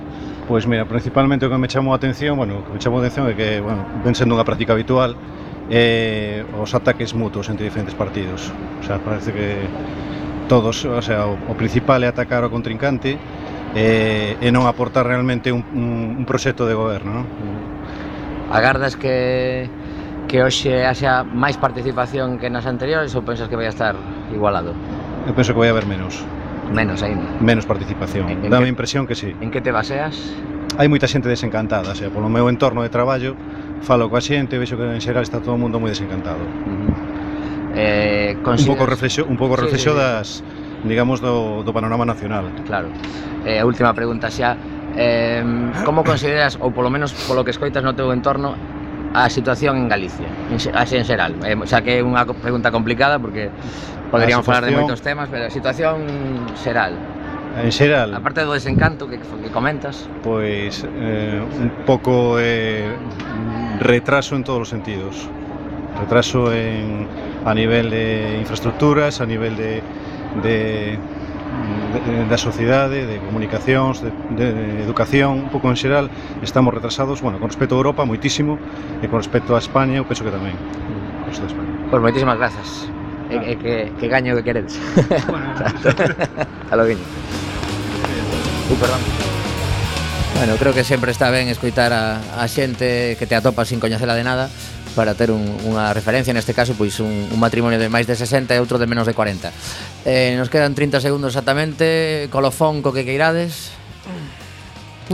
Pois 0.48 0.68
mira, 0.68 0.88
principalmente 0.88 1.48
o 1.48 1.50
que 1.52 1.60
me 1.60 1.68
chamou 1.68 1.92
a 1.92 2.00
atención, 2.00 2.36
bueno, 2.36 2.60
o 2.60 2.64
que 2.68 2.76
me 2.76 2.80
chamou 2.80 3.00
a 3.00 3.08
atención 3.08 3.28
é 3.28 3.36
que, 3.36 3.60
bueno, 3.64 3.84
ven 4.04 4.16
sendo 4.16 4.36
unha 4.36 4.44
práctica 4.44 4.76
habitual 4.76 5.16
eh, 5.72 6.44
os 6.56 6.72
ataques 6.76 7.16
mutuos 7.16 7.48
entre 7.48 7.68
diferentes 7.68 7.96
partidos. 7.96 8.52
O 8.80 8.84
sea, 8.84 9.00
parece 9.00 9.32
que 9.32 9.68
todos, 10.48 10.84
o 10.86 11.02
sea, 11.02 11.28
o, 11.28 11.36
o 11.36 11.54
principal 11.56 12.04
é 12.04 12.08
atacar 12.08 12.44
o 12.44 12.52
contrincante 12.52 13.20
eh, 13.76 14.40
e 14.40 14.48
non 14.52 14.64
aportar 14.68 15.04
realmente 15.04 15.52
un, 15.52 15.64
un, 15.76 16.24
un 16.24 16.26
proxecto 16.28 16.64
de 16.64 16.76
goberno, 16.76 17.24
non? 17.24 17.26
Agardas 18.48 18.96
que 18.96 19.68
que 20.28 20.44
hoxe 20.44 20.84
haxa 20.84 21.24
máis 21.24 21.56
participación 21.56 22.38
que 22.38 22.52
nas 22.52 22.68
anteriores 22.68 23.16
ou 23.16 23.24
pensas 23.24 23.48
que 23.48 23.56
vai 23.56 23.72
estar 23.72 23.96
igualado? 24.30 24.76
Eu 25.26 25.34
penso 25.34 25.56
que 25.56 25.60
vai 25.60 25.72
haber 25.72 25.88
menos. 25.88 26.24
Menos 26.72 27.00
aínda. 27.00 27.24
Menos 27.40 27.66
participación. 27.66 28.28
En, 28.28 28.46
en 28.46 28.52
Dame 28.52 28.68
que, 28.68 28.76
impresión 28.76 29.08
que 29.08 29.16
sí. 29.16 29.32
En 29.40 29.52
que 29.52 29.64
te 29.64 29.72
baseas? 29.72 30.20
Hai 30.76 30.92
moita 30.92 31.08
xente 31.08 31.32
desencantada, 31.32 31.96
xa, 31.96 32.12
polo 32.12 32.28
meu 32.28 32.52
entorno 32.52 32.84
de 32.84 32.92
traballo, 32.92 33.40
falo 33.82 34.12
coa 34.12 34.20
xente 34.20 34.56
e 34.56 34.60
vexo 34.60 34.76
que 34.76 34.84
en 34.84 35.02
xeral 35.02 35.24
está 35.24 35.40
todo 35.40 35.56
o 35.56 35.60
mundo 35.60 35.80
moi 35.80 35.96
desencantado. 35.96 36.44
Uh 36.44 36.76
-huh. 36.76 37.80
eh, 37.80 38.32
consideras... 38.44 38.68
Un 38.68 38.70
pouco 38.76 38.84
reflexo, 38.84 39.22
un 39.24 39.38
pouco 39.40 39.56
reflexo 39.56 39.96
sí, 39.96 39.96
sí, 39.96 40.02
das 40.04 40.28
digamos 40.84 41.24
do, 41.24 41.64
do 41.64 41.72
panorama 41.74 42.06
nacional. 42.06 42.52
Claro. 42.68 42.92
Eh, 43.48 43.58
a 43.58 43.66
última 43.66 43.96
pregunta 43.96 44.30
xa, 44.30 44.60
eh, 45.00 45.42
como 45.88 46.04
consideras, 46.04 46.60
ou 46.60 46.76
polo 46.76 46.92
menos 46.92 47.16
polo 47.26 47.48
que 47.48 47.56
escoitas 47.56 47.82
no 47.82 47.96
teu 47.96 48.12
entorno, 48.12 48.54
a 49.24 49.30
situación 49.30 49.78
en 49.78 49.88
Galicia, 49.90 50.28
en, 50.52 50.58
así 50.76 50.98
en 50.98 51.06
xeral? 51.06 51.34
Eh, 51.44 51.58
xa 51.66 51.82
que 51.82 51.98
é 51.98 52.04
unha 52.04 52.26
pregunta 52.26 52.70
complicada 52.70 53.18
porque 53.18 53.50
poderíamos 54.14 54.46
A 54.46 54.50
falar 54.50 54.64
de 54.66 54.78
moitos 54.78 55.02
temas, 55.02 55.28
pero 55.32 55.48
a 55.48 55.52
situación 55.52 56.06
xeral. 56.54 56.94
A 57.58 57.66
en 57.66 57.74
xeral, 57.74 58.14
Aparte 58.14 58.46
do 58.46 58.54
desencanto 58.54 59.10
que, 59.10 59.18
que 59.18 59.50
comentas, 59.50 60.06
pois 60.22 60.86
eh, 60.86 61.42
un 61.42 61.70
pouco 61.90 62.38
eh, 62.38 62.86
retraso 63.82 64.38
en 64.38 64.46
todos 64.46 64.68
os 64.68 64.70
sentidos. 64.70 65.26
Retraso 65.98 66.54
en, 66.54 67.10
a 67.42 67.54
nivel 67.58 67.90
de 67.90 68.38
infraestructuras, 68.38 69.18
a 69.18 69.26
nivel 69.26 69.58
de 69.58 69.82
da 72.30 72.38
sociedade, 72.38 73.08
de 73.08 73.18
comunicacións, 73.24 74.04
de, 74.04 74.12
de 74.36 74.84
educación, 74.84 75.48
un 75.48 75.50
pouco 75.50 75.72
en 75.72 75.78
xeral, 75.80 76.12
estamos 76.44 76.74
retrasados, 76.74 77.22
bueno, 77.22 77.40
con 77.40 77.50
respecto 77.50 77.76
a 77.76 77.80
Europa, 77.80 78.06
moitísimo, 78.06 78.60
e 79.02 79.08
con 79.08 79.20
respecto 79.20 79.56
a 79.56 79.60
España, 79.60 79.98
eu 79.98 80.06
penso 80.06 80.28
que 80.28 80.34
tamén. 80.34 80.56
Pois 81.28 81.40
pues 81.90 82.02
moitísimas 82.04 82.38
grazas. 82.38 82.92
Claro. 83.32 83.44
E, 83.44 83.52
e 83.52 83.54
que, 83.60 83.76
que 84.00 84.08
gaño 84.08 84.36
que 84.36 84.44
queredes. 84.44 84.80
Bueno. 85.28 85.52
a 86.72 86.76
lo 86.76 86.84
viño. 86.86 87.04
Uh, 88.68 88.76
perdón. 88.76 89.02
Bueno, 90.36 90.54
creo 90.60 90.74
que 90.74 90.84
sempre 90.84 91.12
está 91.12 91.32
ben 91.32 91.48
escoitar 91.48 91.92
a, 91.92 92.20
a 92.38 92.46
xente 92.48 93.16
que 93.18 93.26
te 93.26 93.36
atopa 93.36 93.66
sin 93.66 93.80
coñecela 93.80 94.14
de 94.14 94.24
nada 94.24 94.52
para 94.98 95.14
ter 95.14 95.30
un, 95.30 95.46
unha 95.70 95.94
referencia 95.94 96.34
neste 96.34 96.58
caso 96.58 96.74
pois 96.74 96.98
un, 96.98 97.30
un 97.30 97.38
matrimonio 97.38 97.78
de 97.78 97.86
máis 97.86 98.10
de 98.10 98.18
60 98.18 98.50
e 98.50 98.58
outro 98.58 98.82
de 98.82 98.90
menos 98.90 99.06
de 99.06 99.14
40 99.14 99.54
eh, 100.10 100.34
nos 100.34 100.50
quedan 100.50 100.74
30 100.74 100.98
segundos 101.06 101.38
exactamente. 101.38 102.26
Colofón 102.34 102.82
co 102.82 102.90
que 102.90 103.06
queirades? 103.06 103.78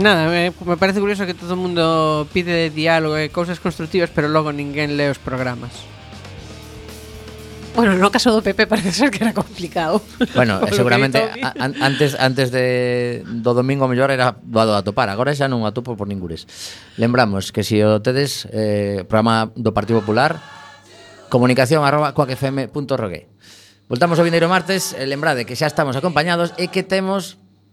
Nada, 0.00 0.26
me, 0.32 0.50
me 0.50 0.76
parece 0.80 0.98
curioso 1.04 1.28
que 1.28 1.36
todo 1.36 1.52
o 1.52 1.60
mundo 1.60 2.26
pide 2.32 2.72
diálogo 2.72 3.20
e 3.20 3.28
cousas 3.28 3.60
constructivas 3.60 4.08
pero 4.08 4.32
logo 4.32 4.48
ninguén 4.50 4.96
lee 4.96 5.12
os 5.12 5.20
programas. 5.20 5.93
Bueno, 7.74 7.98
no 7.98 8.10
caso 8.14 8.30
do 8.30 8.38
PP 8.38 8.70
parece 8.70 8.94
ser 8.94 9.10
que 9.10 9.18
era 9.26 9.34
complicado. 9.34 9.98
Bueno, 10.34 10.62
seguramente 10.70 11.18
a, 11.42 11.50
an, 11.58 11.74
antes 11.82 12.14
antes 12.14 12.54
de 12.54 13.26
do 13.26 13.50
domingo 13.50 13.90
mellor 13.90 14.14
era 14.14 14.38
doado 14.46 14.78
a 14.78 14.86
topar, 14.86 15.10
agora 15.10 15.34
xa 15.34 15.50
non 15.50 15.66
atopo 15.66 15.98
por 15.98 16.06
ningures. 16.06 16.46
Lembramos 16.94 17.50
que 17.50 17.66
se 17.66 17.76
si 17.76 17.82
o 17.82 17.98
tedes 17.98 18.46
eh, 18.54 19.02
programa 19.10 19.50
do 19.58 19.74
Partido 19.74 19.98
Popular 20.00 20.38
comunicación 21.34 21.82
arroba 21.82 22.14
coacfm.rogue. 22.14 23.26
Voltamos 23.90 24.16
o 24.16 24.24
vindeiro 24.24 24.46
martes, 24.46 24.94
eh, 24.94 25.02
lembrade 25.04 25.42
que 25.42 25.58
xa 25.58 25.66
estamos 25.66 25.98
acompañados 25.98 26.54
e 26.56 26.70
que 26.70 26.86
temos 26.86 27.42